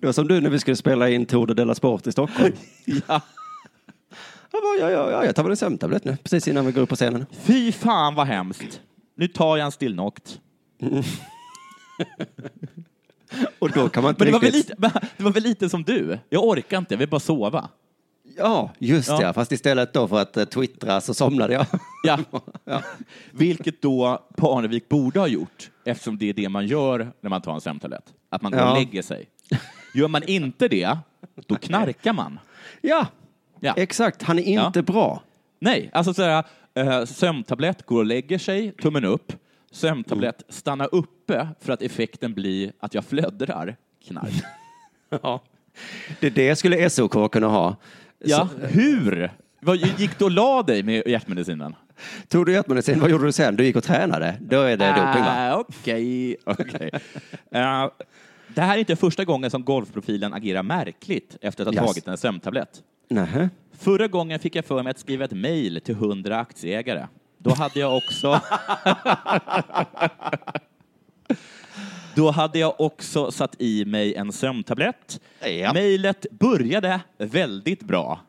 Det 0.00 0.06
var 0.06 0.12
som 0.12 0.28
du 0.28 0.40
när 0.40 0.50
vi 0.50 0.58
skulle 0.58 0.76
spela 0.76 1.08
in 1.08 1.26
Tour 1.26 1.46
de 1.46 1.54
Della 1.54 1.74
Sport 1.74 2.06
i 2.06 2.12
Stockholm. 2.12 2.52
Ja. 2.84 3.20
Jag, 4.52 4.62
bara, 4.62 4.90
ja, 4.90 4.90
ja, 4.90 5.10
ja, 5.10 5.24
jag 5.24 5.34
tar 5.34 5.42
väl 5.42 5.50
en 5.50 5.56
sömntablett 5.56 6.04
nu, 6.04 6.16
precis 6.22 6.48
innan 6.48 6.66
vi 6.66 6.72
går 6.72 6.82
upp 6.82 6.88
på 6.88 6.96
scenen. 6.96 7.26
Fy 7.30 7.72
fan 7.72 8.14
vad 8.14 8.26
hemskt. 8.26 8.80
Nu 9.16 9.28
tar 9.28 9.56
jag 9.56 9.64
en 9.64 9.72
stillnokt. 9.72 10.40
Och 13.58 13.70
då 13.70 13.88
kan 13.88 14.02
man 14.02 14.10
inte 14.10 14.24
Men 14.24 14.26
det 14.26 14.32
var, 14.32 14.40
väl 14.40 14.52
riktigt... 14.52 14.80
lite, 14.80 15.00
det 15.16 15.24
var 15.24 15.30
väl 15.30 15.42
lite 15.42 15.68
som 15.68 15.82
du? 15.82 16.18
Jag 16.28 16.44
orkar 16.44 16.78
inte, 16.78 16.94
jag 16.94 16.98
vill 16.98 17.08
bara 17.08 17.20
sova. 17.20 17.68
Ja, 18.36 18.70
just 18.78 19.08
Ja. 19.08 19.22
ja. 19.22 19.32
Fast 19.32 19.52
istället 19.52 19.92
då 19.92 20.08
för 20.08 20.20
att 20.22 20.36
eh, 20.36 20.44
twittra 20.44 21.00
så 21.00 21.14
somnade 21.14 21.52
jag. 21.52 21.66
Ja. 22.04 22.18
Vilket 23.30 23.82
då 23.82 24.22
Parnevik 24.36 24.88
borde 24.88 25.20
ha 25.20 25.26
gjort, 25.26 25.70
eftersom 25.84 26.18
det 26.18 26.28
är 26.28 26.32
det 26.32 26.48
man 26.48 26.66
gör 26.66 27.12
när 27.20 27.30
man 27.30 27.42
tar 27.42 27.54
en 27.54 27.60
sömntablett. 27.60 28.04
Att 28.30 28.42
man 28.42 28.52
går 28.52 28.60
Ja. 28.60 28.70
och 28.72 28.78
lägger 28.78 29.02
sig. 29.02 29.28
Gör 29.94 30.08
man 30.08 30.22
inte 30.22 30.68
det, 30.68 30.98
då 31.46 31.54
knarkar 31.56 32.12
man. 32.12 32.38
Ja, 32.80 33.06
Ja. 33.60 33.74
exakt. 33.76 34.22
Han 34.22 34.38
är 34.38 34.42
inte 34.42 34.78
Ja. 34.78 34.82
bra. 34.82 35.22
Nej, 35.58 35.90
alltså 35.92 36.14
sådär, 36.14 36.44
uh, 36.78 37.04
sömntablett, 37.04 37.86
går 37.86 37.98
och 37.98 38.06
lägger 38.06 38.38
sig, 38.38 38.72
tummen 38.72 39.04
upp. 39.04 39.32
Sömntablett, 39.70 40.42
stanna 40.48 40.84
uppe 40.86 41.48
för 41.60 41.72
att 41.72 41.82
effekten 41.82 42.34
blir 42.34 42.72
att 42.80 42.94
jag 42.94 43.04
flödrar. 43.04 43.76
Knark. 44.06 44.32
Ja. 45.22 45.42
Det, 46.20 46.30
det 46.30 46.56
skulle 46.56 46.90
SOK 46.90 47.32
kunna 47.32 47.46
ha. 47.48 47.76
Ja, 48.24 48.48
Så, 48.60 48.66
hur? 48.66 49.30
Vad, 49.60 49.76
gick 49.76 50.18
du 50.18 50.24
och 50.24 50.30
la 50.30 50.62
dig 50.62 50.82
med 50.82 51.02
hjärtmedicinen? 51.06 51.76
tog 52.28 52.46
du 52.46 52.52
hjärtmedicin, 52.52 53.00
vad 53.00 53.10
gjorde 53.10 53.24
du 53.24 53.32
sen? 53.32 53.56
Du 53.56 53.64
gick 53.64 53.76
och 53.76 53.84
tränade. 53.84 54.36
Då 54.40 54.60
är 54.60 54.76
det 54.76 54.88
doping 54.88 55.22
va? 55.24 55.50
Ah, 55.52 55.56
Okej, 55.68 56.36
okej. 56.44 56.90
Eh, 57.50 57.86
det 58.54 58.60
här 58.60 58.74
är 58.74 58.78
inte 58.78 58.96
första 58.96 59.24
gången 59.24 59.50
som 59.50 59.64
golfprofilen 59.64 60.34
agerar 60.34 60.62
märkligt 60.62 61.36
efter 61.40 61.62
att 61.66 61.74
ha 61.74 61.82
Yes. 61.84 61.86
tagit 61.92 62.08
en 62.08 62.16
sömntablett. 62.18 62.82
Nähä. 63.10 63.50
Förra 63.78 64.06
gången 64.08 64.38
fick 64.38 64.56
jag 64.56 64.64
för 64.64 64.82
mig 64.82 64.90
att 64.90 64.98
skriva 64.98 65.24
ett 65.24 65.32
mejl 65.32 65.80
till 65.84 65.94
hundra 65.94 66.38
aktieägare. 66.40 67.06
Då 67.38 67.54
hade 67.54 67.80
jag 67.80 67.96
också... 67.96 68.40
Då 72.14 72.30
hade 72.30 72.58
jag 72.58 72.80
också 72.80 73.30
satt 73.30 73.54
i 73.58 73.84
mig 73.84 74.14
en 74.14 74.32
sömntablett. 74.32 75.20
Ja. 75.40 75.72
Mejlet 75.72 76.26
började 76.30 77.00
väldigt 77.18 77.82
bra. 77.82 78.20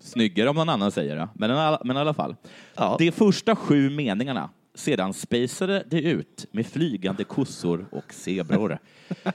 Snyggare 0.00 0.48
om 0.50 0.56
någon 0.56 0.68
annan 0.68 0.90
säger 0.92 1.16
det, 1.16 1.28
men, 1.34 1.50
i 1.50 1.54
alla- 1.54 1.80
men 1.84 1.96
i 1.96 2.00
alla 2.00 2.14
fall. 2.14 2.36
Ja. 2.74 2.96
De 2.98 3.10
första 3.12 3.56
sju 3.56 3.90
meningarna, 3.90 4.50
sedan 4.74 5.12
spacade 5.12 5.84
det 5.90 6.00
ut 6.02 6.46
med 6.52 6.66
flygande 6.66 7.24
kossor 7.24 7.86
och 7.92 8.12
zebror. 8.14 8.78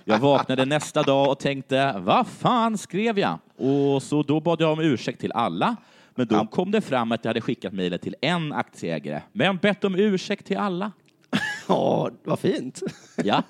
Jag 0.05 0.19
vaknade 0.19 0.65
nästa 0.65 1.03
dag 1.03 1.29
och 1.31 1.39
tänkte, 1.39 1.95
vad 1.99 2.27
fan 2.27 2.77
skrev 2.77 3.19
jag? 3.19 3.39
Och 3.57 4.03
så 4.03 4.23
då 4.23 4.39
bad 4.39 4.61
jag 4.61 4.71
om 4.71 4.79
ursäkt 4.79 5.19
till 5.21 5.31
alla. 5.31 5.75
Men 6.15 6.27
då 6.27 6.45
kom 6.47 6.71
det 6.71 6.81
fram 6.81 7.11
att 7.11 7.25
jag 7.25 7.29
hade 7.29 7.41
skickat 7.41 7.73
mejlet 7.73 8.01
till 8.01 8.15
en 8.21 8.53
aktieägare, 8.53 9.21
men 9.31 9.57
bett 9.57 9.83
om 9.83 9.95
ursäkt 9.95 10.45
till 10.45 10.57
alla. 10.57 10.91
Ja, 11.69 12.09
vad 12.23 12.39
fint. 12.39 12.81
Ja, 13.23 13.43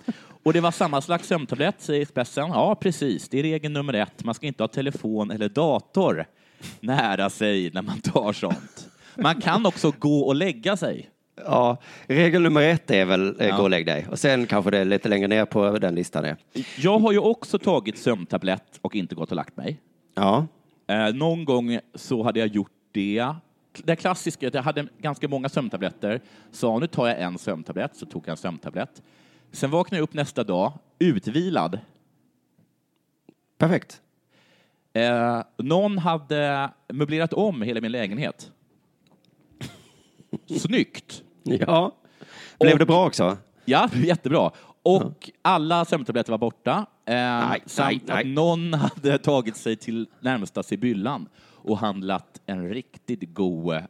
och 0.48 0.54
det 0.54 0.62
var 0.62 0.72
samma 0.72 1.02
slags 1.02 1.28
sömntablett, 1.28 1.76
säger 1.82 2.02
Expressen. 2.02 2.50
Ja, 2.50 2.76
precis. 2.76 3.30
Det 3.30 3.40
är 3.40 3.44
regel 3.44 3.72
nummer 3.72 3.94
ett. 3.94 4.24
Man 4.24 4.36
ska 4.36 4.48
inte 4.48 4.64
ha 4.64 4.68
telefon 4.68 5.32
eller 5.32 5.50
dator 5.50 6.26
nära 6.80 7.30
sig 7.30 7.72
när 7.74 7.82
man 7.82 8.02
tar 8.02 8.34
sånt. 8.34 8.90
Man 9.16 9.42
kan 9.42 9.66
också 9.66 9.92
gå 10.00 10.20
och 10.20 10.36
lägga 10.36 10.78
sig. 10.78 11.10
Ja, 11.46 11.78
regel 12.08 12.42
nummer 12.42 12.62
ett 12.62 12.92
är 12.92 13.06
väl 13.06 13.42
eh, 13.42 13.48
Ja. 13.48 13.58
gå 13.58 13.64
och 13.64 13.70
lägg 13.70 13.86
dig. 13.86 14.08
Och 14.12 14.20
sen 14.20 14.46
kanske 14.46 14.72
det 14.72 14.78
är 14.78 14.86
lite 14.86 15.10
längre 15.10 15.28
ner 15.28 15.46
på 15.46 15.78
den 15.78 15.96
listan. 15.96 16.26
Är. 16.26 16.38
Jag 16.78 17.00
har 17.00 17.12
ju 17.12 17.20
också 17.20 17.60
tagit 17.60 17.98
sömntablett 17.98 18.80
och 18.82 18.96
inte 18.96 19.16
gått 19.16 19.30
och 19.30 19.36
lagt 19.36 19.58
mig. 19.58 19.80
Ja, 20.16 20.48
Eh, 20.90 21.14
någon 21.14 21.46
gång 21.46 21.80
så 21.96 22.24
hade 22.24 22.40
jag 22.40 22.48
gjort 22.48 22.72
det. 22.92 23.26
Det 23.84 23.96
klassiska, 23.96 24.50
jag 24.54 24.62
hade 24.64 24.88
ganska 25.02 25.28
många 25.28 25.50
sömntabletter. 25.50 26.22
Så 26.52 26.80
nu 26.80 26.88
tar 26.88 27.08
jag 27.08 27.22
en 27.22 27.38
sömntablett, 27.38 27.96
så 27.96 28.06
tog 28.06 28.24
jag 28.28 28.32
en 28.32 28.38
sömntablett. 28.38 29.02
Sen 29.52 29.72
vaknade 29.72 30.00
jag 30.00 30.04
upp 30.04 30.14
nästa 30.14 30.44
dag, 30.44 30.74
utvilad. 31.00 31.80
perfekt. 33.58 34.02
Eh, 34.94 35.42
någon 35.58 35.98
hade 35.98 36.70
möblerat 36.94 37.34
om 37.34 37.62
hela 37.62 37.82
min 37.82 37.92
lägenhet. 37.92 38.52
Snyggt! 40.60 41.24
Ja. 41.44 41.92
Blev 42.60 42.74
Och- 42.74 42.80
det 42.80 42.86
bra 42.86 43.06
också? 43.08 43.38
Ja, 43.66 43.90
jättebra. 43.94 44.52
Och 44.84 45.30
alla 45.42 45.86
sömntabletter 45.86 46.32
var 46.32 46.38
borta. 46.38 46.86
Eh, 47.06 47.14
Nej, 47.16 47.62
samt 47.66 47.88
nej, 47.92 48.02
nej. 48.06 48.22
att 48.22 48.28
någon 48.28 48.74
hade 48.74 49.18
tagit 49.18 49.58
sig 49.58 49.76
till 49.76 50.08
närmsta 50.20 50.64
Sibyllan 50.64 51.30
och 51.54 51.78
handlat 51.78 52.42
en 52.46 52.70
riktigt 52.70 53.34
god 53.34 53.74
eh, 53.76 53.82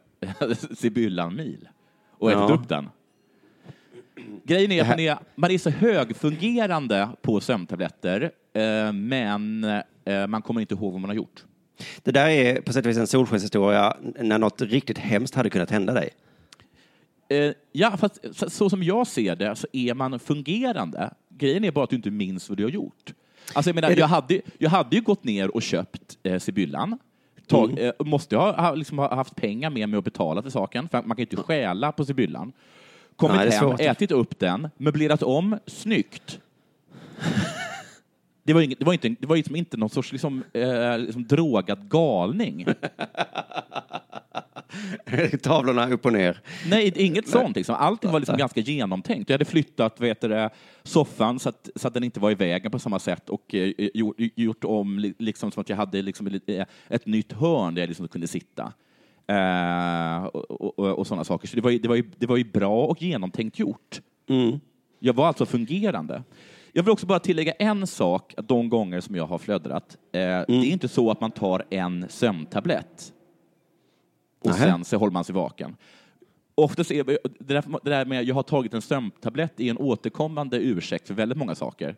Sibyllan-mil 0.76 1.68
och 2.10 2.30
ätit 2.30 2.40
Ja. 2.48 2.54
upp 2.54 2.68
den. 2.68 2.88
Grejen 4.44 4.72
är 4.72 4.82
att 4.82 4.88
man 4.88 4.98
är, 5.00 5.18
man 5.36 5.50
är 5.50 5.58
så 5.58 5.70
högfungerande 5.70 7.08
på 7.22 7.40
sömntabletter, 7.40 8.30
eh, 8.54 8.92
men 8.92 9.64
eh, 10.04 10.26
man 10.26 10.42
kommer 10.42 10.60
inte 10.60 10.74
ihåg 10.74 10.92
vad 10.92 11.00
man 11.00 11.10
har 11.10 11.14
gjort. 11.16 11.44
Det 12.02 12.10
där 12.10 12.28
är 12.28 12.60
på 12.60 12.72
sätt 12.72 12.84
och 12.86 12.90
vis 12.90 12.96
en 12.98 13.06
solskenshistoria 13.06 13.96
när 14.20 14.38
något 14.38 14.60
riktigt 14.62 14.98
hemskt 14.98 15.34
hade 15.34 15.50
kunnat 15.50 15.70
hända 15.70 15.92
dig. 15.92 16.08
Eh, 17.28 17.52
ja, 17.72 17.96
fast 17.96 18.18
så, 18.36 18.50
så 18.50 18.70
som 18.70 18.82
jag 18.82 19.06
ser 19.06 19.36
det 19.36 19.56
så 19.56 19.66
är 19.72 19.94
man 19.94 20.18
fungerande. 20.18 21.10
Grejen 21.28 21.64
är 21.64 21.70
bara 21.70 21.84
att 21.84 21.90
du 21.90 21.96
inte 21.96 22.10
minns 22.10 22.48
vad 22.48 22.58
du 22.58 22.62
har 22.64 22.70
gjort. 22.70 23.14
Alltså, 23.52 23.68
jag, 23.70 23.74
menar, 23.74 23.88
det- 23.88 23.98
jag, 23.98 24.06
hade, 24.06 24.40
jag 24.58 24.70
hade 24.70 24.96
ju 24.96 25.02
gått 25.02 25.24
ner 25.24 25.54
och 25.54 25.62
köpt 25.62 26.18
eh, 26.22 26.38
Sibyllan. 26.38 26.98
Tag, 27.46 27.70
Mm. 27.70 27.84
eh, 27.98 28.06
måste 28.06 28.34
jag 28.34 28.40
ha, 28.42 28.60
ha, 28.68 28.74
liksom, 28.74 28.98
ha 28.98 29.14
haft 29.14 29.36
pengar 29.36 29.70
med 29.70 29.88
mig 29.88 29.96
och 29.96 30.02
betala 30.02 30.42
till 30.42 30.50
saken, 30.50 30.88
för 30.88 31.02
man 31.02 31.16
kan 31.16 31.22
ju 31.22 31.22
inte 31.30 31.36
stjäla 31.36 31.92
på 31.92 32.04
Sibyllan. 32.04 32.52
Kommit 33.18 33.36
Nej, 33.36 33.50
hem, 33.50 33.60
svårt. 33.60 33.80
ätit 33.80 34.10
upp 34.10 34.38
den, 34.38 34.68
möblerat 34.76 35.22
om, 35.22 35.58
snyggt. 35.66 36.40
Det 38.42 38.52
var, 38.54 38.60
inget, 38.60 38.78
det 38.78 38.84
var, 38.84 38.92
inte, 38.92 39.08
det 39.20 39.26
var 39.26 39.36
liksom 39.36 39.56
inte 39.56 39.76
någon 39.76 39.90
sorts 39.90 40.12
liksom, 40.12 40.44
eh, 40.52 40.98
liksom 40.98 41.26
drogad 41.26 41.90
galning. 41.90 42.66
Tavlorna 45.42 45.90
upp 45.90 46.06
och 46.06 46.12
ner. 46.12 46.40
Nej, 46.70 46.92
inget 46.96 47.28
sånt. 47.28 47.56
Liksom. 47.56 47.74
Allting 47.74 48.10
var 48.12 48.20
liksom 48.20 48.36
ganska 48.38 48.60
genomtänkt. 48.60 49.30
Jag 49.30 49.34
hade 49.34 49.44
flyttat 49.44 50.00
vet 50.00 50.20
du, 50.20 50.48
soffan 50.82 51.38
så 51.38 51.48
att, 51.48 51.68
så 51.76 51.88
att 51.88 51.94
den 51.94 52.04
inte 52.04 52.20
var 52.20 52.30
i 52.30 52.34
vägen 52.34 52.70
på 52.70 52.78
samma 52.78 52.98
sätt 52.98 53.28
och 53.28 53.54
eh, 53.54 53.72
gjort, 53.94 54.16
gjort 54.18 54.64
om 54.64 54.98
li- 54.98 55.14
liksom, 55.18 55.50
som 55.50 55.60
att 55.60 55.68
jag 55.68 55.76
hade 55.76 56.02
liksom, 56.02 56.26
lite- 56.26 56.66
ett 56.88 57.06
nytt 57.06 57.32
hörn 57.32 57.74
där 57.74 57.82
jag 57.82 57.88
liksom 57.88 58.08
kunde 58.08 58.26
sitta. 58.28 58.72
Eh, 59.26 60.27
och, 60.98 61.06
sådana 61.06 61.24
saker. 61.24 61.48
Så 61.48 61.56
det 61.56 61.62
var, 61.62 61.70
ju, 61.70 61.78
det, 61.78 61.88
var 61.88 61.96
ju, 61.96 62.10
det 62.18 62.26
var 62.26 62.36
ju 62.36 62.44
bra 62.44 62.86
och 62.86 63.02
genomtänkt 63.02 63.58
gjort. 63.58 64.00
Jag 64.98 65.14
var 65.14 65.26
alltså 65.26 65.46
fungerande. 65.46 66.22
Jag 66.72 66.82
vill 66.82 66.90
också 66.92 67.06
bara 67.06 67.18
tillägga 67.18 67.52
en 67.52 67.86
sak, 67.86 68.34
att 68.36 68.48
de 68.48 68.68
gånger 68.68 69.00
som 69.00 69.16
jag 69.16 69.26
har 69.26 69.38
flödrat. 69.38 69.96
Eh, 70.12 70.20
Det 70.20 70.26
är 70.48 70.50
inte 70.64 70.88
så 70.88 71.10
att 71.10 71.20
man 71.20 71.30
tar 71.30 71.64
en 71.70 72.06
sömntablett 72.08 73.12
och 74.40 74.50
Nähä. 74.50 74.58
sen 74.58 74.84
så 74.84 74.96
håller 74.96 75.12
man 75.12 75.24
sig 75.24 75.34
vaken. 75.34 75.76
Oftast 76.54 76.90
är 76.90 77.04
det, 77.04 77.18
där, 77.38 77.64
det 77.82 77.90
där 77.90 78.04
med 78.04 78.24
jag 78.24 78.34
har 78.34 78.42
tagit 78.42 78.74
en 78.74 78.82
sömntablett 78.82 79.60
är 79.60 79.70
en 79.70 79.78
återkommande 79.78 80.56
ursäkt 80.56 81.06
för 81.06 81.14
väldigt 81.14 81.38
många 81.38 81.54
saker. 81.54 81.96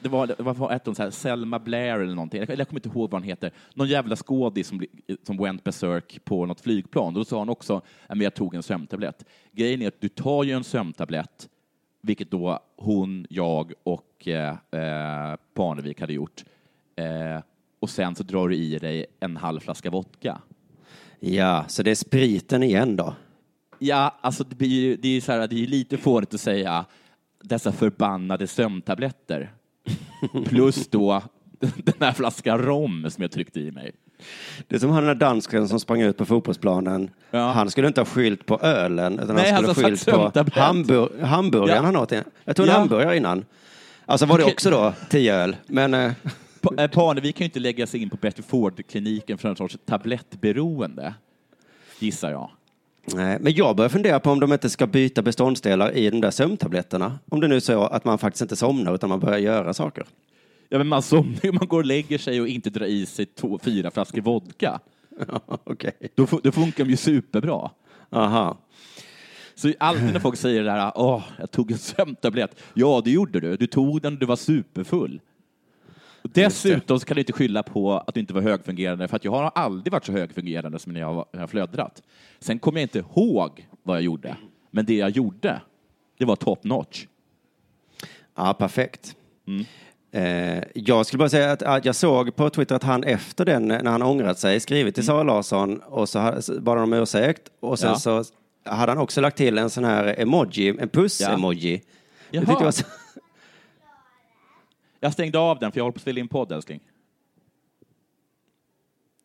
Det 0.00 0.08
var, 0.08 0.26
det 0.26 0.42
var 0.42 0.72
ett 0.72 0.96
så 0.96 1.02
här, 1.02 1.10
Selma 1.10 1.58
Blair 1.58 1.98
eller 2.00 2.14
någonting, 2.14 2.40
jag, 2.40 2.58
jag 2.58 2.68
kommer 2.68 2.80
inte 2.80 2.88
ihåg 2.88 3.10
vad 3.10 3.20
han 3.20 3.28
heter, 3.28 3.50
någon 3.74 3.88
jävla 3.88 4.16
skådis 4.16 4.68
som, 4.68 4.84
som 5.22 5.36
went 5.36 5.64
berserk 5.64 6.24
på 6.24 6.46
något 6.46 6.60
flygplan. 6.60 7.14
Då 7.14 7.24
sa 7.24 7.38
han 7.38 7.48
också 7.48 7.82
att 8.06 8.22
jag 8.22 8.34
tog 8.34 8.54
en 8.54 8.62
sömntablett. 8.62 9.24
Grejen 9.52 9.82
är 9.82 9.88
att 9.88 10.00
du 10.00 10.08
tar 10.08 10.44
ju 10.44 10.52
en 10.52 10.64
sömntablett, 10.64 11.48
vilket 12.00 12.30
då 12.30 12.60
hon, 12.76 13.26
jag 13.30 13.72
och 13.82 14.28
eh, 14.28 14.50
eh, 14.50 15.36
Parnevik 15.54 16.00
hade 16.00 16.12
gjort. 16.12 16.44
Eh, 16.96 17.42
och 17.80 17.90
sen 17.90 18.14
så 18.14 18.22
drar 18.22 18.48
du 18.48 18.56
i 18.56 18.78
dig 18.78 19.06
en 19.20 19.36
halv 19.36 19.60
flaska 19.60 19.90
vodka. 19.90 20.40
Ja, 21.20 21.64
så 21.68 21.82
det 21.82 21.90
är 21.90 21.94
spriten 21.94 22.62
igen 22.62 22.96
då. 22.96 23.14
Ja, 23.78 24.14
alltså 24.20 24.44
det, 24.44 24.56
blir, 24.56 24.96
det 24.96 25.08
är 25.08 25.12
ju 25.12 25.20
så 25.20 25.32
här, 25.32 25.48
det 25.48 25.62
är 25.62 25.66
lite 25.66 25.96
fånigt 25.96 26.34
att 26.34 26.40
säga 26.40 26.84
dessa 27.42 27.72
förbannade 27.72 28.46
sömntabletter. 28.46 29.52
Plus 30.44 30.88
då 30.88 31.22
den 31.60 31.94
här 32.00 32.12
flaskan 32.12 32.58
rom 32.58 33.06
som 33.10 33.22
jag 33.22 33.30
tryckte 33.30 33.60
i 33.60 33.70
mig. 33.70 33.92
Det 34.68 34.74
är 34.76 34.80
som 34.80 34.90
han 34.90 35.04
den 35.06 35.18
där 35.18 35.26
dansken 35.26 35.68
som 35.68 35.80
sprang 35.80 36.00
ut 36.00 36.16
på 36.18 36.24
fotbollsplanen. 36.26 37.10
Ja. 37.30 37.52
Han 37.52 37.70
skulle 37.70 37.86
inte 37.88 38.00
ha 38.00 38.06
skylt 38.06 38.46
på 38.46 38.58
ölen, 38.60 39.18
utan 39.18 39.36
Nej, 39.36 39.50
han 39.52 39.62
skulle 39.62 39.86
ha 39.90 39.90
har 39.90 39.96
skylt 40.36 40.54
på 40.54 40.60
hambur 40.60 41.22
hamburgaren 41.22 41.76
Ja. 41.76 41.82
han 41.82 41.96
åt. 41.96 42.12
Jag 42.44 42.56
tog 42.56 42.66
en 42.66 42.72
Ja. 42.72 42.78
hamburgare 42.78 43.16
innan. 43.16 43.44
Alltså 44.06 44.26
var 44.26 44.38
det 44.38 44.44
också 44.44 44.70
då 44.70 44.92
tio 45.10 45.34
öl, 45.34 45.56
men 45.66 45.94
eh, 45.94 46.12
Pa- 46.60 46.82
eh, 46.82 46.90
Parnevik 46.90 47.36
kan 47.36 47.44
ju 47.44 47.48
inte 47.48 47.60
lägga 47.60 47.86
sig 47.86 48.02
in 48.02 48.10
på 48.10 48.16
Betty 48.16 48.42
Ford-kliniken 48.42 49.38
för 49.38 49.48
en 49.48 49.56
sorts 49.56 49.78
tablettberoende, 49.86 51.14
gissar 51.98 52.30
jag. 52.30 52.50
Nej, 53.14 53.38
men 53.40 53.54
jag 53.54 53.76
börjar 53.76 53.88
fundera 53.88 54.20
på 54.20 54.30
om 54.30 54.40
de 54.40 54.52
inte 54.52 54.70
ska 54.70 54.86
byta 54.86 55.22
beståndsdelar 55.22 55.96
i 55.96 56.10
de 56.10 56.20
där 56.20 56.30
sömntabletterna. 56.30 57.18
Om 57.28 57.40
det 57.40 57.48
nu 57.48 57.56
är 57.56 57.60
så 57.60 57.82
att 57.82 58.04
man 58.04 58.18
faktiskt 58.18 58.42
inte 58.42 58.56
somnar 58.56 58.94
utan 58.94 59.08
man 59.08 59.20
börjar 59.20 59.38
göra 59.38 59.74
saker. 59.74 60.04
Ja, 60.68 60.78
men 60.78 60.86
man 60.86 61.02
somnar 61.02 61.38
ju, 61.42 61.52
man 61.52 61.68
går 61.68 61.78
och 61.78 61.84
lägger 61.84 62.18
sig 62.18 62.40
och 62.40 62.48
inte 62.48 62.70
drar 62.70 62.86
i 62.86 63.06
sig 63.06 63.26
två, 63.26 63.58
fyra 63.62 63.90
flaskor 63.90 64.20
vodka. 64.20 64.80
Okej. 65.64 65.92
Då, 66.14 66.26
då 66.42 66.52
funkar 66.52 66.84
de 66.84 66.90
ju 66.90 66.96
superbra. 66.96 67.70
Aha. 68.10 68.58
Så 69.54 69.72
alltid 69.78 70.12
när 70.12 70.20
folk 70.20 70.36
säger 70.36 70.62
det 70.62 70.70
där, 70.70 70.92
åh, 70.94 71.22
jag 71.38 71.50
tog 71.50 71.70
en 71.70 71.78
sömntablett. 71.78 72.60
Ja, 72.74 73.02
det 73.04 73.10
gjorde 73.10 73.40
du. 73.40 73.56
Du 73.56 73.66
tog 73.66 74.02
den 74.02 74.12
och 74.12 74.18
du 74.18 74.26
var 74.26 74.36
superfull. 74.36 75.20
Dessutom 76.34 77.00
så 77.00 77.06
kan 77.06 77.14
du 77.14 77.20
inte 77.20 77.32
skylla 77.32 77.62
på 77.62 77.92
att 77.98 78.14
du 78.14 78.20
inte 78.20 78.34
var 78.34 78.40
högfungerande, 78.42 79.08
för 79.08 79.16
att 79.16 79.24
jag 79.24 79.32
har 79.32 79.50
aldrig 79.54 79.92
varit 79.92 80.04
så 80.04 80.12
högfungerande 80.12 80.78
som 80.78 80.92
när 80.92 81.00
jag, 81.00 81.26
jag 81.32 81.50
flödrat. 81.50 82.02
Sen 82.40 82.58
kommer 82.58 82.80
jag 82.80 82.84
inte 82.84 82.98
ihåg 82.98 83.66
vad 83.82 83.96
jag 83.96 84.02
gjorde, 84.02 84.36
men 84.70 84.84
det 84.86 84.94
jag 84.94 85.10
gjorde, 85.10 85.60
det 86.18 86.24
var 86.24 86.36
top 86.36 86.64
notch. 86.64 87.06
Ja, 88.36 88.54
perfekt. 88.54 89.16
Eh, 90.12 90.62
jag 90.74 91.06
skulle 91.06 91.18
bara 91.18 91.28
säga 91.28 91.52
att, 91.52 91.62
att 91.62 91.84
jag 91.84 91.94
såg 91.94 92.36
på 92.36 92.50
Twitter 92.50 92.74
att 92.74 92.82
han 92.82 93.04
efter 93.04 93.44
den, 93.44 93.68
när 93.68 93.90
han 93.90 94.02
ångrat 94.02 94.38
sig, 94.38 94.60
skrivit 94.60 94.94
till 94.94 95.04
Sara 95.06 95.22
Larsson 95.22 95.78
och 95.78 96.08
så 96.08 96.18
bad 96.60 96.78
han 96.78 96.82
om 96.84 96.92
ursäkt 96.92 97.42
och 97.60 97.78
sen 97.78 97.88
Ja. 97.90 97.98
så 97.98 98.24
hade 98.64 98.92
han 98.92 98.98
också 98.98 99.20
lagt 99.20 99.36
till 99.36 99.58
en 99.58 99.70
sån 99.70 99.84
här 99.84 100.14
emoji, 100.20 100.68
en 100.68 100.88
puss-emoji. 100.88 101.80
Det 102.30 102.38
tyckte 102.38 102.52
jag 102.52 102.60
var 102.64 102.70
så- 102.70 102.84
Jag 105.06 105.12
stängde 105.12 105.38
av 105.38 105.58
den, 105.58 105.72
för 105.72 105.78
jag 105.78 105.84
håller 105.84 105.92
på 105.92 105.96
att 105.96 106.02
spela 106.02 106.20
in 106.20 106.28
podd, 106.28 106.52
älskling. 106.52 106.80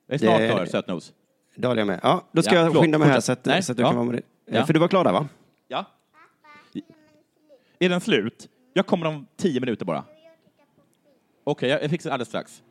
Jag 0.07 0.13
är 0.13 0.17
snart 0.17 0.37
Det- 0.39 0.47
klar, 0.49 0.65
sötnos. 0.65 1.13
Det 1.55 1.67
håller 1.67 1.81
jag 1.81 1.87
med. 1.87 1.99
Ja, 2.03 2.27
då 2.31 2.41
ska 2.43 2.55
Ja, 2.55 2.59
jag 2.61 2.67
förlåt, 2.69 2.83
skynda 2.83 2.97
mig 2.97 3.07
här 3.07 3.15
fortsätt. 3.15 3.25
så 3.25 3.31
att, 3.31 3.45
Nej, 3.45 3.63
så 3.63 3.71
att 3.71 3.77
du 3.77 3.83
ja. 3.83 3.89
kan 3.89 3.97
vara 3.97 4.05
med. 4.11 4.21
Ja. 4.45 4.65
För 4.65 4.73
du 4.73 4.79
var 4.79 4.87
klar 4.87 5.03
där 5.03 5.11
va? 5.11 5.27
Ja. 5.67 5.85
Är 7.79 7.89
den 7.89 8.01
slut? 8.01 8.49
Jag 8.73 8.85
kommer 8.87 9.05
om 9.07 9.27
tio 9.35 9.59
minuter 9.59 9.85
bara. 9.85 10.03
Okej, 11.43 11.69
jag, 11.69 11.83
jag 11.83 11.89
fixar 11.89 12.09
det 12.09 12.13
alldeles 12.13 12.27
strax. 12.29 12.63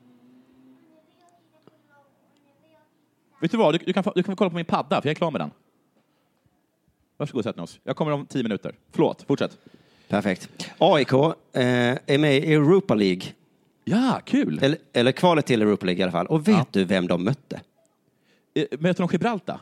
Vet 3.41 3.51
du 3.51 3.57
vad, 3.57 3.75
du, 3.75 3.79
du, 3.79 3.93
kan, 3.93 4.05
få- 4.05 4.13
du 4.15 4.23
kan 4.23 4.33
få 4.33 4.37
kolla 4.37 4.51
på 4.51 4.57
min 4.57 4.65
padda, 4.65 5.03
för 5.03 5.09
jag 5.09 5.13
är 5.13 5.17
klar 5.17 5.31
med 5.31 5.41
den. 5.41 5.51
Varsågod, 7.17 7.45
Sättnos. 7.45 7.81
Jag 7.85 7.97
kommer 7.97 8.13
om 8.13 8.27
tio 8.27 8.43
minuter. 8.43 8.75
Förlåt, 8.93 9.23
fortsätt. 9.23 9.59
Perfekt. 10.11 10.71
AIK 10.79 11.13
eh, 11.13 11.29
är 12.07 12.19
med 12.19 12.37
i 12.37 12.55
Europa 12.55 12.95
League. 12.95 13.23
Ja, 13.85 14.21
kul! 14.25 14.59
Eller, 14.63 14.79
eller 14.93 15.13
kvalet 15.13 15.47
till 15.47 15.63
Europa 15.63 15.87
League 15.87 16.01
i 16.01 16.03
alla 16.03 16.13
fall. 16.13 16.27
Och 16.27 16.49
vet 16.49 16.57
Ja. 16.57 16.67
du 16.71 16.85
vem 16.85 17.07
de 17.07 17.25
mötte? 17.25 17.61
Eh, 18.55 18.65
Möter 18.79 19.03
de 19.03 19.09
Gibraltar? 19.13 19.61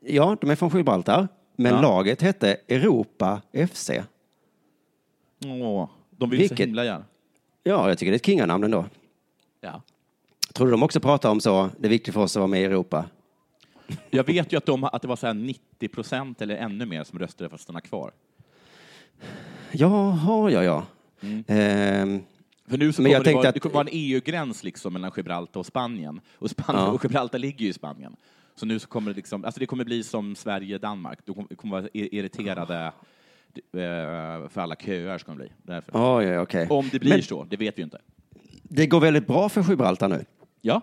Ja, 0.00 0.36
de 0.40 0.50
är 0.50 0.56
från 0.56 0.70
Gibraltar. 0.76 1.28
Men 1.56 1.74
Ja. 1.74 1.80
laget 1.82 2.22
hette 2.22 2.56
Europa 2.68 3.42
FC. 3.52 3.90
Åh, 5.46 5.88
de 6.10 6.30
vill 6.30 6.38
Vilket- 6.40 6.58
så 6.58 6.62
himla 6.64 6.84
gärna. 6.84 7.04
Ja, 7.62 7.88
jag 7.88 7.98
tycker 7.98 8.10
det 8.12 8.14
är 8.14 8.18
ett 8.18 8.26
kinganamn 8.26 8.64
ändå. 8.64 8.84
Ja. 9.60 9.82
Tror 10.52 10.66
du 10.66 10.70
de 10.70 10.82
också 10.82 11.00
pratar 11.00 11.30
om 11.30 11.40
så, 11.40 11.70
det 11.78 11.86
är 11.86 11.90
viktigt 11.90 12.14
för 12.14 12.20
oss 12.20 12.36
att 12.36 12.40
vara 12.40 12.46
med 12.48 12.60
i 12.60 12.64
Europa? 12.64 13.04
Jag 14.10 14.24
vet 14.26 14.52
ju 14.52 14.56
att, 14.56 14.66
de, 14.66 14.84
att 14.84 15.02
det 15.02 15.08
var 15.08 15.16
så 15.16 15.26
här 15.26 15.34
90 15.34 15.88
procent 15.88 16.42
eller 16.42 16.56
ännu 16.56 16.86
mer 16.86 17.04
som 17.04 17.18
röstade 17.18 17.48
för 17.50 17.54
att 17.54 17.60
stanna 17.60 17.80
kvar. 17.80 18.12
Jaha, 19.74 20.50
ja, 20.50 20.62
ja. 20.64 20.86
Ehm, 21.46 22.20
För 22.68 22.78
nu 22.78 22.92
så 22.92 23.02
Men 23.02 23.10
kommer 23.10 23.10
jag 23.10 23.20
det, 23.20 23.24
tänkte 23.24 23.32
vara, 23.36 23.48
att- 23.48 23.54
det 23.54 23.60
kommer 23.60 23.74
vara 23.74 23.82
en 23.84 23.92
EU-gräns 23.92 24.64
liksom 24.64 24.92
mellan 24.92 25.12
Gibraltar 25.16 25.60
och 25.60 25.66
Spanien. 25.66 26.20
Och, 26.38 26.50
Spanien, 26.50 26.84
Ja. 26.84 26.90
och 26.90 27.04
Gibraltar 27.04 27.38
ligger 27.38 27.64
ju 27.64 27.70
i 27.70 27.72
Spanien. 27.72 28.16
Så 28.56 28.66
nu 28.66 28.78
så 28.78 28.88
kommer 28.88 29.10
det 29.10 29.16
liksom, 29.16 29.44
alltså 29.44 29.60
det 29.60 29.66
kommer 29.66 29.84
bli 29.84 30.02
som 30.02 30.36
Sverige-Danmark. 30.36 31.18
Det 31.24 31.32
kommer, 31.32 31.48
det 31.48 31.54
kommer 31.54 31.80
vara 31.80 31.88
ir- 31.90 32.08
irriterade 32.12 32.84
eh, 33.72 34.48
för 34.48 34.58
alla 34.58 34.76
köer 34.76 35.18
ska 35.18 35.30
de 35.32 35.36
bli. 35.36 35.48
Därför. 35.62 35.90
ja, 35.98 36.22
ja, 36.22 36.40
okej. 36.40 36.66
Om 36.70 36.88
det 36.92 36.98
blir 36.98 37.10
Men 37.12 37.22
så, 37.22 37.44
det 37.44 37.56
vet 37.56 37.78
vi 37.78 37.80
ju 37.80 37.84
inte. 37.84 37.98
det 38.62 38.86
går 38.86 39.00
väldigt 39.00 39.26
bra 39.26 39.48
för 39.48 39.62
Gibraltar 39.62 40.08
nu. 40.08 40.24
Ja, 40.60 40.80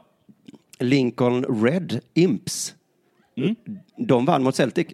Lincoln 0.80 1.64
Red 1.64 2.00
Imps. 2.14 2.76
Mm. 3.36 3.56
De 3.98 4.26
vann 4.26 4.44
mot 4.44 4.56
Celtic. 4.56 4.88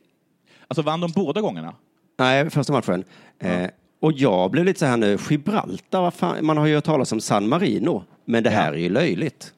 alltså 0.67 0.81
vann 0.81 0.99
de 0.99 1.11
båda 1.11 1.41
gångerna? 1.41 1.75
Nej, 2.17 2.49
första 2.49 2.73
matchen. 2.73 3.03
Eh, 3.39 3.69
och 3.99 4.11
jag 4.13 4.51
blev 4.51 4.65
lite 4.65 4.79
så 4.79 4.85
här 4.85 4.97
nu, 4.97 5.17
Gibraltar, 5.29 6.01
vad 6.01 6.13
fan? 6.13 6.45
man 6.45 6.57
har 6.57 6.65
ju 6.65 6.75
hört 6.75 6.83
talas 6.83 7.11
om 7.11 7.21
San 7.21 7.47
Marino, 7.49 8.03
men 8.25 8.43
det 8.43 8.49
här 8.49 8.73
är 8.73 8.77
ju 8.77 8.89
löjligt. 8.89 9.53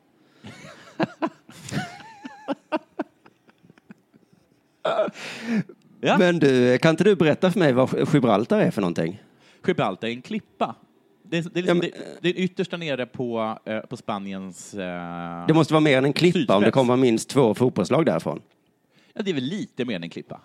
Ja. 6.01 6.17
Men 6.17 6.39
du, 6.39 6.77
kan 6.77 6.89
inte 6.91 7.03
du 7.03 7.15
berätta 7.15 7.51
för 7.51 7.59
mig 7.59 7.73
vad 7.73 8.13
Gibraltar 8.13 8.59
är 8.59 8.71
för 8.71 8.81
någonting? 8.81 9.21
Gibraltar 9.67 10.07
är 10.07 10.11
en 10.11 10.21
klippa. 10.21 10.75
Det 11.23 11.37
är, 11.37 11.41
det 11.53 11.59
är, 11.59 11.63
Ja, 11.67 11.73
liksom, 11.73 11.77
men- 11.77 11.89
det, 11.89 12.17
det 12.21 12.29
är 12.29 12.43
yttersta 12.43 12.77
nere 12.77 13.05
på, 13.05 13.57
eh, 13.65 13.79
på 13.79 13.97
Spaniens... 13.97 14.73
Eh, 14.73 15.47
Det 15.47 15.53
måste 15.53 15.73
vara 15.73 15.81
mer 15.81 15.97
än 15.97 16.05
en 16.05 16.13
klippa 16.13 16.55
om 16.55 16.61
det 16.61 16.65
Sydspets. 16.65 16.73
kommer 16.73 16.95
minst 16.95 17.29
två 17.29 17.53
fotbollslag 17.53 18.05
därifrån. 18.05 18.41
ja, 19.13 19.21
det 19.21 19.29
är 19.31 19.33
väl 19.33 19.43
lite 19.43 19.85
mer 19.85 19.95
än 19.95 20.03
en 20.03 20.09
klippa. 20.09 20.41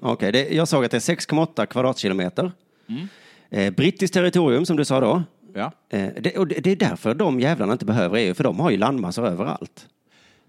Okej, 0.00 0.32
det- 0.32 0.48
jag 0.54 0.68
såg 0.68 0.84
att 0.84 0.90
det 0.90 0.96
är 0.96 1.14
6,8 1.14 1.66
kvadratkilometer. 1.66 2.52
Mm. 2.88 3.08
Eh, 3.50 3.74
brittiskt 3.74 4.14
territorium 4.14 4.66
som 4.66 4.76
du 4.76 4.84
sa 4.84 5.00
då. 5.00 5.22
Ja. 5.54 5.72
Eh, 5.88 6.08
det, 6.20 6.38
och 6.38 6.46
det, 6.46 6.66
är 6.66 6.76
därför 6.76 7.14
de 7.14 7.40
jävlarna 7.40 7.72
inte 7.72 7.84
behöver 7.84 8.18
EU, 8.18 8.34
för 8.34 8.44
de 8.44 8.60
har 8.60 8.70
ju 8.70 8.76
landmassor 8.76 9.26
överallt. 9.26 9.88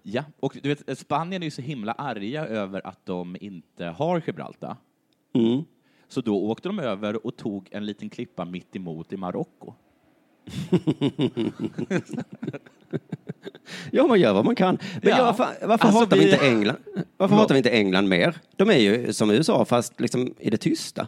Ja, 0.04 0.24
och 0.40 0.58
du 0.64 0.70
vet, 0.70 1.00
Spanien 1.00 1.44
är 1.44 1.48
ju 1.48 1.52
så 1.52 1.62
himla 1.62 1.92
arga 1.92 2.46
över 2.48 2.88
att 2.88 3.06
de 3.06 3.38
inte 3.42 3.86
har 3.86 4.22
Gibraltar. 4.26 4.76
Mm. 5.34 5.64
Så 6.08 6.22
då 6.22 6.44
åkte 6.44 6.70
de 6.70 6.80
över 6.80 7.26
och 7.26 7.38
tog 7.38 7.68
en 7.72 7.86
liten 7.86 8.10
klippa 8.10 8.46
mitt 8.46 8.76
emot 8.76 9.14
i 9.14 9.18
Marocko. 9.18 9.74
Ja, 13.92 14.08
man 14.08 14.20
gör 14.20 14.34
vad 14.34 14.46
man 14.46 14.56
kan. 14.56 14.78
Men 15.02 15.12
Ja. 15.12 15.18
ja. 15.18 15.24
varför, 15.24 15.68
varför 15.68 15.86
Alltså, 15.88 16.00
hatar 16.00 16.18
vi 16.18 16.32
inte 16.32 16.48
England? 16.48 16.78
Varför 17.18 17.36
hatar 17.36 17.56
vi 17.56 17.58
inte 17.58 17.70
England 17.70 18.08
mer? 18.08 18.36
De 18.56 18.70
är 18.70 18.78
ju 18.78 19.14
som 19.14 19.32
USA, 19.32 19.66
fast 19.66 20.00
liksom 20.00 20.34
i 20.40 20.50
det 20.50 20.58
tysta. 20.58 21.08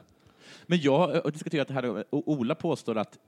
Men 0.70 0.82
jag 0.82 1.26
och 1.26 1.32
diskuterar 1.32 1.66
det 1.66 1.74
här, 1.74 2.04
och 2.10 2.28
Ola 2.32 2.56
påstår 2.56 2.98
att 2.98 3.20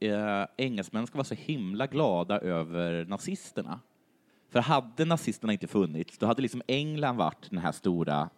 eh, 0.00 0.44
engelsmän 0.56 1.06
ska 1.06 1.16
vara 1.18 1.24
så 1.24 1.34
himla 1.34 1.86
glada 1.86 2.38
över 2.38 3.04
nazisterna. 3.04 3.80
För 4.50 4.60
hade 4.60 5.04
nazisterna 5.04 5.52
inte 5.52 5.66
funnits, 5.66 6.18
då 6.18 6.26
hade 6.26 6.42
liksom 6.42 6.62
England 6.66 7.16
varit 7.16 7.50
den 7.50 7.58
här 7.58 7.72
stora 7.72 8.28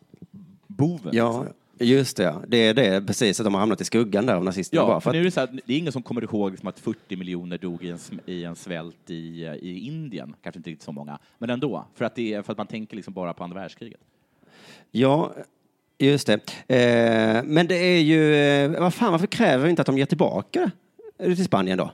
boven. 0.67 1.11
Ja, 1.15 1.43
liksom. 1.43 1.87
just 1.87 2.17
det. 2.17 2.35
Det 2.49 2.57
är 2.57 2.75
det, 2.75 3.07
precis, 3.07 3.41
att 3.41 3.45
de 3.45 3.55
har 3.55 3.61
hamnat 3.61 3.81
i 3.81 3.85
skuggan 3.85 4.27
där 4.27 4.35
av 4.35 4.45
nazisterna. 4.45 4.83
Ja, 4.83 4.87
bara 4.87 5.01
för 5.01 5.13
nu 5.13 5.21
är 5.21 5.25
det, 5.25 5.31
så 5.31 5.41
här, 5.41 5.61
det 5.67 5.75
är 5.75 5.79
ingen 5.79 5.93
som 5.93 6.03
kommer 6.03 6.23
ihåg 6.23 6.51
liksom 6.51 6.69
att 6.69 6.81
40 6.81 7.17
miljoner 7.17 7.59
dog 7.59 7.85
i 7.85 7.91
en, 7.91 7.99
i 8.27 8.45
en 8.45 8.57
svält 8.57 9.11
i, 9.11 9.45
eh, 9.45 9.55
i 9.55 9.79
Indien. 9.87 10.37
Kanske 10.43 10.59
inte 10.59 10.71
riktigt 10.71 10.85
så 10.85 10.93
många, 10.93 11.19
men 11.39 11.51
ändå. 11.51 11.85
För 11.95 12.05
att, 12.05 12.15
det 12.15 12.35
är, 12.35 12.43
för 12.43 12.53
att 12.53 12.59
man 12.59 12.67
tänker 12.67 12.97
liksom 12.97 13.15
bara 13.15 13.33
på 13.33 13.45
andra 13.45 13.61
världskriget. 13.61 14.01
ja, 14.91 15.35
just 15.99 16.27
det. 16.27 16.35
Eh, 16.69 17.43
men 17.45 17.67
det 17.67 17.77
är 17.77 18.01
ju, 18.01 18.35
eh, 18.35 18.81
vad 18.81 18.95
fan, 18.95 19.13
varför 19.13 19.27
kräver 19.27 19.65
vi 19.65 19.71
inte 19.71 19.83
att 19.83 19.87
de 19.87 19.99
ger 19.99 20.07
tillbaka 20.07 20.71
det 21.19 21.37
till 21.37 21.45
Spanien 21.45 21.79
då? 21.79 21.91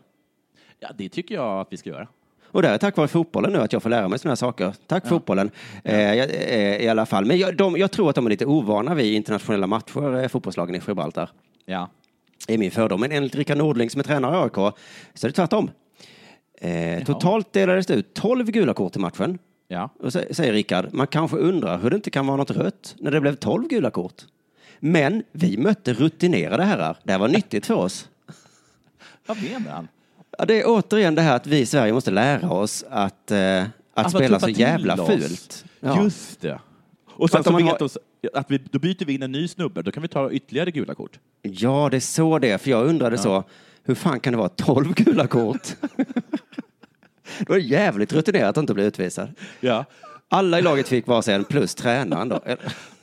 Ja, 0.80 0.88
det 0.98 1.08
tycker 1.08 1.34
jag 1.34 1.60
att 1.60 1.68
vi 1.70 1.76
ska 1.76 1.90
göra. 1.90 2.08
Och 2.54 2.62
det 2.62 2.68
är 2.68 2.78
tack 2.78 2.96
vare 2.96 3.08
fotbollen 3.08 3.52
nu 3.52 3.58
att 3.58 3.72
jag 3.72 3.82
får 3.82 3.90
lära 3.90 4.08
mig 4.08 4.18
sådana 4.18 4.30
här 4.30 4.36
saker. 4.36 4.74
Tack 4.86 5.08
fotbollen 5.08 5.50
eh, 5.84 6.10
eh, 6.10 6.82
i 6.84 6.88
alla 6.88 7.06
fall. 7.06 7.24
Men 7.24 7.38
jag, 7.38 7.56
de, 7.56 7.76
jag 7.76 7.90
tror 7.90 8.10
att 8.10 8.14
de 8.14 8.26
är 8.26 8.30
lite 8.30 8.46
ovana 8.46 8.94
vid 8.94 9.14
internationella 9.14 9.66
matcher, 9.66 10.22
eh, 10.22 10.28
fotbollslagen 10.28 10.74
i 10.74 10.80
Gibraltar. 10.88 11.30
Ja. 11.64 11.90
är 12.48 12.58
min 12.58 12.70
fördom. 12.70 13.00
Men 13.00 13.12
enligt 13.12 13.34
Rickard 13.34 13.58
Nordling 13.58 13.90
som 13.90 13.98
är 13.98 14.04
tränare 14.04 14.36
i 14.36 14.40
AIK 14.40 14.74
så 15.14 15.26
är 15.26 15.28
det 15.28 15.32
tvärtom. 15.32 15.70
Eh, 16.60 17.04
totalt 17.04 17.52
delades 17.52 17.86
det 17.86 17.94
ut 17.94 18.14
12 18.14 18.46
gula 18.46 18.74
kort 18.74 18.96
i 18.96 18.98
matchen. 18.98 19.38
Ja. 19.74 19.88
Och 20.00 20.12
så, 20.12 20.22
säger 20.30 20.52
Rickard, 20.52 20.88
man 20.92 21.06
kanske 21.06 21.36
undrar 21.36 21.78
hur 21.78 21.90
det 21.90 21.96
inte 21.96 22.10
kan 22.10 22.26
vara 22.26 22.36
något 22.36 22.50
rött 22.50 22.94
när 22.98 23.10
det 23.10 23.20
blev 23.20 23.34
12 23.34 23.68
gula 23.68 23.90
kort. 23.90 24.22
Men 24.80 25.22
vi 25.32 25.56
mötte 25.58 25.92
rutinerade 25.92 26.64
herrar. 26.64 26.96
Det 27.02 27.12
här 27.12 27.18
var 27.18 27.28
nyttigt 27.28 27.66
för 27.66 27.74
oss. 27.74 28.08
Vad 29.26 29.42
menar 29.42 29.70
han? 29.72 29.88
Ja, 30.38 30.44
det 30.44 30.60
är 30.60 30.64
återigen 30.66 31.14
det 31.14 31.22
här 31.22 31.36
att 31.36 31.46
vi 31.46 31.58
i 31.58 31.66
Sverige 31.66 31.92
måste 31.92 32.10
lära 32.10 32.50
oss 32.50 32.84
att, 32.90 33.30
eh, 33.30 33.62
att 33.62 33.68
Alltså, 33.94 34.18
spela 34.18 34.40
så 34.40 34.48
jävla 34.48 35.02
oss. 35.02 35.08
fult. 35.08 35.64
Ja. 35.80 36.02
Just 36.02 36.40
det. 36.40 36.58
Och 37.06 37.30
sen 37.30 37.44
så 37.44 37.56
vet 37.56 37.66
har- 37.66 37.82
oss 37.82 37.98
att 38.34 38.50
vi, 38.50 38.58
då 38.70 38.78
byter 38.78 39.04
vi 39.04 39.14
in 39.14 39.22
en 39.22 39.32
ny 39.32 39.48
snubbe, 39.48 39.82
då 39.82 39.92
kan 39.92 40.02
vi 40.02 40.08
ta 40.08 40.30
ytterligare 40.30 40.70
gula 40.70 40.94
kort. 40.94 41.18
ja, 41.42 41.88
det 41.90 41.96
är 41.96 42.00
så 42.00 42.38
det 42.38 42.50
är. 42.50 42.58
För 42.58 42.70
jag 42.70 42.86
undrade 42.86 43.18
så, 43.18 43.44
hur 43.84 43.94
fan 43.94 44.20
kan 44.20 44.32
det 44.32 44.36
vara 44.36 44.48
12 44.48 44.94
gula 44.94 45.26
kort? 45.26 45.68
det 47.38 47.48
var 47.48 47.56
jävligt 47.56 48.12
rutinerat 48.12 48.48
att 48.48 48.56
inte 48.56 48.74
bli 48.74 48.84
utvisad. 48.84 49.28
Ja. 49.60 49.84
Alla 50.28 50.58
i 50.58 50.62
laget 50.62 50.88
fick 50.88 51.06
varsin 51.06 51.44
plus 51.44 51.74
tränaren 51.74 52.28
då. 52.28 52.40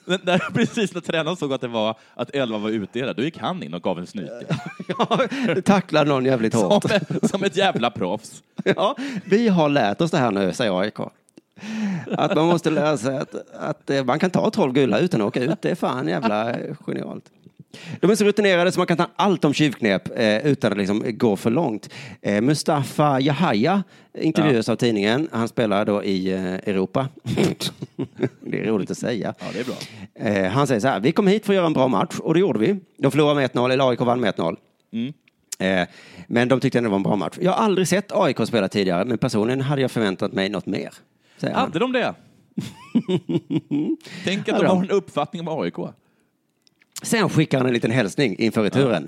Men 0.06 0.20
När, 0.24 0.38
precis 0.54 0.94
när 0.94 1.02
tränaren 1.02 1.38
såg 1.38 1.54
att 1.54 1.62
det 1.62 1.68
var 1.68 1.96
att 2.14 2.36
elva 2.36 2.58
var 2.58 2.70
utdelad, 2.70 3.16
då 3.16 3.24
gick 3.24 3.38
han 3.38 3.64
in 3.64 3.74
och 3.74 3.82
gav 3.84 4.00
en 4.00 4.08
snyting. 4.08 4.48
Ja, 4.98 5.20
tacklade 5.66 6.10
någon 6.10 6.26
jävligt 6.26 6.54
hårt. 6.54 6.84
Som, 6.84 7.30
som 7.30 7.44
ett 7.44 7.58
jävla 7.58 7.92
proffs. 7.92 8.44
Ja, 8.64 8.96
vi 9.26 9.48
har 9.48 9.70
lärt 9.70 10.02
oss 10.02 10.12
det 10.12 10.18
här 10.18 10.32
nu, 10.32 10.54
säger 10.54 10.80
AIK. 10.80 11.00
Att 12.12 12.36
man 12.36 12.48
måste 12.48 12.70
lära 12.70 12.98
sig 12.98 13.18
att, 13.18 13.36
att 13.60 14.06
man 14.06 14.20
kan 14.20 14.30
ta 14.30 14.50
12 14.50 14.74
gula 14.74 15.00
utan 15.00 15.22
att 15.22 15.28
åka 15.28 15.44
ut. 15.44 15.62
Det 15.62 15.72
är 15.72 15.76
fan 15.76 16.08
jävla 16.08 16.56
genialt. 16.86 17.26
De 18.00 18.12
är 18.12 18.16
så 18.16 18.26
rutinerade 18.26 18.72
så 18.72 18.80
man 18.80 18.88
kan 18.88 18.98
ta 18.98 19.08
allt 19.16 19.46
om 19.46 19.54
tjuvknep 19.54 20.10
eh, 20.16 20.48
utan 20.48 20.72
att 20.72 20.78
liksom 20.78 21.04
gå 21.06 21.36
för 21.36 21.50
långt. 21.50 21.90
Eh, 22.22 22.42
Mustafa 22.42 23.20
Yahaya 23.20 23.84
intervjuas 24.14 24.70
av 24.70 24.76
tidningen. 24.76 25.30
Han 25.32 25.48
spelar 25.48 25.86
då 25.86 26.04
i 26.04 26.32
eh, 26.32 26.54
Europa. 26.54 27.08
det 28.42 28.60
är 28.60 28.64
roligt 28.64 28.92
att 28.92 28.98
säga. 28.98 29.34
Ja, 29.40 29.46
det 29.54 29.60
är 29.60 29.64
bra. 29.64 29.76
Eh, 30.30 30.52
han 30.52 30.68
säger 30.68 30.82
så 30.82 30.88
här, 30.88 31.00
vi 31.00 31.12
kom 31.12 31.28
hit 31.28 31.46
för 31.46 31.54
att 31.54 31.56
göra 31.56 31.66
en 31.66 31.74
bra 31.74 31.88
match 31.88 32.20
och 32.20 32.34
det 32.34 32.40
gjorde 32.40 32.60
vi. 32.60 32.80
De 32.98 33.12
förlorade 33.12 33.36
med 33.36 33.52
1-0, 33.52 33.72
eller 33.72 33.90
AIK 33.90 34.00
vann 34.00 34.20
med 34.20 34.36
1-0. 34.36 34.56
Mm. 34.94 35.14
Eh, 35.60 35.88
men 36.28 36.48
de 36.48 36.60
tyckte 36.60 36.78
ändå 36.78 36.88
det 36.88 36.92
var 36.92 36.98
en 36.98 37.04
bra 37.04 37.16
match. 37.16 37.38
Jag 37.42 37.52
har 37.52 37.64
aldrig 37.64 37.88
sett 37.88 38.12
AIK 38.12 38.48
spela 38.48 38.68
tidigare, 38.68 39.06
men 39.06 39.18
personligen 39.18 39.62
hade 39.62 39.82
jag 39.82 39.92
förväntat 39.92 40.34
mig 40.34 40.50
något 40.50 40.66
mer. 40.66 40.90
Han. 41.42 41.54
Hade 41.54 41.80
de 41.80 41.92
det? 41.92 42.14
Tänk 44.26 44.50
att 44.50 44.60
de? 44.60 44.66
har 44.66 44.84
en 44.84 44.90
uppfattning 44.90 45.48
om 45.48 45.62
AIK. 45.62 45.76
Sen 47.02 47.30
skickar 47.30 47.58
han 47.58 47.68
en 47.68 47.74
liten 47.74 47.92
hälsning 47.92 48.36
inför 48.40 48.64
returen. 48.64 49.08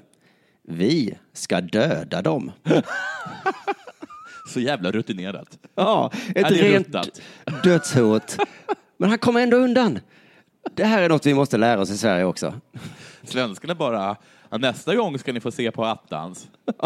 Vi 0.67 1.17
ska 1.33 1.61
döda 1.61 2.21
dem. 2.21 2.51
Så 4.49 4.59
jävla 4.59 4.91
rutinerat. 4.91 5.57
Ja, 5.75 6.11
ett 6.27 6.33
det 6.33 6.41
är 6.41 6.71
rent 6.71 6.87
ruttat. 6.87 7.21
dödshot. 7.63 8.37
Men 8.97 9.09
han 9.09 9.19
kommer 9.19 9.41
ändå 9.41 9.57
undan. 9.57 9.99
Det 10.75 10.83
här 10.83 11.01
är 11.01 11.09
något 11.09 11.25
vi 11.25 11.33
måste 11.33 11.57
lära 11.57 11.81
oss 11.81 11.89
i 11.89 11.97
Sverige 11.97 12.23
också. 12.25 12.53
Svenskarna 13.23 13.75
bara, 13.75 14.15
ja, 14.49 14.57
nästa 14.57 14.95
gång 14.95 15.19
ska 15.19 15.33
ni 15.33 15.39
få 15.39 15.51
se 15.51 15.71
på 15.71 15.85
attans. 15.85 16.47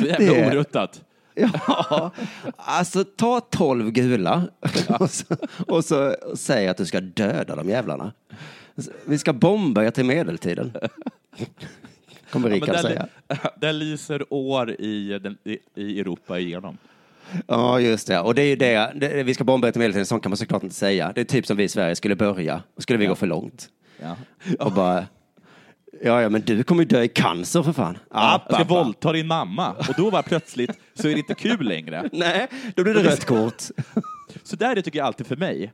Så 0.00 0.06
jävla 0.06 0.18
det- 0.34 0.48
oruttat. 0.48 1.02
Ja, 1.38 2.10
alltså 2.56 3.04
ta 3.04 3.40
tolv 3.40 3.90
gula 3.90 4.42
och, 5.00 5.10
så, 5.10 5.24
och 5.66 5.84
så 5.84 6.14
säg 6.36 6.68
att 6.68 6.76
du 6.76 6.86
ska 6.86 7.00
döda 7.00 7.56
de 7.56 7.68
jävlarna. 7.68 8.12
Vi 9.04 9.18
ska 9.18 9.32
bomba 9.32 9.84
er 9.84 9.90
till 9.90 10.04
medeltiden. 10.04 10.72
Kommer 12.30 12.48
Ja, 12.48 12.54
Rickard 12.54 12.74
där, 12.74 12.82
säga. 12.82 13.08
där 13.60 13.72
lyser 13.72 14.24
år 14.32 14.70
i, 14.80 15.18
den, 15.18 15.38
i, 15.44 15.58
i 15.74 16.00
Europa 16.00 16.38
igenom. 16.38 16.78
Ja, 17.46 17.80
just 17.80 18.06
det. 18.06 18.20
Och 18.20 18.34
det 18.34 18.42
är 18.42 18.46
ju 18.46 18.56
det, 18.56 18.92
det 18.96 19.22
vi 19.22 19.34
ska 19.34 19.44
bomba 19.44 19.68
er 19.68 19.72
till 19.72 19.78
medeltiden, 19.78 20.06
sånt 20.06 20.22
kan 20.22 20.30
man 20.30 20.36
såklart 20.36 20.62
inte 20.62 20.74
säga. 20.74 21.12
Det 21.14 21.20
är 21.20 21.24
typ 21.24 21.46
som 21.46 21.56
vi 21.56 21.64
i 21.64 21.68
Sverige 21.68 21.96
skulle 21.96 22.16
börja, 22.16 22.62
och 22.76 22.82
skulle 22.82 22.98
vi 22.98 23.04
Ja. 23.04 23.08
gå 23.10 23.14
för 23.14 23.26
långt. 23.26 23.68
Ja. 24.02 24.16
Och 24.58 24.72
bara, 24.72 25.06
ja, 26.02 26.22
ja, 26.22 26.28
men 26.28 26.40
du 26.40 26.62
kommer 26.62 26.82
ju 26.82 26.88
dö 26.88 27.02
i 27.02 27.08
cancer 27.08 27.62
för 27.62 27.72
fan. 27.72 27.98
Jag 28.10 28.40
ska 28.54 28.64
våldta 28.64 29.12
din 29.12 29.26
mamma 29.26 29.72
och 29.72 29.94
då 29.96 30.10
var 30.10 30.22
plötsligt 30.22 30.70
så 30.94 31.08
är 31.08 31.12
det 31.12 31.18
inte 31.18 31.34
kul 31.34 31.68
längre. 31.68 32.08
Nej, 32.12 32.48
då 32.74 32.82
blir 32.82 32.94
det 32.94 33.02
rött 33.02 33.24
kort. 33.24 33.62
Så 34.42 34.56
där 34.56 34.70
är 34.70 34.74
det 34.74 34.82
tycker 34.82 34.98
jag 34.98 35.06
alltid 35.06 35.26
för 35.26 35.36
mig. 35.36 35.72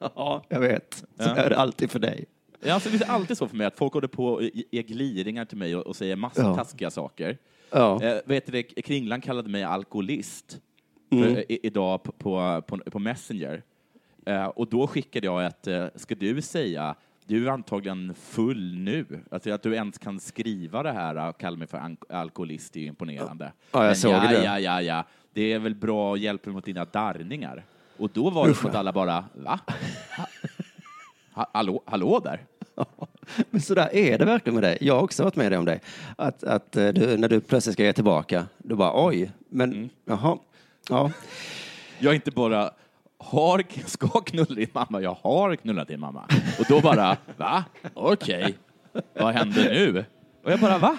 Ja, 0.00 0.44
jag 0.48 0.60
vet. 0.60 0.94
Så 0.94 1.04
Ja. 1.16 1.36
är 1.36 1.50
det 1.50 1.56
alltid 1.56 1.90
för 1.90 1.98
dig. 1.98 2.24
Ja, 2.66 2.74
Alltså, 2.74 2.90
det 2.90 3.04
är 3.04 3.10
alltid 3.10 3.38
så 3.38 3.48
för 3.48 3.56
mig 3.56 3.66
att 3.66 3.76
folk 3.76 3.92
håller 3.92 4.08
på 4.08 4.26
och 4.26 4.42
ger 4.70 4.82
gliringar 4.82 5.44
till 5.44 5.58
mig 5.58 5.76
och, 5.76 5.86
och 5.86 5.96
säger 5.96 6.16
massa 6.16 6.42
Ja. 6.42 6.54
taskiga 6.56 6.90
saker. 6.90 7.38
Ja. 7.70 8.02
Eh, 8.02 8.18
vet 8.24 8.46
du, 8.52 8.62
Kringlan 8.62 9.20
kallade 9.20 9.48
mig 9.48 9.62
alkoholist 9.62 10.60
Mm. 11.10 11.34
för, 11.34 11.52
i, 11.52 11.58
idag 11.62 12.02
på, 12.02 12.12
på, 12.12 12.62
på, 12.66 12.78
på 12.78 12.98
Messenger. 12.98 13.62
Eh, 14.26 14.44
och 14.46 14.68
då 14.68 14.86
skickade 14.86 15.26
jag 15.26 15.46
ett, 15.46 15.66
eh, 15.66 15.86
ska 15.94 16.14
du 16.14 16.42
säga, 16.42 16.94
du 17.26 17.46
är 17.46 17.50
antagligen 17.50 18.14
full 18.14 18.74
nu. 18.78 19.06
Alltså 19.30 19.50
att 19.52 19.62
du 19.62 19.74
ens 19.74 19.98
kan 19.98 20.20
skriva 20.20 20.82
det 20.82 20.92
här 20.92 21.28
och 21.28 21.40
kalla 21.40 21.56
mig 21.56 21.66
för 21.68 21.96
alkoholist 22.08 22.76
är 22.76 22.80
ju 22.80 22.86
imponerande. 22.86 23.44
Ja, 23.72 23.78
jag 23.78 23.84
Men 23.86 23.96
såg 23.96 24.12
ja, 24.12 24.20
det. 24.28 24.44
Ja, 24.44 24.58
ja, 24.60 24.82
ja, 24.82 25.04
det 25.32 25.52
är 25.52 25.58
väl 25.58 25.74
bra 25.74 26.14
att 26.14 26.20
hjälpa 26.20 26.50
mot 26.50 26.64
dina 26.64 26.84
darrningar. 26.84 27.64
Och 27.96 28.10
då 28.12 28.30
var 28.30 28.48
det 28.48 28.54
som 28.54 28.70
att 28.70 28.76
alla 28.76 28.92
bara, 28.92 29.24
va? 29.34 29.60
Ha, 31.34 31.50
hallå, 31.54 31.82
hallå 31.86 32.20
där? 32.24 32.40
Men 33.50 33.60
så 33.60 33.74
där 33.74 33.94
är 33.94 34.18
det 34.18 34.24
verkligen 34.24 34.54
med 34.54 34.62
dig. 34.62 34.78
Jag 34.80 34.94
har 34.94 35.02
också 35.02 35.24
varit 35.24 35.36
med 35.36 35.52
om 35.54 35.64
det. 35.64 35.80
Att, 36.16 36.44
att 36.44 36.76
eh, 36.76 36.88
du, 36.88 37.16
när 37.16 37.28
du 37.28 37.40
plötsligt 37.40 37.72
ska 37.72 37.84
ge 37.84 37.92
tillbaka, 37.92 38.46
du 38.58 38.74
bara 38.74 39.06
oj, 39.06 39.30
men 39.48 39.72
Mm. 39.72 39.88
jaha, 40.04 40.38
ja. 40.88 41.10
Jag 41.98 42.14
inte 42.14 42.30
bara 42.30 42.70
har, 43.18 43.62
ska 43.86 44.08
knulla 44.08 44.54
din 44.54 44.68
mamma, 44.72 45.00
jag 45.02 45.16
har 45.22 45.56
knullat 45.56 45.88
din 45.88 46.00
mamma. 46.00 46.24
Och 46.58 46.64
då 46.68 46.80
bara, 46.80 47.16
va? 47.36 47.64
Okej, 47.94 48.54
vad 49.14 49.34
händer 49.34 49.64
nu? 49.64 50.04
Och 50.44 50.52
jag 50.52 50.60
bara, 50.60 50.78
va? 50.78 50.98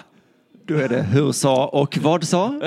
Då 0.64 0.74
är 0.74 0.88
det 0.88 1.02
hur 1.02 1.32
sa 1.32 1.66
och 1.66 1.98
vad 1.98 2.24
sa. 2.24 2.60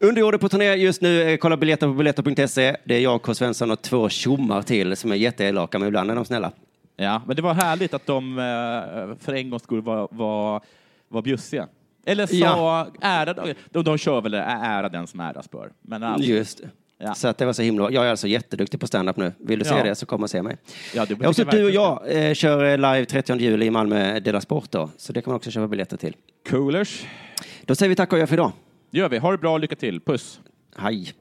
Underjordet 0.00 0.40
på 0.40 0.48
turné 0.48 0.74
just 0.74 1.02
nu. 1.02 1.36
Kolla 1.40 1.56
biljetter 1.56 1.86
på 1.86 1.92
biljetter.se. 1.92 2.76
Det 2.84 2.94
är 2.94 3.00
jag, 3.00 3.22
K. 3.22 3.34
Svensson 3.34 3.70
och 3.70 3.82
två 3.82 4.08
tjommar 4.08 4.62
till 4.62 4.96
som 4.96 5.12
är 5.12 5.16
jätteelaka, 5.16 5.78
men 5.78 5.88
ibland 5.88 6.10
är 6.10 6.14
de 6.14 6.24
snälla. 6.24 6.52
Ja, 6.96 7.22
men 7.26 7.36
det 7.36 7.42
var 7.42 7.54
härligt 7.54 7.94
att 7.94 8.06
de 8.06 8.38
eh, 8.38 9.16
för 9.24 9.32
en 9.32 9.50
gångs 9.50 9.62
skull 9.62 9.82
var, 9.82 10.08
var, 10.10 10.60
var 11.08 11.22
bjussiga. 11.22 11.68
Eller 12.06 12.26
sa 12.26 12.34
Ja. 12.36 12.88
ära, 13.00 13.54
de, 13.70 13.82
de 13.84 13.98
kör 13.98 14.20
väl 14.20 14.34
ära 14.34 14.88
den 14.88 15.06
som 15.06 15.20
äras 15.20 15.50
bör. 15.50 15.72
Men 15.82 16.02
alltså, 16.02 16.30
Just 16.30 16.58
det. 16.62 16.68
Ja. 16.98 17.14
Så 17.14 17.28
att 17.28 17.38
det 17.38 17.46
var 17.46 17.52
så 17.52 17.62
himla 17.62 17.90
Jag 17.90 18.06
är 18.06 18.10
alltså 18.10 18.26
jätteduktig 18.28 18.80
på 18.80 18.86
stand-up 18.86 19.16
nu. 19.16 19.32
Vill 19.38 19.58
du 19.58 19.64
se 19.64 19.74
Ja. 19.74 19.84
det 19.84 19.94
så 19.94 20.06
kom 20.06 20.22
och 20.22 20.30
se 20.30 20.42
mig. 20.42 20.56
Ja, 20.94 21.06
det 21.06 21.16
Ja, 21.20 21.28
och 21.28 21.36
så 21.36 21.44
tycker 21.44 21.58
du 21.58 21.64
och 21.64 21.70
jag 21.70 22.26
eh, 22.28 22.34
kör 22.34 22.76
live 22.76 23.04
30 23.04 23.36
juli 23.38 23.66
i 23.66 23.70
Malmö 23.70 24.20
Dela 24.20 24.40
Sport 24.40 24.70
då. 24.70 24.90
Så 24.96 25.12
det 25.12 25.22
kan 25.22 25.30
man 25.30 25.36
också 25.36 25.50
köpa 25.50 25.68
biljetter 25.68 25.96
till. 25.96 26.16
Coolers. 26.48 27.06
Då 27.64 27.74
säger 27.74 27.88
vi 27.88 27.96
tack 27.96 28.12
och 28.12 28.18
gör 28.18 28.26
för 28.26 28.34
idag. 28.34 28.52
Det 28.90 28.98
gör 28.98 29.08
vi. 29.08 29.18
Ha 29.18 29.30
det 29.32 29.38
bra 29.38 29.52
och 29.52 29.60
lycka 29.60 29.76
till. 29.76 30.00
Puss. 30.00 30.40
Hej. 30.76 31.12